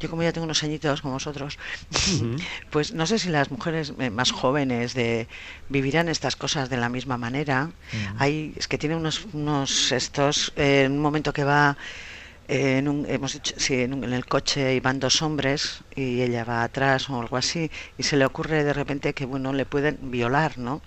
Yo 0.00 0.08
como 0.08 0.22
ya 0.22 0.32
tengo 0.32 0.44
unos 0.44 0.62
añitos 0.62 1.00
como 1.02 1.14
vosotros, 1.14 1.58
pues 2.70 2.92
no 2.92 3.06
sé 3.06 3.18
si 3.18 3.28
las 3.30 3.50
mujeres 3.50 3.92
eh, 3.98 4.10
más 4.10 4.30
jóvenes 4.30 4.94
de 4.94 5.28
vivirán 5.68 6.08
estas 6.08 6.36
cosas 6.36 6.70
de 6.70 6.76
la 6.76 6.88
misma 6.88 7.18
manera. 7.18 7.70
Hay 8.18 8.54
es 8.56 8.68
que 8.68 8.78
tiene 8.78 8.96
unos 8.96 9.24
unos 9.32 9.92
estos 9.92 10.52
eh, 10.56 10.84
en 10.84 10.92
un 10.92 11.00
momento 11.00 11.32
que 11.32 11.44
va 11.44 11.76
eh, 12.46 12.78
en 12.78 12.88
un, 12.88 13.04
hemos 13.06 13.34
dicho, 13.34 13.52
sí, 13.58 13.74
en, 13.82 13.92
un- 13.92 14.04
en 14.04 14.12
el 14.14 14.24
coche 14.24 14.74
y 14.74 14.80
van 14.80 14.98
dos 15.00 15.20
hombres 15.20 15.84
y 15.94 16.22
ella 16.22 16.44
va 16.44 16.62
atrás 16.62 17.10
o 17.10 17.20
algo 17.20 17.36
así 17.36 17.70
y 17.98 18.02
se 18.04 18.16
le 18.16 18.24
ocurre 18.24 18.64
de 18.64 18.72
repente 18.72 19.12
que 19.14 19.26
bueno 19.26 19.52
le 19.52 19.66
pueden 19.66 19.98
violar, 20.10 20.56
¿no? 20.58 20.80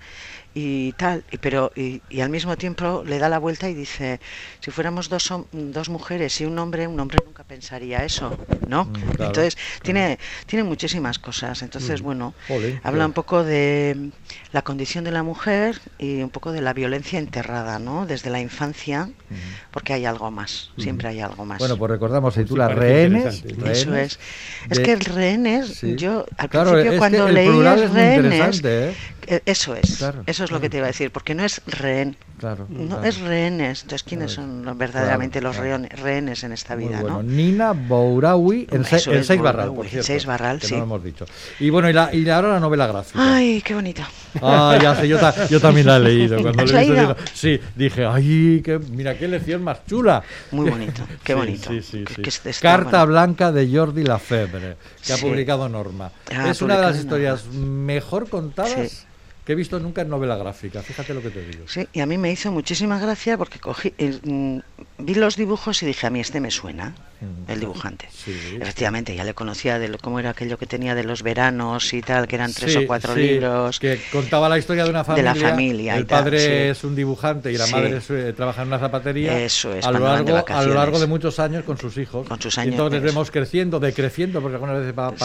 Y 0.53 0.91
tal, 0.93 1.23
y, 1.31 1.37
pero 1.37 1.71
y, 1.75 2.01
y 2.09 2.19
al 2.21 2.29
mismo 2.29 2.57
tiempo 2.57 3.03
le 3.05 3.19
da 3.19 3.29
la 3.29 3.39
vuelta 3.39 3.69
y 3.69 3.73
dice, 3.73 4.19
si 4.59 4.69
fuéramos 4.71 5.07
dos, 5.07 5.31
hom- 5.31 5.47
dos 5.51 5.87
mujeres 5.89 6.41
y 6.41 6.45
un 6.45 6.59
hombre, 6.59 6.87
un 6.87 6.99
hombre 6.99 7.21
nunca 7.25 7.43
pensaría 7.43 8.03
eso, 8.03 8.37
¿no? 8.67 8.85
Mm, 8.85 8.91
claro, 9.15 9.25
Entonces, 9.27 9.57
tiene, 9.81 10.19
tiene 10.47 10.63
muchísimas 10.63 11.19
cosas. 11.19 11.61
Entonces, 11.61 12.01
bueno, 12.01 12.33
Jolín, 12.47 12.79
habla 12.83 13.05
un 13.05 13.13
poco 13.13 13.43
de 13.43 14.11
la 14.51 14.61
condición 14.61 15.03
de 15.05 15.11
la 15.11 15.23
mujer 15.23 15.79
y 15.97 16.21
un 16.21 16.29
poco 16.29 16.51
de 16.51 16.61
la 16.61 16.73
violencia 16.73 17.17
enterrada, 17.19 17.79
¿no? 17.79 18.05
Desde 18.05 18.29
la 18.29 18.41
infancia, 18.41 19.09
porque 19.71 19.93
hay 19.93 20.05
algo 20.05 20.31
más, 20.31 20.71
siempre 20.77 21.07
hay 21.07 21.21
algo 21.21 21.45
más. 21.45 21.59
Bueno, 21.59 21.77
pues 21.77 21.91
recordamos, 21.91 22.33
se 22.33 22.41
sí, 22.41 22.45
titula 22.45 22.67
parece 22.67 23.07
Rehenes. 23.07 23.43
eso 23.65 23.95
es. 23.95 24.19
Es 24.69 24.79
que 24.79 24.91
el 24.91 24.99
rehenes, 24.99 25.77
Sí. 25.81 25.95
yo 25.95 26.25
al 26.37 26.49
Claro, 26.49 26.71
principio 26.71 26.97
cuando 26.97 27.29
leí 27.29 27.47
rehenes, 27.47 28.61
¿eh? 28.63 28.93
Eh, 29.27 29.41
eso 29.45 29.75
es, 29.75 29.97
Claro, 29.97 30.23
eso 30.25 30.43
es 30.43 30.51
lo 30.51 30.59
que 30.61 30.69
te 30.69 30.77
iba 30.77 30.85
a 30.85 30.87
decir, 30.87 31.11
porque 31.11 31.35
no 31.35 31.43
es 31.43 31.61
rehén, 31.65 32.15
Claro. 32.39 32.65
no 32.69 33.03
es 33.03 33.19
rehenes. 33.19 33.83
Entonces, 33.83 34.03
¿quiénes 34.03 34.31
son 34.31 34.65
los- 34.65 34.77
verdaderamente 34.77 35.41
los 35.41 35.55
rehenes- 35.57 36.43
en 36.43 36.51
esta 36.51 36.75
vida, 36.75 37.01
bueno. 37.01 37.17
no? 37.17 37.23
Nina 37.23 37.73
Bouraoui 37.73 38.67
en, 38.71 38.83
se- 38.85 38.99
Seis 39.23 39.39
Barral, 39.41 39.69
Bouraoui, 39.69 39.75
por 39.75 39.87
cierto. 39.87 40.07
Seis 40.07 40.25
Barral, 40.25 40.59
que 40.59 40.67
sí. 40.67 40.73
no 40.73 40.79
lo 40.79 40.83
hemos 40.85 41.03
dicho. 41.03 41.25
Y 41.59 41.69
bueno, 41.69 41.89
y, 41.89 41.93
la, 41.93 42.13
y 42.13 42.27
ahora 42.29 42.49
la 42.49 42.59
novela 42.59 42.87
gráfica. 42.87 43.35
Ay, 43.35 43.61
qué 43.61 43.75
bonita. 43.75 44.09
Ah, 44.41 44.77
ya 44.81 44.95
sé, 44.95 45.07
yo, 45.07 45.19
ta- 45.19 45.47
yo 45.49 45.59
también 45.59 45.85
la 45.87 45.97
he 45.97 45.99
leído. 45.99 46.41
Cuando 46.41 46.63
¿Has 46.63 46.71
leído? 46.71 47.15
sí, 47.33 47.59
dije, 47.75 48.05
ay, 48.05 48.61
qué, 48.63 48.79
mira 48.79 49.17
qué 49.17 49.27
lección 49.27 49.63
más 49.63 49.85
chula. 49.85 50.23
Muy 50.51 50.69
bonito, 50.69 51.03
qué 51.23 51.33
bonito. 51.35 51.69
Sí, 51.69 51.81
sí, 51.81 52.03
Que- 52.05 52.21
que 52.23 52.31
Carta 52.59 52.89
bueno. 52.99 53.07
Blanca 53.07 53.51
de 53.51 53.69
Jordi 53.71 54.03
Lafebre, 54.03 54.77
que 55.05 55.13
ha 55.13 55.17
publicado 55.17 55.69
Norma. 55.69 56.11
Ah, 56.35 56.49
es 56.49 56.61
una 56.61 56.77
de 56.77 56.81
las 56.87 56.97
historias 56.97 57.45
mejor 57.47 58.29
contadas. 58.29 59.05
Que 59.43 59.53
he 59.53 59.55
visto 59.55 59.79
nunca 59.79 60.01
en 60.01 60.09
novela 60.09 60.35
gráfica. 60.37 60.83
Fíjate 60.83 61.13
lo 61.13 61.23
que 61.23 61.31
te 61.31 61.43
digo. 61.43 61.67
Sí, 61.67 61.87
y 61.93 61.99
a 62.01 62.05
mí 62.05 62.17
me 62.17 62.31
hizo 62.31 62.51
muchísima 62.51 62.99
gracia 62.99 63.37
porque 63.37 63.59
cogí, 63.59 63.93
mm, 64.23 64.59
vi 64.99 65.15
los 65.15 65.35
dibujos 65.35 65.81
y 65.83 65.85
dije, 65.87 66.07
a 66.07 66.09
mí 66.09 66.19
este 66.19 66.39
me 66.39 66.51
suena. 66.51 66.95
El 67.47 67.59
dibujante. 67.59 68.07
Sí. 68.11 68.31
Efectivamente, 68.59 69.15
ya 69.15 69.23
le 69.23 69.33
conocía 69.33 69.77
de 69.79 69.89
lo- 69.89 69.97
cómo 69.97 70.19
era 70.19 70.31
aquello 70.31 70.57
que 70.57 70.65
tenía 70.65 70.95
de 70.95 71.03
los 71.03 71.21
veranos 71.23 71.93
y 71.93 72.01
tal, 72.01 72.27
que 72.27 72.35
eran 72.35 72.51
tres 72.53 72.73
Sí, 72.73 72.79
o 72.79 72.87
cuatro 72.87 73.13
sí, 73.13 73.21
libros. 73.21 73.79
Que 73.79 73.99
contaba 74.11 74.49
la 74.49 74.57
historia 74.57 74.83
de 74.83 74.89
una 74.89 74.99
De 74.99 75.05
familia. 75.05 75.33
la 75.33 75.49
familia 75.49 75.95
El 75.95 76.05
padre 76.05 76.69
es 76.69 76.83
un 76.83 76.95
dibujante 76.95 77.51
y 77.51 77.57
la 77.57 77.67
madre 77.67 77.97
es, 77.97 78.09
eh, 78.09 78.33
trabaja 78.33 78.61
en 78.63 78.69
una 78.69 78.79
zapatería. 78.79 79.39
Eso 79.43 79.73
es, 79.73 79.85
a 79.85 79.91
lo, 79.91 79.99
de 79.99 80.05
largo, 80.05 80.19
a 80.19 80.23
lo 80.23 80.33
largo 80.35 80.41
vacaciones. 80.73 80.99
de 81.01 81.07
muchos 81.07 81.39
años 81.39 81.63
con 81.63 81.77
sus 81.77 81.97
hijos. 81.97 82.27
Con 82.27 82.41
sus 82.41 82.57
Y 82.57 82.59
años, 82.61 82.73
entonces 82.73 82.97
eso. 83.03 83.05
vemos 83.13 83.31
creciendo, 83.31 83.79
decreciendo, 83.79 84.41
porque 84.41 84.55
algunas 84.55 84.77
veces 84.79 84.93
va, 84.97 85.09
un 85.09 85.15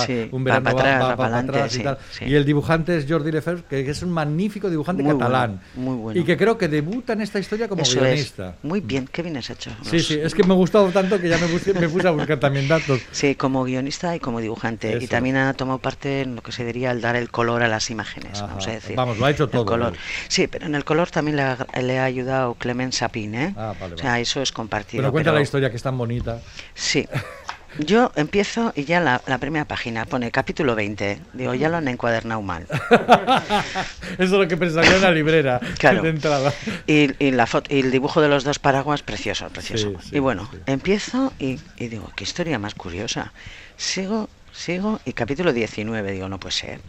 va 0.42 0.44
verano 0.44 0.64
va, 0.64 0.70
atrás, 0.70 1.02
va 1.02 1.08
va 1.08 1.16
pa' 1.16 1.22
pa'lante, 1.24 1.52
atrás 1.52 1.76
y 1.76 1.82
tal. 1.82 1.98
el 2.20 2.44
dibujante 2.44 2.96
es 2.98 3.06
Jordi 3.08 3.32
Lefebvre, 3.32 3.64
que 3.68 3.88
es 3.90 4.02
un 4.02 4.10
magnífico 4.10 4.68
dibujante 4.70 5.02
Muy 5.02 5.12
catalán. 5.12 5.60
bueno, 5.74 5.90
muy 5.90 5.96
bueno. 6.02 6.20
Y 6.20 6.24
que 6.24 6.36
creo 6.36 6.58
que 6.58 6.68
debuta 6.68 7.12
en 7.14 7.20
esta 7.22 7.38
historia 7.38 7.68
como 7.68 7.82
Eso 7.82 8.00
guionista. 8.00 8.50
es. 8.50 8.64
Muy 8.64 8.80
bien, 8.80 9.08
qué 9.10 9.22
bien 9.22 9.36
has 9.36 9.48
hecho. 9.50 9.70
Sí, 9.82 10.00
sí, 10.00 10.18
es 10.22 10.34
que 10.34 10.42
me 10.44 10.52
ha 10.52 10.56
gustado 10.56 10.88
tanto 10.88 11.20
que 11.20 11.28
ya 11.28 11.38
me 11.38 11.46
me 11.86 11.92
puse 11.92 12.08
a 12.08 12.10
buscar 12.10 12.38
también 12.38 12.68
datos. 12.68 13.00
Sí, 13.12 13.34
como 13.34 13.64
guionista 13.64 14.14
y 14.16 14.20
como 14.20 14.40
dibujante. 14.40 14.96
Eso 14.96 15.04
Y 15.04 15.06
también 15.08 15.36
ha 15.36 15.52
tomado 15.54 15.78
parte 15.78 16.22
en 16.22 16.36
lo 16.36 16.42
que 16.42 16.52
se 16.52 16.64
diría 16.64 16.90
el 16.90 17.00
dar 17.00 17.16
el 17.16 17.30
color 17.30 17.62
a 17.62 17.68
las 17.68 17.90
imágenes, 17.90 18.38
Ajá. 18.38 18.46
vamos 18.48 18.66
a 18.68 18.72
decir. 18.72 18.96
Vamos, 18.96 19.18
lo 19.18 19.26
ha 19.26 19.30
hecho 19.30 19.44
El 19.44 19.50
todo 19.50 19.64
color. 19.66 19.92
él. 19.94 19.98
Sí, 20.28 20.46
pero 20.46 20.66
en 20.66 20.74
el 20.74 20.84
color 20.84 21.10
también 21.10 21.36
le 21.36 21.42
ha, 21.42 21.66
le 21.82 21.98
ha 21.98 22.04
ayudado 22.04 22.54
Clement 22.54 22.92
Sapin, 22.92 23.34
¿eh? 23.34 23.54
Ah, 23.56 23.74
vale, 23.80 23.94
O 23.94 23.98
sea, 23.98 24.10
vale. 24.10 24.22
eso 24.22 24.42
es 24.42 24.52
compartido. 24.52 25.02
Pero 25.02 25.12
cuenta 25.12 25.30
pero- 25.30 25.38
la 25.38 25.42
historia 25.42 25.70
que 25.70 25.76
es 25.76 25.82
tan 25.82 25.96
bonita. 25.98 26.40
Sí. 26.74 27.06
Yo 27.78 28.12
empiezo 28.16 28.72
y 28.74 28.84
ya 28.84 29.00
la, 29.00 29.20
la 29.26 29.38
primera 29.38 29.64
página 29.66 30.04
pone 30.04 30.30
capítulo 30.30 30.74
20. 30.74 31.20
Digo, 31.34 31.54
ya 31.54 31.68
lo 31.68 31.76
han 31.76 31.88
encuadernado 31.88 32.42
mal. 32.42 32.66
Eso 34.18 34.22
es 34.22 34.30
lo 34.30 34.48
que 34.48 34.56
pensaría 34.56 34.96
una 34.96 35.10
librera 35.10 35.60
Claro. 35.78 36.02
de 36.02 36.10
entrada. 36.10 36.52
Y, 36.86 37.10
y 37.24 37.30
la 37.32 37.46
foto, 37.46 37.72
y 37.74 37.80
el 37.80 37.90
dibujo 37.90 38.20
de 38.20 38.28
los 38.28 38.44
dos 38.44 38.58
paraguas, 38.58 39.02
precioso, 39.02 39.48
precioso. 39.48 39.90
Sí, 40.00 40.08
sí, 40.10 40.16
y 40.16 40.18
bueno, 40.18 40.48
sí. 40.50 40.58
empiezo 40.66 41.32
y, 41.38 41.58
y 41.76 41.88
digo, 41.88 42.10
qué 42.16 42.24
historia 42.24 42.58
más 42.58 42.74
curiosa. 42.74 43.32
Sigo, 43.76 44.28
sigo, 44.56 45.00
y 45.04 45.12
capítulo 45.12 45.52
19, 45.52 46.12
digo, 46.12 46.28
no 46.28 46.38
puede 46.40 46.54
ser. 46.54 46.80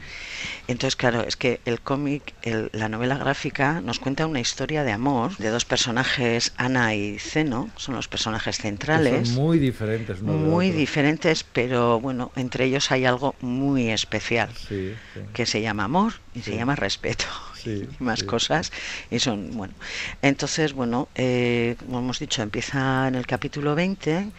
Entonces, 0.68 0.96
claro, 0.96 1.22
es 1.22 1.36
que 1.36 1.60
el 1.66 1.80
cómic, 1.82 2.34
el- 2.42 2.70
la 2.74 2.90
novela 2.90 3.18
gráfica, 3.18 3.82
nos 3.82 4.00
cuenta 4.00 4.28
una 4.28 4.40
historia 4.40 4.84
de 4.84 4.92
amor 4.92 5.36
de 5.38 5.50
dos 5.50 5.66
personajes, 5.66 6.52
Ana 6.58 6.94
y 6.96 7.20
Zeno, 7.20 7.70
son 7.78 7.96
los 7.96 8.08
personajes 8.08 8.58
centrales. 8.58 9.28
Son 9.30 9.36
muy 9.44 9.60
diferentes. 9.60 10.22
muy 10.22 10.72
diferentes, 10.72 11.44
pero 11.44 12.00
bueno, 12.00 12.32
entre 12.36 12.66
ellos 12.66 12.92
hay 12.92 13.06
algo 13.06 13.36
muy 13.42 13.90
especial 13.90 14.50
Sí, 14.56 14.94
sí. 15.14 15.20
que 15.34 15.46
se 15.46 15.62
llama 15.62 15.86
amor 15.86 16.14
y 16.34 16.42
se 16.42 16.56
llama 16.56 16.76
respeto 16.76 17.26
Sí, 17.68 17.88
más 18.00 18.20
sí. 18.20 18.26
cosas 18.26 18.72
y 19.12 19.20
son 19.20 19.52
bueno. 19.56 19.74
Entonces 20.22 20.74
bueno 20.74 21.08
eh, 21.16 21.76
como 21.86 22.00
hemos 22.00 22.20
dicho 22.20 22.42
empieza 22.42 23.08
en 23.08 23.16
el 23.16 23.26
capítulo 23.28 23.76
20 23.76 24.30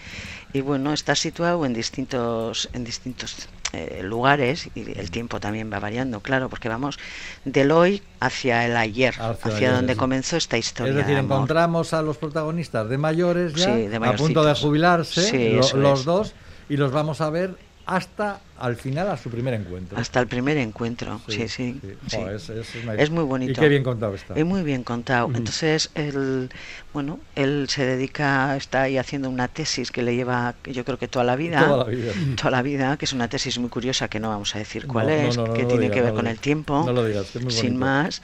y 0.53 0.61
bueno 0.61 0.93
está 0.93 1.15
situado 1.15 1.65
en 1.67 1.75
distintos 1.75 2.69
en 2.73 2.85
distintos 2.85 3.49
eh, 3.75 4.01
lugares 4.03 4.71
y 4.75 4.99
el 4.99 5.11
tiempo 5.11 5.41
también 5.41 5.71
va 5.71 5.79
variando 5.79 6.21
claro 6.21 6.49
porque 6.49 6.71
vamos 6.71 6.99
del 7.45 7.71
hoy 7.71 8.03
hacia 8.19 8.65
el 8.65 8.75
ayer 8.77 9.15
Hacia 9.15 9.31
hacia, 9.33 9.49
el 9.51 9.55
ayer, 9.57 9.73
donde 9.75 9.97
comenzó 9.97 10.37
esta 10.39 10.57
historia 10.57 10.93
Es 10.93 10.97
decir, 10.97 11.15
de 11.17 11.21
encontramos 11.21 11.93
a 11.93 12.01
los 12.01 12.17
protagonistas 12.17 12.89
de 12.89 12.97
mayores 12.97 13.53
ya, 13.55 13.65
Sí, 13.77 13.87
de 13.89 13.97
a 13.97 14.17
punto 14.17 14.43
de 14.43 14.55
jubilarse, 14.55 15.53
lo- 15.53 15.77
los 15.77 16.05
dos, 16.07 16.35
y 16.71 16.77
los 16.79 16.93
vamos 16.93 17.21
a 17.21 17.29
ver 17.29 17.57
hasta 17.85 18.41
al 18.61 18.77
final, 18.77 19.09
a 19.11 19.17
su 19.17 19.31
primer 19.31 19.55
encuentro. 19.55 19.97
hasta 19.99 20.21
el 20.21 20.27
primer 20.27 20.57
encuentro 20.59 21.21
sí 21.29 21.49
sí, 21.49 21.81
es, 22.11 22.49
es 22.51 22.75
una- 22.83 22.95
Es 22.95 23.11
muy 23.11 23.25
bonito. 23.25 23.53
Y 23.53 23.55
qué 23.55 23.69
bien 23.69 23.83
contado 23.83 24.15
está. 24.15 24.35
Es 24.35 24.45
muy 24.45 24.63
bien 24.63 24.83
contado. 24.85 25.31
Entonces, 25.35 25.91
él, 25.95 26.51
bueno, 26.93 27.19
él 27.35 27.67
se 27.69 27.85
dedica, 27.87 28.57
está 28.57 28.83
ahí 28.83 28.99
haciendo 28.99 29.29
una 29.31 29.49
tesis 29.49 29.91
que 29.93 30.03
le 30.03 30.15
lleva, 30.17 30.55
yo 30.65 30.85
creo 30.85 30.99
que 30.99 31.09
toda 31.09 31.25
la 31.25 31.37
vida. 31.37 31.67
Toda 31.67 31.85
la 31.85 31.91
vida. 31.91 32.13
toda 32.37 32.51
la 32.51 32.63
vida, 32.63 32.97
que 32.97 33.05
es 33.05 33.13
una 33.13 33.29
tesis 33.29 33.59
muy 33.59 33.69
curiosa 33.71 34.09
que 34.09 34.21
no 34.21 34.29
vamos 34.29 34.55
a 34.55 34.59
decir 34.59 34.87
cuál 34.87 35.07
No, 35.07 35.13
es, 35.13 35.37
no, 35.37 35.47
no, 35.47 35.55
que 35.55 35.65
tiene 35.65 35.91
que 35.91 36.03
ver 36.03 36.15
con 36.15 36.27
el 36.27 36.39
tiempo. 36.39 36.83
No 36.85 36.93
lo 36.93 37.05
digas, 37.05 37.35
es 37.37 37.43
muy 37.43 37.53
sin 37.53 37.75
bonito. 37.75 37.81
más. 37.87 38.23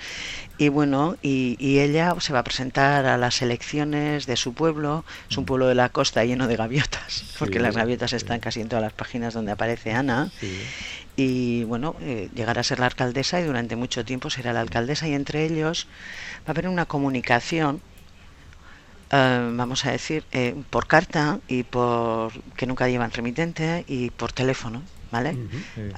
Y 0.58 0.68
bueno, 0.68 1.16
y, 1.22 1.56
y 1.58 1.80
ella 1.80 2.14
se 2.20 2.32
va 2.32 2.38
a 2.40 2.44
presentar 2.44 3.06
a 3.06 3.16
las 3.18 3.42
elecciones 3.42 4.26
de 4.26 4.36
su 4.36 4.54
pueblo. 4.54 5.04
Es 5.30 5.36
un 5.36 5.44
pueblo 5.44 5.66
de 5.66 5.74
la 5.74 5.88
costa 5.88 6.24
lleno 6.24 6.46
de 6.46 6.56
gaviotas, 6.56 7.24
porque 7.38 7.58
Sí, 7.58 7.62
las 7.62 7.76
gaviotas 7.76 8.12
están 8.12 8.40
casi 8.40 8.60
en 8.60 8.68
todas 8.68 8.82
las 8.82 8.92
páginas 8.92 9.34
donde 9.34 9.52
aparece 9.52 9.92
Ana 9.92 10.23
Sí. 10.40 10.60
y 11.16 11.64
bueno, 11.64 11.94
eh, 12.00 12.28
llegará 12.34 12.60
a 12.60 12.64
ser 12.64 12.80
la 12.80 12.86
alcaldesa 12.86 13.40
y 13.40 13.44
durante 13.44 13.76
mucho 13.76 14.04
tiempo 14.04 14.30
será 14.30 14.52
la 14.52 14.60
alcaldesa 14.60 15.08
y 15.08 15.14
entre 15.14 15.44
ellos 15.44 15.86
va 16.40 16.48
a 16.48 16.50
haber 16.52 16.68
una 16.68 16.86
comunicación, 16.86 17.82
eh, 19.10 19.50
vamos 19.52 19.84
a 19.86 19.92
decir, 19.92 20.24
eh, 20.32 20.54
por 20.70 20.86
carta 20.86 21.40
y 21.46 21.62
por 21.64 22.32
que 22.56 22.66
nunca 22.66 22.88
llevan 22.88 23.10
remitente 23.10 23.84
y 23.86 24.10
por 24.10 24.32
teléfono, 24.32 24.82
¿vale? 25.10 25.38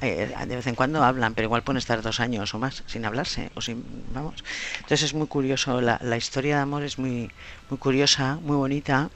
Eh, 0.01 0.29
de 0.47 0.55
vez 0.55 0.67
en 0.67 0.75
cuando 0.75 1.03
hablan, 1.03 1.33
pero 1.33 1.45
igual 1.47 1.63
pueden 1.63 1.77
estar 1.79 2.01
dos 2.03 2.19
años 2.19 2.53
o 2.53 2.59
más 2.59 2.83
sin 2.85 3.05
hablarse 3.05 3.49
o 3.55 3.61
sin, 3.61 3.83
vamos. 4.13 4.43
Entonces 4.79 5.03
es 5.03 5.13
muy 5.13 5.27
curioso, 5.27 5.81
la, 5.81 5.97
la 6.01 6.17
historia 6.17 6.57
de 6.57 6.61
amor 6.61 6.83
es 6.83 6.99
muy, 6.99 7.31
muy 7.69 7.79
curiosa, 7.79 8.39
muy 8.41 8.55
bonita. 8.57 9.09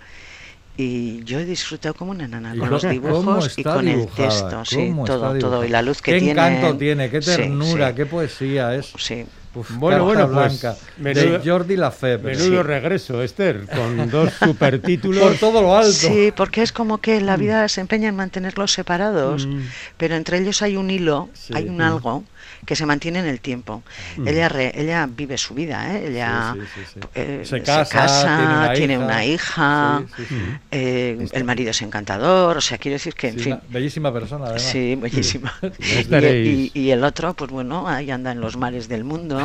Y 0.81 1.23
yo 1.25 1.39
he 1.39 1.45
disfrutado 1.45 1.93
como 1.93 2.09
una 2.09 2.27
nana 2.27 2.55
¿Y 2.55 2.57
con 2.57 2.71
los 2.71 2.81
dibujos 2.81 3.55
y 3.55 3.63
con 3.63 3.87
el 3.87 4.07
texto, 4.07 4.65
sí, 4.65 4.87
¿Cómo 4.87 5.05
está 5.05 5.15
todo, 5.15 5.37
todo. 5.37 5.65
Y 5.65 5.69
la 5.69 5.83
luz 5.83 6.01
que 6.01 6.13
qué 6.13 6.17
tiene. 6.19 6.31
encanto 6.31 6.75
tiene, 6.75 7.09
qué 7.11 7.19
ternura, 7.19 7.89
sí, 7.89 7.95
qué 7.95 8.05
poesía 8.07 8.73
es. 8.73 8.91
Sí. 8.97 9.25
Uf, 9.53 9.69
Bueno, 9.75 10.05
bueno, 10.05 10.29
pues, 10.31 10.61
Blanca, 10.61 10.77
menudo- 10.97 11.39
de 11.39 11.49
Jordi 11.51 11.75
Lafebvre. 11.75 12.37
Menudo 12.37 12.61
Sí. 12.61 12.67
regreso, 12.67 13.21
Esther, 13.21 13.65
con 13.67 14.09
dos 14.09 14.31
supertítulos. 14.39 15.21
Por 15.23 15.35
todo 15.35 15.61
lo 15.61 15.75
alto. 15.75 15.91
Sí, 15.91 16.31
porque 16.35 16.61
es 16.61 16.71
como 16.71 16.99
que 16.99 17.19
la 17.19 17.35
vida 17.35 17.67
se 17.67 17.81
empeña 17.81 18.07
en 18.07 18.15
mantenerlos 18.15 18.71
separados, 18.71 19.45
Mm. 19.47 19.59
pero 19.97 20.15
entre 20.15 20.37
ellos 20.37 20.61
hay 20.61 20.77
un 20.77 20.89
hilo, 20.89 21.29
Sí. 21.33 21.53
hay 21.55 21.67
un 21.67 21.77
Mm. 21.77 21.81
algo 21.81 22.23
que 22.65 22.75
se 22.75 22.85
mantiene 22.85 23.19
en 23.19 23.25
el 23.25 23.39
tiempo. 23.41 23.83
Ella, 24.25 24.47
re- 24.47 24.71
ella 24.79 25.07
vive 25.09 25.37
su 25.37 25.53
vida, 25.53 25.95
¿eh? 25.97 26.07
ella 26.09 26.53
Sí, 26.55 26.59
sí, 26.61 26.81
sí, 26.93 26.99
sí. 27.01 27.07
eh, 27.15 27.41
Se 27.43 27.61
casa, 27.61 28.71
tiene 28.75 28.97
una 28.97 29.25
hija. 29.25 29.31
hija, 29.33 30.03
Sí, 30.15 30.23
sí, 30.29 30.35
sí. 30.35 30.35
eh, 30.71 31.27
el 31.31 31.43
marido 31.43 31.71
es 31.71 31.81
encantador, 31.81 32.57
o 32.57 32.61
sea, 32.61 32.77
quiero 32.77 32.93
decir 32.95 33.15
que, 33.15 33.29
en 33.29 33.33
Sí, 33.37 33.43
fin, 33.45 33.53
una 33.53 33.61
bellísima 33.69 34.13
persona, 34.13 34.45
además. 34.45 34.61
Sí, 34.61 34.95
bellísima. 34.95 35.53
Y- 36.45 36.71
y 36.73 36.91
el 36.91 37.03
otro, 37.03 37.33
pues 37.33 37.51
bueno, 37.51 37.87
ahí 37.87 38.11
anda 38.11 38.31
en 38.31 38.39
los 38.41 38.55
mares 38.57 38.87
del 38.87 39.03
mundo 39.03 39.40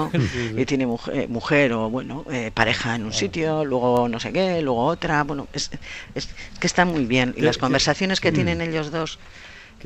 y 0.57 0.65
tiene 0.67 0.87
mujer, 0.87 1.29
mujer 1.29 1.73
o, 1.73 1.91
bueno, 1.91 2.25
eh, 2.31 2.51
pareja 2.53 2.95
en 2.95 3.05
un 3.05 3.13
sitio, 3.13 3.65
luego 3.65 4.09
no 4.09 4.21
sé 4.21 4.33
qué, 4.33 4.63
luego 4.63 4.85
otra. 4.85 5.25
Bueno, 5.25 5.49
es, 5.53 5.71
es 6.15 6.29
que 6.61 6.67
está 6.67 6.85
muy 6.85 7.07
bien. 7.07 7.35
Y 7.37 7.43
las 7.43 7.59
conversaciones 7.59 8.21
que 8.21 8.33
tienen 8.33 8.61
ellos 8.61 8.91
dos 8.91 9.19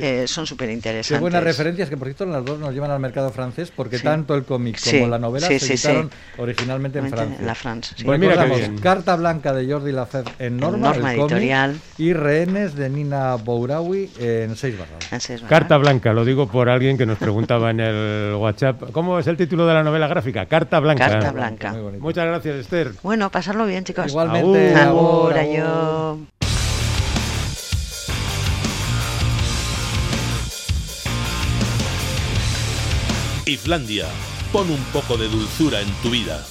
eh, 0.00 0.26
son 0.26 0.46
súper 0.46 0.68
Qué 0.68 0.74
interesantes. 0.74 1.20
buenas 1.20 1.42
referencias 1.44 1.88
que 1.88 1.96
por 1.96 2.06
cierto 2.08 2.26
las 2.26 2.44
dos 2.44 2.58
nos 2.58 2.72
llevan 2.72 2.90
al 2.90 3.00
mercado 3.00 3.30
francés 3.30 3.72
porque 3.74 3.98
Sí. 3.98 4.04
tanto 4.04 4.34
el 4.34 4.44
cómic 4.44 4.78
como 4.82 5.06
la 5.08 5.18
novela 5.18 5.46
sí, 5.46 5.58
se 5.58 5.66
sí, 5.68 5.76
sí. 5.76 5.88
editaron 5.88 6.10
originalmente 6.38 6.98
en 6.98 7.08
Francia. 7.10 7.36
En 7.40 7.46
la 7.46 7.54
France. 7.54 7.94
sí. 7.96 8.04
Pues 8.04 8.18
mira 8.18 8.44
qué. 8.46 8.74
Carta 8.82 9.16
Blanca 9.16 9.52
de 9.52 9.70
Jordi 9.70 9.92
Lafebvre 9.92 10.32
en 10.38 10.56
Norma, 10.56 10.88
Norma 10.92 11.12
el 11.12 11.18
cómic, 11.18 11.32
Editorial. 11.32 11.80
y 11.98 12.12
Rehenes 12.12 12.74
de 12.74 12.88
Nina 12.90 13.34
Bouraoui 13.36 14.10
en 14.18 14.56
Seis 14.56 14.74
Barras. 14.78 15.42
Carta 15.48 15.76
Blanca, 15.78 16.12
lo 16.12 16.24
digo 16.24 16.46
por 16.48 16.68
alguien 16.68 16.96
que 16.98 17.06
nos 17.06 17.18
preguntaba 17.18 17.70
en 17.70 17.80
el 17.80 18.34
WhatsApp. 18.34 18.90
¿Cómo 18.92 19.18
es 19.18 19.26
el 19.26 19.36
título 19.36 19.66
de 19.66 19.74
la 19.74 19.82
novela 19.82 20.06
gráfica? 20.08 20.46
Carta 20.46 20.80
Blanca. 20.80 21.08
Carta 21.08 21.32
Blanca. 21.32 21.74
Muchas 21.98 22.26
gracias, 22.26 22.56
Esther. 22.56 22.92
Bueno, 23.02 23.30
pasarlo 23.30 23.66
bien, 23.66 23.84
chicos. 23.84 24.06
Igualmente. 24.08 24.74
Agur. 24.74 25.34
Agur, 25.36 26.39
Islandia, 33.50 34.06
pon 34.52 34.70
un 34.70 34.82
poco 34.92 35.16
de 35.16 35.28
dulzura 35.28 35.80
en 35.80 35.90
tu 36.02 36.10
vida. 36.10 36.46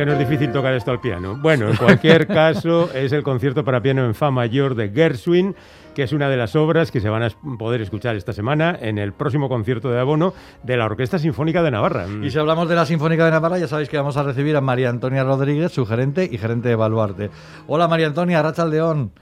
Que 0.00 0.06
no 0.06 0.12
es 0.12 0.18
difícil 0.18 0.50
tocar 0.50 0.72
esto 0.72 0.92
al 0.92 1.00
piano. 1.02 1.36
Bueno, 1.42 1.68
en 1.68 1.76
cualquier 1.76 2.26
caso, 2.26 2.90
es 2.94 3.12
el 3.12 3.22
concierto 3.22 3.64
para 3.64 3.82
piano 3.82 4.02
en 4.06 4.14
Fa 4.14 4.30
mayor 4.30 4.74
de 4.74 4.88
Gershwin, 4.88 5.54
que 5.94 6.04
es 6.04 6.14
una 6.14 6.30
de 6.30 6.38
las 6.38 6.56
obras 6.56 6.90
que 6.90 7.02
se 7.02 7.10
van 7.10 7.22
a 7.22 7.28
poder 7.58 7.82
escuchar 7.82 8.16
esta 8.16 8.32
semana 8.32 8.78
en 8.80 8.96
el 8.96 9.12
próximo 9.12 9.50
concierto 9.50 9.90
de 9.90 10.00
abono 10.00 10.32
de 10.62 10.78
la 10.78 10.86
Orquesta 10.86 11.18
Sinfónica 11.18 11.62
de 11.62 11.70
Navarra. 11.70 12.06
Y 12.22 12.30
si 12.30 12.38
hablamos 12.38 12.66
de 12.70 12.76
la 12.76 12.86
Sinfónica 12.86 13.26
de 13.26 13.30
Navarra, 13.30 13.58
ya 13.58 13.68
sabéis 13.68 13.90
que 13.90 13.98
vamos 13.98 14.16
a 14.16 14.22
recibir 14.22 14.56
a 14.56 14.62
María 14.62 14.88
Antonia 14.88 15.22
Rodríguez, 15.22 15.70
su 15.70 15.84
gerente 15.84 16.26
y 16.32 16.38
gerente 16.38 16.70
de 16.70 16.76
Baluarte. 16.76 17.28
Hola 17.66 17.86
María 17.86 18.06
Antonia, 18.06 18.38
Arrachaldeón. 18.38 19.12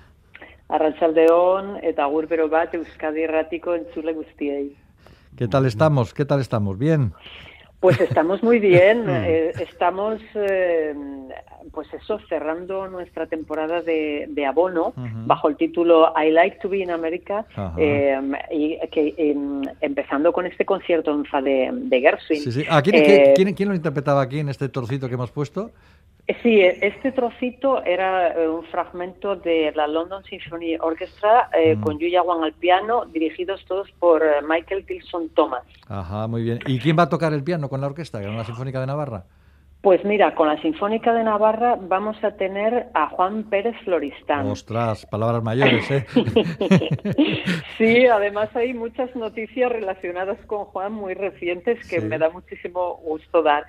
Arratsaldeon 0.69 1.81
eta 1.83 2.05
agur 2.05 2.29
bero 2.29 2.49
bat 2.49 2.75
Euskadi 2.75 3.25
Erratiko 3.25 3.75
entzule 3.75 4.13
guztiei. 4.13 4.77
¿Qué 5.37 5.49
tal 5.49 5.67
estamos? 5.67 6.15
¿Qué 6.15 6.25
tal 6.25 6.41
estamos? 6.41 6.79
¿Bien? 6.79 7.15
Pues 7.81 8.01
estamos 8.01 8.43
muy 8.43 8.59
bien, 8.59 9.05
eh, 9.09 9.53
estamos 9.61 10.21
eh, 10.35 10.95
pues 11.73 11.87
eso, 11.95 12.19
cerrando 12.29 12.89
nuestra 12.89 13.27
temporada 13.27 13.83
de, 13.83 14.27
de 14.31 14.47
abono 14.47 14.95
bajo 15.27 15.49
el 15.49 15.57
título 15.57 16.13
I 16.21 16.31
Like 16.31 16.59
to 16.61 16.69
Be 16.69 16.79
in 16.79 16.91
America 16.91 17.47
eh, 17.77 18.19
y 18.51 18.79
que 18.89 19.15
em, 19.17 19.63
empezando 19.81 20.33
con 20.33 20.47
este 20.47 20.65
concierto 20.65 21.13
en 21.13 21.25
fa 21.25 21.41
de, 21.41 21.71
de 21.73 22.01
Gershwin. 22.01 22.41
Sí, 22.41 22.51
sí. 22.51 22.65
¿A 22.69 22.83
quién, 22.83 22.97
Eh, 22.97 23.03
quién- 23.05 23.35
quién- 23.37 23.55
quién 23.55 23.69
lo 23.69 23.75
interpretaba 23.77 24.23
aquí 24.23 24.41
en 24.41 24.49
este 24.49 24.69
torcito 24.69 25.07
que 25.09 25.15
hemos 25.15 25.31
puesto? 25.31 25.71
Eh, 26.29 26.37
Sí, 26.43 26.61
eh, 26.61 26.79
este 26.83 27.11
trocito 27.13 27.83
era 27.85 28.29
eh, 28.35 28.47
un 28.49 28.63
fragmento 28.65 29.35
de 29.35 29.73
la 29.75 29.87
London 29.87 30.23
Symphony 30.25 30.77
Orchestra 30.79 31.49
eh, 31.57 31.75
Mm. 31.75 31.81
con 31.81 31.99
Yuya 31.99 32.23
Wang 32.23 32.45
al 32.45 32.53
piano, 32.53 33.07
dirigidos 33.07 33.65
todos 33.65 33.91
por 33.99 34.23
eh, 34.23 34.43
Michael 34.47 34.85
Tilson 34.85 35.31
Thomas. 35.31 35.63
Ajá, 35.89 36.27
muy 36.27 36.43
bien. 36.43 36.59
¿Y 36.67 36.79
quién 36.81 36.99
va 36.99 37.05
a 37.05 37.09
tocar 37.09 37.33
el 37.33 37.43
piano 37.43 37.69
con 37.71 37.81
la 37.81 37.87
orquesta? 37.87 38.21
¿Con 38.23 38.37
la 38.37 38.45
Sinfónica 38.45 38.79
de 38.81 38.87
Navarra? 38.87 39.25
Pues 39.81 40.05
mira, 40.05 40.35
con 40.35 40.49
la 40.49 40.61
Sinfónica 40.61 41.15
de 41.15 41.23
Navarra 41.25 41.77
vamos 41.81 42.23
a 42.25 42.33
tener 42.33 42.89
a 42.95 43.09
Juan 43.11 43.45
Pérez 43.45 43.77
Floristán. 43.85 44.47
Ostras, 44.49 45.07
palabras 45.07 45.43
mayores, 45.43 45.89
¿eh? 45.91 46.05
Sí, 47.79 48.07
además 48.07 48.55
hay 48.57 48.75
muchas 48.75 49.15
noticias 49.15 49.71
relacionadas 49.71 50.39
con 50.47 50.65
Juan 50.67 50.93
muy 50.93 51.15
recientes 51.15 51.79
que 51.89 52.01
Sí. 52.01 52.07
me 52.07 52.19
da 52.19 52.29
muchísimo 52.29 52.97
gusto 53.05 53.43
dar. 53.43 53.65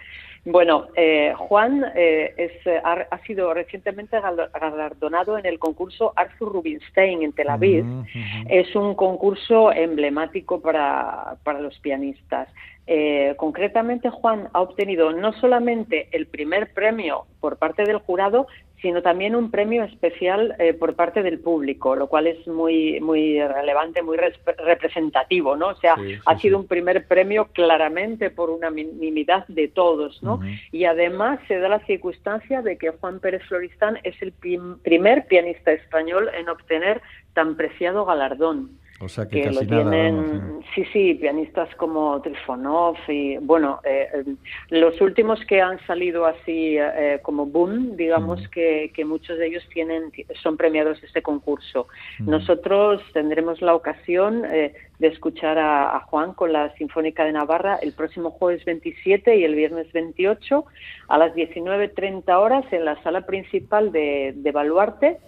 Bueno, 0.45 0.87
eh, 0.95 1.33
Juan 1.37 1.85
eh, 1.95 2.33
es, 2.37 2.65
eh, 2.65 2.81
ha, 2.83 3.05
ha 3.11 3.17
sido 3.23 3.53
recientemente 3.53 4.19
gal- 4.19 4.49
galardonado 4.53 5.37
en 5.37 5.45
el 5.45 5.59
concurso 5.59 6.13
Arthur 6.15 6.53
Rubinstein 6.53 7.23
en 7.23 7.33
Tel 7.33 7.49
Aviv. 7.49 7.83
Ujú. 7.85 8.07
Es 8.47 8.73
un 8.75 8.95
concurso 8.95 9.71
emblemático 9.71 10.61
para, 10.61 11.35
para 11.43 11.59
los 11.59 11.77
pianistas. 11.79 12.47
Eh, 12.91 13.35
concretamente, 13.37 14.09
Juan 14.09 14.49
ha 14.51 14.61
obtenido 14.61 15.11
no 15.11 15.31
solamente 15.33 16.07
el 16.11 16.25
primer 16.25 16.73
premio 16.73 17.25
por 17.39 17.57
parte 17.57 17.83
del 17.83 17.97
jurado, 17.99 18.47
sino 18.81 19.03
también 19.03 19.35
un 19.35 19.51
premio 19.51 19.83
especial 19.83 20.55
eh, 20.57 20.73
por 20.73 20.95
parte 20.95 21.21
del 21.21 21.37
público, 21.39 21.95
lo 21.95 22.07
cual 22.07 22.25
es 22.25 22.47
muy 22.47 22.99
muy 22.99 23.39
relevante, 23.39 24.01
muy 24.01 24.17
res- 24.17 24.39
representativo, 24.65 25.55
¿no? 25.55 25.67
O 25.67 25.75
sea, 25.75 25.95
Sí, 25.97 26.15
sí, 26.15 26.21
ha 26.25 26.39
sido 26.39 26.57
sí. 26.57 26.61
un 26.61 26.67
primer 26.67 27.05
premio 27.05 27.49
claramente 27.53 28.31
por 28.31 28.49
unanimidad 28.49 29.45
de 29.49 29.67
todos, 29.67 30.23
¿no? 30.23 30.39
Y 30.71 30.85
además 30.85 31.39
se 31.47 31.59
da 31.59 31.69
la 31.69 31.85
circunstancia 31.85 32.63
de 32.63 32.77
que 32.79 32.89
Juan 32.89 33.19
Pérez 33.19 33.43
Floristán 33.47 33.99
es 34.03 34.19
el 34.23 34.31
prim- 34.31 34.79
primer 34.79 35.27
pianista 35.27 35.71
español 35.73 36.29
en 36.33 36.49
obtener 36.49 37.01
tan 37.33 37.55
preciado 37.55 38.03
galardón 38.05 38.71
O 39.01 39.07
sea 39.07 39.27
que, 39.27 39.41
que 39.41 39.49
lo 39.49 39.59
casi 39.59 39.67
nada. 39.67 39.89
tienen, 39.89 40.15
vamos, 40.15 40.65
sí, 40.75 40.83
sí, 40.91 41.13
pianistas 41.13 41.73
como 41.75 42.21
Trifonov 42.21 42.97
y, 43.07 43.37
bueno, 43.37 43.79
eh, 43.83 44.07
eh, 44.13 44.35
los 44.69 44.99
últimos 44.99 45.39
que 45.45 45.61
han 45.61 45.79
salido 45.85 46.25
así 46.25 46.77
eh, 46.77 47.19
como 47.23 47.45
boom, 47.45 47.95
digamos 47.95 48.45
que, 48.49 48.91
que 48.93 49.05
muchos 49.05 49.37
de 49.37 49.47
ellos 49.47 49.63
tienen 49.73 50.11
son 50.43 50.57
premiados 50.57 51.01
este 51.03 51.21
concurso. 51.21 51.87
Nosotros 52.19 53.01
tendremos 53.13 53.61
la 53.61 53.73
ocasión 53.73 54.43
eh, 54.45 54.73
de 54.99 55.07
escuchar 55.07 55.57
a, 55.57 55.95
a 55.95 56.01
Juan 56.01 56.33
con 56.33 56.51
la 56.51 56.73
Sinfónica 56.75 57.23
de 57.23 57.31
Navarra 57.31 57.77
el 57.81 57.93
próximo 57.93 58.31
jueves 58.31 58.65
27 58.65 59.37
y 59.37 59.43
el 59.45 59.55
viernes 59.55 59.91
28 59.93 60.65
a 61.07 61.17
las 61.17 61.33
19.30 61.33 62.29
horas 62.37 62.65
en 62.71 62.85
la 62.85 63.01
sala 63.01 63.25
principal 63.25 63.91
de, 63.91 64.33
de 64.35 64.51
Baluarte. 64.51 65.19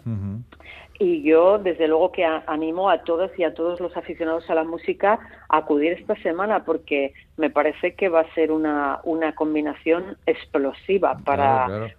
Y 1.03 1.23
yo, 1.23 1.57
desde 1.57 1.87
luego, 1.87 2.11
que 2.11 2.23
a- 2.23 2.43
animo 2.45 2.87
a 2.89 3.01
todas 3.03 3.31
y 3.39 3.43
a 3.43 3.55
todos 3.55 3.79
los 3.79 3.97
aficionados 3.97 4.47
a 4.51 4.53
la 4.55 4.63
música 4.63 5.19
a 5.49 5.57
acudir 5.57 5.93
esta 5.93 6.15
semana 6.21 6.63
porque 6.63 7.13
me 7.37 7.49
parece 7.49 7.95
que 7.95 8.07
va 8.07 8.19
a 8.21 8.33
ser 8.35 8.51
una, 8.51 8.99
una 9.03 9.33
combinación 9.33 10.17
explosiva 10.27 11.17
para, 11.25 11.65
Claro, 11.65 11.85
claro. 11.85 11.93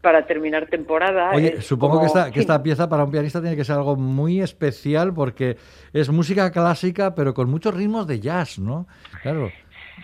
para 0.00 0.26
terminar 0.26 0.66
temporada. 0.66 1.32
Oye, 1.34 1.60
supongo 1.60 1.94
como- 1.94 2.02
que, 2.02 2.06
esta, 2.06 2.30
que 2.30 2.38
esta 2.40 2.62
pieza 2.62 2.88
para 2.88 3.02
un 3.04 3.10
pianista 3.10 3.40
tiene 3.40 3.56
que 3.56 3.64
ser 3.64 3.74
algo 3.76 3.96
muy 3.96 4.40
especial 4.40 5.12
porque 5.12 5.56
es 5.92 6.08
música 6.10 6.52
clásica, 6.52 7.16
pero 7.16 7.34
con 7.34 7.50
muchos 7.50 7.74
ritmos 7.74 8.06
de 8.06 8.20
jazz, 8.20 8.60
¿no? 8.60 8.86
Claro. 9.22 9.50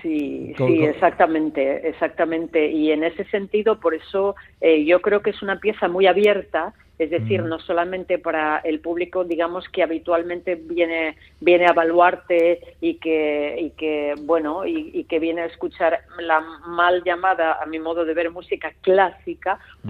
Sí, 0.01 0.53
Con- 0.59 0.69
sí, 0.69 0.79
con- 0.81 0.89
exactamente, 0.89 1.89
exactamente. 1.89 2.71
Y 2.71 2.91
en 2.91 3.05
ese 3.05 3.25
sentido, 3.27 3.79
por 3.79 3.95
eso 3.95 4.35
eh, 4.61 4.85
yo 4.85 5.01
creo 5.01 5.21
que 5.23 5.31
es 5.31 5.43
una 5.43 5.61
pieza 5.61 5.87
muy 5.87 6.07
abierta, 6.07 6.75
es 7.05 7.11
decir, 7.11 7.43
Mm. 7.43 7.49
no 7.49 7.59
solamente 7.59 8.19
para 8.19 8.59
el 8.59 8.81
público, 8.81 9.25
digamos, 9.25 9.69
que 9.69 9.83
habitualmente 9.83 10.55
viene 10.55 11.17
viene 11.41 11.67
a 11.67 11.71
evaluarte 11.71 12.77
y 12.81 12.95
que 12.95 13.57
y 13.59 13.71
que 13.71 14.15
bueno 14.23 14.65
y, 14.67 14.91
y 14.95 15.05
que 15.05 15.19
viene 15.19 15.43
a 15.43 15.47
escuchar 15.47 16.01
la 16.19 16.41
mal 16.67 17.03
llamada, 17.05 17.59
a 17.63 17.67
mi 17.67 17.79
modo 17.79 18.05
de 18.05 18.15
ver, 18.15 18.31
música 18.31 18.73
clásica, 18.83 19.59
Mm. 19.83 19.89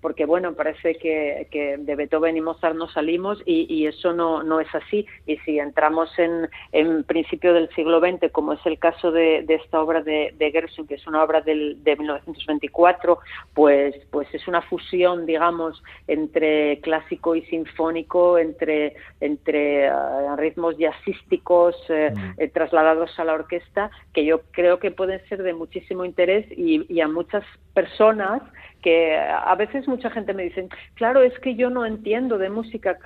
Porque 0.00 0.26
bueno, 0.26 0.54
parece 0.54 0.96
que, 0.96 1.48
que 1.50 1.76
de 1.78 1.96
Beethoven 1.96 2.36
y 2.36 2.40
Mozart 2.40 2.76
no 2.76 2.88
salimos 2.88 3.42
y, 3.44 3.72
y 3.72 3.86
eso 3.86 4.12
no, 4.12 4.42
no 4.42 4.60
es 4.60 4.72
así. 4.74 5.06
Y 5.26 5.36
si 5.38 5.58
entramos 5.58 6.10
en, 6.18 6.48
en 6.72 7.04
principio 7.04 7.54
del 7.54 7.68
siglo 7.74 8.00
XX, 8.00 8.30
como 8.32 8.52
es 8.52 8.60
el 8.66 8.78
caso 8.78 9.10
de, 9.12 9.42
de 9.42 9.54
esta 9.56 9.80
obra 9.80 10.02
de, 10.02 10.34
de 10.36 10.50
Gershwin, 10.50 10.86
que 10.86 10.94
es 10.94 11.06
una 11.06 11.22
obra 11.22 11.40
del, 11.40 11.82
de 11.84 11.96
1924, 11.96 13.18
pues, 13.54 13.94
pues 14.10 14.32
es 14.34 14.46
una 14.48 14.62
fusión, 14.62 15.26
digamos, 15.26 15.82
entre 16.06 16.80
clásico 16.80 17.36
y 17.36 17.42
sinfónico, 17.42 18.38
entre, 18.38 18.96
entre 19.20 19.86
eh, 19.86 19.92
ritmos 20.36 20.76
jazzísticos 20.78 21.76
eh, 21.88 22.08
Mm. 22.08 22.40
eh, 22.40 22.48
trasladados 22.48 23.18
a 23.18 23.24
la 23.24 23.34
orquesta, 23.34 23.90
que 24.12 24.24
yo 24.24 24.40
creo 24.52 24.78
que 24.78 24.90
pueden 24.90 25.20
ser 25.28 25.42
de 25.42 25.52
muchísimo 25.52 26.04
interés 26.04 26.46
y, 26.56 26.86
y 26.92 27.00
a 27.00 27.08
muchas 27.08 27.44
personas 27.74 28.42
que 28.88 29.18
a 29.18 29.54
veces 29.54 29.86
mucha 29.86 30.08
gente 30.08 30.32
me 30.32 30.44
dice, 30.44 30.66
claro, 30.94 31.22
es 31.22 31.38
que 31.40 31.54
yo 31.54 31.68
no 31.68 31.84
entiendo 31.84 32.38
de 32.38 32.48
música, 32.48 32.98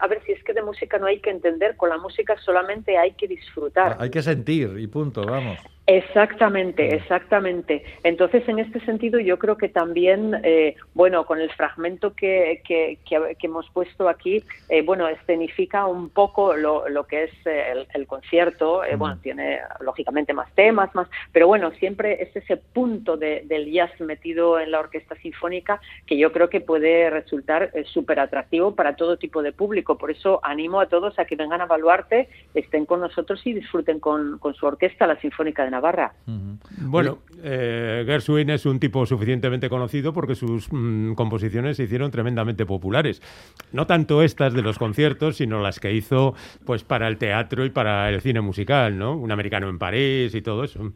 a 0.00 0.06
ver 0.06 0.22
si 0.26 0.32
es 0.32 0.44
que 0.44 0.52
de 0.52 0.62
música 0.62 0.98
no 0.98 1.06
hay 1.06 1.20
que 1.20 1.30
entender, 1.30 1.74
con 1.76 1.88
la 1.88 1.96
música 1.96 2.36
solamente 2.44 2.98
hay 2.98 3.12
que 3.12 3.26
disfrutar. 3.28 3.96
Hay 3.98 4.10
que 4.10 4.20
sentir 4.20 4.76
y 4.78 4.86
punto, 4.88 5.24
vamos. 5.24 5.58
Exactamente, 5.88 6.94
exactamente. 6.94 7.82
Entonces, 8.04 8.48
en 8.48 8.60
este 8.60 8.78
sentido, 8.84 9.18
yo 9.18 9.36
creo 9.38 9.56
que 9.56 9.68
también, 9.68 10.40
eh, 10.44 10.76
bueno, 10.94 11.26
con 11.26 11.40
el 11.40 11.50
fragmento 11.50 12.14
que, 12.14 12.62
que, 12.64 12.98
que- 13.04 13.34
que 13.36 13.46
hemos 13.48 13.68
puesto 13.70 14.08
aquí, 14.08 14.44
eh, 14.68 14.82
bueno, 14.82 15.08
escenifica 15.08 15.86
un 15.86 16.08
poco 16.10 16.54
lo, 16.54 16.88
lo 16.88 17.04
que 17.08 17.24
es 17.24 17.30
eh, 17.46 17.64
el, 17.72 17.88
el 17.94 18.06
concierto. 18.06 18.84
Eh. 18.84 18.94
Bueno, 18.94 19.18
tiene 19.20 19.58
lógicamente 19.80 20.32
más 20.32 20.52
temas, 20.54 20.94
más, 20.94 21.08
pero 21.32 21.48
bueno, 21.48 21.72
siempre 21.72 22.22
es 22.22 22.34
ese 22.36 22.56
punto 22.58 23.16
de- 23.16 23.42
del 23.46 23.70
jazz 23.72 23.90
metido 24.00 24.60
en 24.60 24.70
la 24.70 24.78
orquesta 24.78 25.16
sinfónica 25.16 25.80
que 26.06 26.16
yo 26.16 26.30
creo 26.32 26.48
que 26.48 26.60
puede 26.60 27.10
resultar 27.10 27.72
súper 27.86 28.20
atractivo 28.20 28.76
para 28.76 28.94
todo 28.94 29.16
tipo 29.16 29.42
de 29.42 29.50
público. 29.52 29.98
Por 29.98 30.12
eso 30.12 30.38
animo 30.44 30.80
a 30.80 30.86
todos 30.86 31.18
a 31.18 31.24
que 31.24 31.34
vengan 31.34 31.60
a 31.60 31.64
evaluarte, 31.64 32.28
estén 32.54 32.86
con 32.86 33.00
nosotros 33.00 33.44
y 33.44 33.52
disfruten 33.52 33.98
con, 33.98 34.38
con 34.38 34.54
su 34.54 34.64
orquesta, 34.64 35.08
la 35.08 35.16
Sinfónica 35.20 35.64
de 35.64 35.71
Navarra. 35.72 36.12
Bueno, 36.78 37.18
eh, 37.42 38.04
Gershwin 38.06 38.50
es 38.50 38.66
un 38.66 38.78
tipo 38.78 39.04
suficientemente 39.06 39.68
conocido 39.68 40.12
porque 40.12 40.36
sus 40.36 40.68
mm, 40.70 41.14
composiciones 41.14 41.78
se 41.78 41.84
hicieron 41.84 42.10
tremendamente 42.10 42.64
populares. 42.64 43.20
No 43.72 43.86
tanto 43.86 44.22
estas 44.22 44.54
de 44.54 44.62
los 44.62 44.78
conciertos, 44.78 45.38
sino 45.38 45.60
las 45.60 45.80
que 45.80 45.92
hizo 45.92 46.34
pues 46.64 46.84
para 46.84 47.08
el 47.08 47.16
teatro 47.16 47.64
y 47.64 47.70
para 47.70 48.08
el 48.10 48.20
cine 48.20 48.40
musical, 48.40 48.96
¿no? 48.96 49.16
Un 49.16 49.32
americano 49.32 49.68
en 49.68 49.78
París 49.78 50.34
y 50.34 50.42
todo 50.42 50.62
eso. 50.62 50.92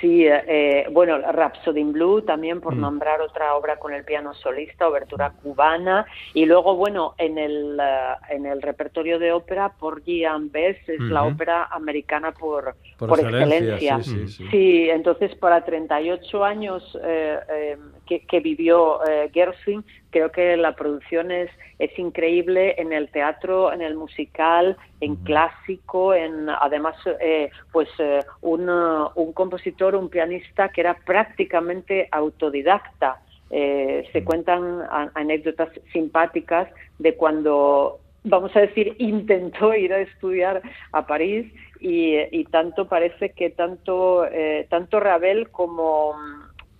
Sí, 0.00 0.24
eh, 0.26 0.86
bueno, 0.90 1.18
Rhapsody 1.18 1.80
in 1.80 1.92
Blue 1.92 2.22
también 2.22 2.60
por 2.60 2.74
Mm. 2.74 2.80
nombrar 2.80 3.20
otra 3.20 3.54
obra 3.54 3.76
con 3.76 3.92
el 3.92 4.04
piano 4.04 4.32
solista, 4.34 4.88
obertura 4.88 5.30
cubana 5.42 6.06
y 6.32 6.46
luego 6.46 6.74
bueno 6.76 7.14
en 7.18 7.36
el 7.36 7.78
eh, 7.80 8.14
en 8.30 8.46
el 8.46 8.62
repertorio 8.62 9.18
de 9.18 9.32
ópera 9.32 9.74
por 9.78 10.02
Gian 10.02 10.50
Bess 10.50 10.78
es 10.88 11.00
la 11.00 11.24
ópera 11.24 11.68
americana 11.70 12.32
por 12.32 12.76
Por 12.96 13.08
por, 13.10 13.20
excelencia, 13.20 13.74
excelencia. 13.96 13.98
sí, 14.02 14.26
sí, 14.26 14.28
sí. 14.28 14.48
Sí, 14.50 14.90
entonces 14.90 15.34
para 15.36 15.64
38 15.64 16.44
años 16.44 16.98
eh, 17.02 17.38
eh, 17.50 17.76
que, 18.10 18.26
que 18.26 18.40
vivió 18.40 19.06
eh, 19.06 19.30
Gershwin, 19.32 19.84
creo 20.10 20.32
que 20.32 20.56
la 20.56 20.74
producción 20.74 21.30
es, 21.30 21.48
es 21.78 21.96
increíble 21.96 22.74
en 22.76 22.92
el 22.92 23.08
teatro, 23.08 23.72
en 23.72 23.82
el 23.82 23.94
musical, 23.94 24.76
en 25.00 25.14
clásico, 25.14 26.12
en 26.12 26.50
además 26.50 26.96
eh, 27.20 27.50
pues 27.70 27.88
eh, 28.00 28.18
un, 28.40 28.68
un 28.68 29.32
compositor, 29.32 29.94
un 29.94 30.08
pianista 30.08 30.70
que 30.70 30.80
era 30.80 30.94
prácticamente 30.94 32.08
autodidacta. 32.10 33.20
Eh, 33.52 34.08
se 34.12 34.24
cuentan 34.24 34.82
anécdotas 35.14 35.70
simpáticas 35.92 36.68
de 36.98 37.14
cuando 37.14 38.00
vamos 38.24 38.54
a 38.56 38.60
decir, 38.60 38.96
intentó 38.98 39.74
ir 39.74 39.92
a 39.92 40.00
estudiar 40.00 40.62
a 40.92 41.06
París 41.06 41.52
y, 41.80 42.16
y 42.30 42.44
tanto 42.44 42.86
parece 42.88 43.30
que 43.30 43.50
tanto, 43.50 44.26
eh, 44.26 44.66
tanto 44.68 45.00
Ravel 45.00 45.50
como, 45.50 46.14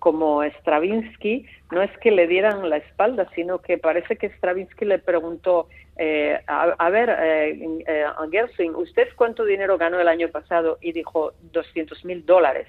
como 0.01 0.43
Stravinsky 0.43 1.45
no 1.69 1.83
es 1.83 1.95
que 1.99 2.09
le 2.09 2.25
dieran 2.25 2.67
la 2.71 2.77
espalda, 2.77 3.29
sino 3.35 3.59
que 3.59 3.77
parece 3.77 4.17
que 4.17 4.31
Stravinsky 4.31 4.83
le 4.83 4.97
preguntó, 4.97 5.67
eh, 5.95 6.39
a, 6.47 6.63
a 6.63 6.89
ver, 6.89 7.15
eh, 7.19 7.83
eh, 7.85 8.71
¿usted 8.75 9.09
cuánto 9.15 9.45
dinero 9.45 9.77
ganó 9.77 9.99
el 9.99 10.07
año 10.07 10.29
pasado? 10.29 10.79
Y 10.81 10.91
dijo 10.91 11.33
200 11.53 12.03
mil 12.03 12.25
dólares. 12.25 12.67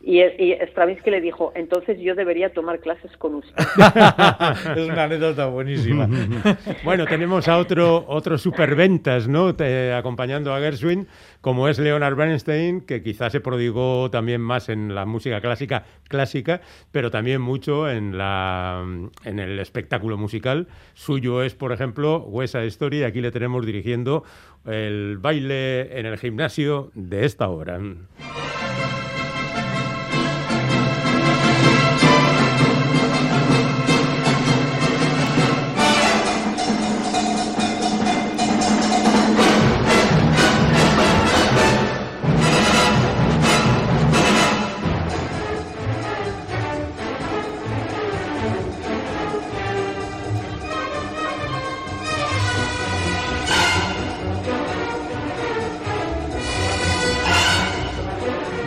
Y, 0.00 0.22
y 0.22 0.52
Stravinsky 0.70 1.10
le 1.10 1.20
dijo, 1.20 1.52
entonces 1.56 1.98
yo 2.00 2.14
debería 2.14 2.52
tomar 2.52 2.78
clases 2.78 3.10
con 3.16 3.34
usted. 3.34 3.52
es 4.76 4.88
una 4.88 5.04
anécdota 5.04 5.46
buenísima. 5.46 6.08
bueno, 6.84 7.04
tenemos 7.04 7.48
a 7.48 7.58
otro, 7.58 8.04
otro 8.06 8.38
superventas, 8.38 9.26
¿no? 9.26 9.54
Te- 9.56 9.92
acompañando 9.92 10.54
a 10.54 10.60
Gershwin, 10.60 11.08
como 11.40 11.68
es 11.68 11.80
Leonard 11.80 12.14
Bernstein, 12.14 12.80
que 12.82 13.02
quizás 13.02 13.32
se 13.32 13.40
prodigó 13.40 14.08
también 14.08 14.40
más 14.40 14.68
en 14.68 14.94
la 14.94 15.04
música 15.04 15.40
clásica, 15.40 15.84
clásica, 16.08 16.60
pero 16.92 17.10
también 17.10 17.40
mucho 17.42 17.90
en, 17.90 18.16
la, 18.16 18.84
en 19.24 19.38
el 19.40 19.58
espectáculo 19.58 20.16
musical. 20.16 20.68
Suyo 20.94 21.42
es, 21.42 21.54
por 21.56 21.72
ejemplo, 21.72 22.20
West 22.20 22.52
Side 22.52 22.68
Story, 22.68 23.00
y 23.00 23.02
aquí 23.02 23.20
le 23.20 23.32
tenemos 23.32 23.66
dirigiendo 23.66 24.22
el 24.64 25.18
baile 25.18 25.98
en 25.98 26.06
el 26.06 26.18
gimnasio 26.18 26.92
de 26.94 27.24
esta 27.24 27.48
obra. 27.48 27.80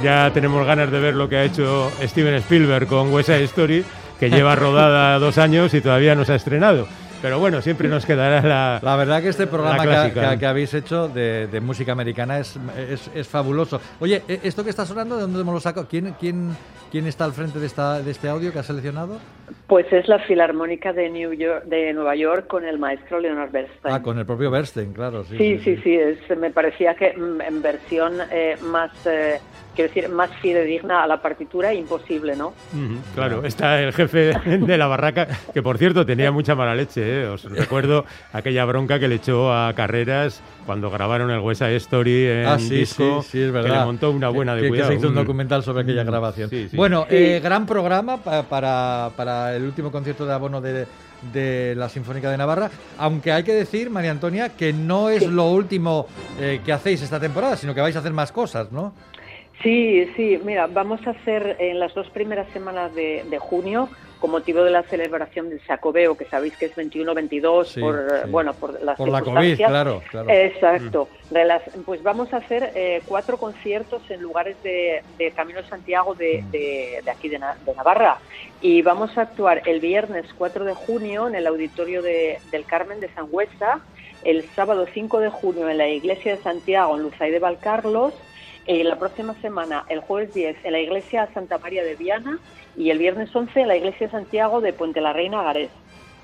Ya 0.04 0.32
tenemos 0.34 0.66
ganas 0.66 0.92
de 0.92 1.00
ver 1.00 1.14
lo 1.16 1.30
que 1.30 1.38
ha 1.38 1.44
hecho 1.44 1.92
Steven 2.02 2.34
Spielberg 2.36 2.88
con 2.88 3.14
West 3.14 3.28
Side 3.30 3.44
Story, 3.46 3.84
que 4.20 4.30
lleva 4.30 4.56
rodada 4.56 5.20
dos 5.20 5.38
años 5.38 5.74
y 5.74 5.82
todavía 5.82 6.16
no 6.16 6.26
se 6.26 6.34
ha 6.34 6.36
estrenado. 6.36 6.88
Pero 7.22 7.38
bueno, 7.38 7.62
siempre 7.62 7.88
nos 7.88 8.04
quedará 8.04 8.42
la... 8.42 8.80
La 8.82 8.96
verdad 8.96 9.22
que 9.22 9.30
este 9.30 9.46
programa 9.46 9.78
La 9.78 9.84
que, 9.84 9.90
clásica. 9.90 10.30
que- 10.32 10.40
que 10.40 10.46
habéis 10.48 10.74
hecho 10.74 11.08
de, 11.08 11.46
de 11.46 11.62
música 11.62 11.92
americana 11.92 12.40
es, 12.40 12.58
es, 12.90 13.12
es 13.14 13.28
fabuloso. 13.28 13.80
Oye, 14.00 14.24
¿e- 14.28 14.40
¿esto 14.42 14.64
que 14.64 14.72
está 14.72 14.88
sonando, 14.88 15.18
de 15.18 15.22
dónde 15.22 15.40
hemos 15.42 15.54
lo 15.54 15.60
sacado? 15.60 15.86
¿Quién, 15.88 16.16
quién, 16.20 16.58
quién 16.90 17.06
está 17.06 17.26
al 17.26 17.34
frente 17.34 17.60
de, 17.60 17.68
esta, 17.68 18.02
de 18.02 18.10
este 18.10 18.28
audio 18.28 18.52
que 18.52 18.58
has 18.58 18.66
seleccionado? 18.66 19.20
Pues 19.68 19.86
es 19.94 20.08
la 20.08 20.18
Filarmónica 20.18 20.94
de, 20.94 21.12
New 21.12 21.34
York, 21.34 21.66
de 21.66 21.94
Nueva 21.94 22.16
York 22.16 22.48
con 22.48 22.66
el 22.66 22.80
maestro 22.80 23.20
Leonard 23.20 23.52
Bernstein. 23.52 23.94
Ah, 23.94 24.02
con 24.02 24.18
el 24.18 24.26
propio 24.26 24.50
Bernstein, 24.50 24.92
claro. 24.92 25.24
Sí, 25.26 25.38
Sí, 25.38 25.60
sí, 25.60 25.78
sí, 25.84 25.96
es, 25.96 26.18
me 26.40 26.50
parecía 26.50 26.96
que 26.96 27.14
mm, 27.16 27.40
en 27.42 27.62
versión 27.62 28.14
eh, 28.32 28.56
más, 28.64 28.90
eh, 29.06 29.40
quiero 29.76 29.88
decir, 29.94 30.10
más 30.10 30.30
fidedigna 30.42 31.04
a 31.04 31.08
la 31.08 31.22
partitura, 31.22 31.74
imposible, 31.74 32.36
¿no? 32.36 32.54
Claro, 33.16 33.44
está 33.46 33.82
el 33.82 33.94
jefe 33.94 34.34
de 34.46 34.78
la 34.78 34.88
barraca, 34.88 35.28
que 35.54 35.62
por 35.62 35.78
cierto 35.78 36.06
tenía 36.06 36.32
mucha 36.32 36.56
mala 36.56 36.76
leche. 36.76 37.02
¿eh? 37.24 37.28
Os 37.28 37.44
recuerdo 37.46 38.06
aquella 38.34 38.66
bronca 38.66 39.00
que 39.00 39.08
le 39.08 39.16
echó 39.16 39.54
a 39.54 39.74
Carreras 39.74 40.42
cuando 40.66 40.90
grabaron 40.92 41.32
el 41.32 41.40
West 41.40 41.62
Side 41.62 41.76
Story 41.78 42.26
en 42.28 42.46
Ah, 42.46 42.60
sí, 42.60 42.70
disco, 42.76 43.22
sí, 43.24 43.30
sí, 43.32 43.42
es 43.42 43.52
verdad. 43.52 43.70
que 43.72 43.80
le 43.80 43.86
montó 43.86 44.12
una 44.12 44.28
Que- 44.30 44.34
buena 44.36 44.56
de 44.56 44.62
que, 44.62 44.66
que 44.66 44.70
cuidado. 44.70 44.90
se 44.92 44.98
hizo 44.98 45.08
un 45.08 45.14
Mm. 45.14 45.18
documental 45.18 45.64
sobre 45.64 45.84
aquella 45.84 46.04
Mm. 46.04 46.08
grabación. 46.08 46.50
Sí, 46.50 46.68
sí. 46.70 46.78
Bueno, 46.78 47.06
Sí. 47.10 47.16
eh, 47.16 47.40
gran 47.44 47.66
programa 47.66 48.18
pa- 48.18 48.44
para, 48.44 49.10
para 49.16 49.56
el 49.56 49.64
último 49.64 49.92
concierto 49.92 50.26
de 50.26 50.34
abono 50.34 50.62
de, 50.62 50.86
de 51.34 51.76
la 51.76 51.88
Sinfónica 51.90 52.30
de 52.32 52.38
Navarra, 52.38 52.70
aunque 52.98 53.32
hay 53.32 53.44
que 53.44 53.54
decir, 53.54 53.90
María 53.90 54.12
Antonia, 54.12 54.50
que 54.50 54.74
no 54.74 55.10
es 55.10 55.28
lo 55.28 55.50
último 55.52 56.08
eh, 56.40 56.62
que 56.66 56.74
hacéis 56.74 57.02
esta 57.02 57.20
temporada, 57.20 57.56
sino 57.56 57.74
que 57.76 57.82
vais 57.82 57.96
a 57.96 58.00
hacer 58.00 58.12
más 58.14 58.32
cosas, 58.32 58.72
¿no? 58.72 58.94
Sí, 59.64 60.08
sí, 60.16 60.40
mira, 60.44 60.68
vamos 60.68 61.06
a 61.06 61.12
hacer 61.12 61.56
en 61.60 61.80
las 61.80 61.94
dos 61.94 62.10
primeras 62.10 62.48
semanas 62.52 62.94
de, 62.96 63.24
de 63.28 63.38
junio, 63.38 63.90
con 64.20 64.32
motivo 64.32 64.64
de 64.64 64.72
la 64.72 64.84
celebración 64.84 65.50
del 65.50 65.60
Jacobeo, 65.62 66.16
que 66.16 66.26
sabéis 66.26 66.56
que 66.58 66.66
es 66.68 66.76
21-22, 66.76 67.66
Sí, 67.66 67.80
por, 67.82 68.00
sí. 68.24 68.30
bueno, 68.30 68.54
por 68.54 68.82
las 68.82 68.98
Por 68.98 69.10
la 69.10 69.22
COVID, 69.22 69.58
claro, 69.58 70.02
claro. 70.10 70.30
Exacto. 70.30 71.10
Relas- 71.32 71.64
Pues 71.86 72.02
vamos 72.04 72.32
a 72.34 72.38
hacer 72.38 72.72
eh, 72.76 73.02
cuatro 73.06 73.38
conciertos 73.38 74.02
en 74.10 74.22
lugares 74.22 74.62
de, 74.64 75.04
de 75.18 75.32
Camino 75.32 75.62
de 75.62 75.68
Santiago 75.68 76.14
de, 76.16 76.44
de- 76.52 77.02
de 77.04 77.12
aquí 77.12 77.30
de, 77.30 77.40
Na- 77.40 77.58
de 77.66 77.74
Navarra. 77.74 78.20
Y 78.62 78.82
vamos 78.84 79.18
a 79.18 79.22
actuar 79.24 79.64
el 79.66 79.80
viernes 79.80 80.26
4 80.38 80.66
de 80.66 80.74
junio 80.76 81.28
en 81.28 81.36
el 81.36 81.48
auditorio 81.48 82.02
de- 82.02 82.40
del 82.52 82.66
Carmen 82.66 83.00
de 83.00 83.10
Sangüesa, 83.14 83.82
el 84.24 84.48
sábado 84.56 84.86
5 84.94 85.20
de 85.20 85.30
junio 85.30 85.68
en 85.70 85.78
la 85.80 85.88
iglesia 85.88 86.36
de 86.36 86.44
Santiago 86.44 86.96
en 86.96 87.04
Luzay 87.04 87.32
de 87.32 87.40
Valcarlos, 87.40 88.14
eh, 88.72 88.86
la 88.86 88.98
próxima 88.98 89.34
semana, 89.42 89.84
el 89.90 90.00
jueves 90.00 90.34
10, 90.34 90.64
en 90.64 90.72
la 90.72 90.80
iglesia 90.80 91.28
Santa 91.34 91.58
María 91.58 91.84
de 91.84 91.98
Viana 91.98 92.40
y 92.78 92.90
el 92.90 93.00
viernes 93.00 93.36
11 93.36 93.60
en 93.60 93.68
la 93.68 93.76
iglesia 93.76 94.10
Santiago 94.10 94.62
de 94.62 94.72
Puente 94.72 95.02
la 95.02 95.12
Reina 95.12 95.44
Garés. 95.44 95.72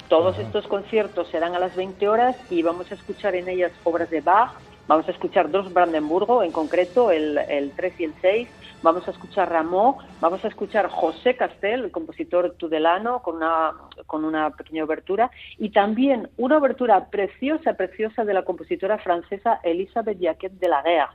Todos 0.08 0.40
estos 0.40 0.66
conciertos 0.66 1.28
serán 1.28 1.56
a 1.56 1.60
las 1.60 1.76
20 1.76 2.08
horas 2.08 2.38
y 2.50 2.64
vamos 2.64 2.90
a 2.90 2.96
escuchar 2.96 3.36
en 3.36 3.50
ellas 3.50 3.74
obras 3.84 4.10
de 4.10 4.22
Bach, 4.22 4.54
vamos 4.88 5.06
a 5.10 5.12
escuchar 5.12 5.52
dos 5.52 5.74
Brandenburgo, 5.74 6.42
en 6.42 6.54
concreto 6.54 7.12
el, 7.12 7.38
el 7.38 7.72
3 7.72 8.00
y 8.00 8.04
el 8.06 8.14
6, 8.22 8.48
vamos 8.82 9.06
a 9.10 9.12
escuchar 9.12 9.52
Rameau, 9.52 9.98
vamos 10.22 10.46
a 10.46 10.48
escuchar 10.48 10.88
José 10.88 11.36
Castel, 11.36 11.84
el 11.84 11.92
compositor 11.92 12.56
tudelano, 12.58 13.22
con 13.24 13.36
una, 13.36 13.74
con 14.06 14.24
una 14.24 14.52
pequeña 14.52 14.86
obertura, 14.86 15.30
y 15.58 15.72
también 15.72 16.30
una 16.38 16.60
obertura 16.60 17.10
preciosa, 17.10 17.74
preciosa 17.74 18.24
de 18.24 18.34
la 18.34 18.46
compositora 18.46 19.00
francesa 19.00 19.60
Elisabeth 19.64 20.18
Jacquet 20.18 20.54
de 20.54 20.70
la 20.70 20.82
Guerre, 20.82 21.10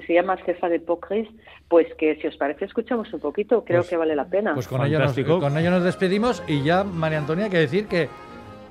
que 0.00 0.06
se 0.06 0.12
llama 0.12 0.36
Cefa 0.44 0.68
de 0.68 0.78
Pocris, 0.78 1.26
pues 1.68 1.86
que 1.98 2.16
si 2.16 2.26
os 2.26 2.36
parece 2.36 2.66
escuchamos 2.66 3.10
un 3.14 3.20
poquito, 3.20 3.64
creo 3.64 3.80
Pues- 3.80 3.88
que 3.88 3.96
vale 3.96 4.14
la 4.14 4.26
pena. 4.26 4.52
Pues 4.52 4.68
con 4.68 4.84
ello, 4.84 4.98
nos, 4.98 5.14
con 5.18 5.56
ello 5.56 5.70
nos 5.70 5.84
despedimos 5.84 6.42
y 6.46 6.62
ya, 6.62 6.84
María 6.84 7.16
Antonia, 7.16 7.46
hay 7.46 7.50
que 7.50 7.58
decir 7.60 7.86
que, 7.86 8.10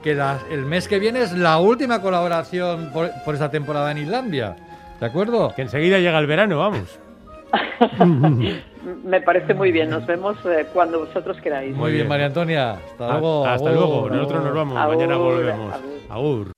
que 0.03 0.13
la- 0.13 0.39
el 0.51 0.67
mes 0.67 0.87
que 0.87 0.99
viene 0.99 1.21
es 1.23 1.31
la 1.33 1.57
última 1.57 1.99
colaboración 1.99 2.91
por, 2.93 3.09
por 3.25 3.33
esta 3.33 3.49
temporada 3.49 3.89
en 3.91 3.97
Islandia. 3.97 4.55
¿De 4.99 5.05
acuerdo? 5.07 5.51
Que 5.55 5.63
enseguida 5.63 5.97
llega 5.97 6.19
el 6.19 6.27
verano, 6.27 6.59
vamos. 6.59 6.99
Me 9.03 9.19
parece 9.21 9.55
muy 9.55 9.71
bien, 9.71 9.89
nos 9.89 10.05
vemos 10.05 10.37
eh, 10.45 10.67
cuando 10.71 10.99
vosotros 10.99 11.37
queráis. 11.41 11.75
Muy 11.75 11.91
bien. 11.91 12.07
María 12.07 12.27
Antonia. 12.27 12.73
Hasta 12.73 13.11
luego. 13.13 13.45
Hasta 13.47 13.71
luego. 13.71 14.09
Nosotros 14.11 14.43
nos 14.43 14.53
vamos. 14.53 14.75
Mañana 14.75 15.17
volvemos. 15.17 15.73
Agur. 16.07 16.54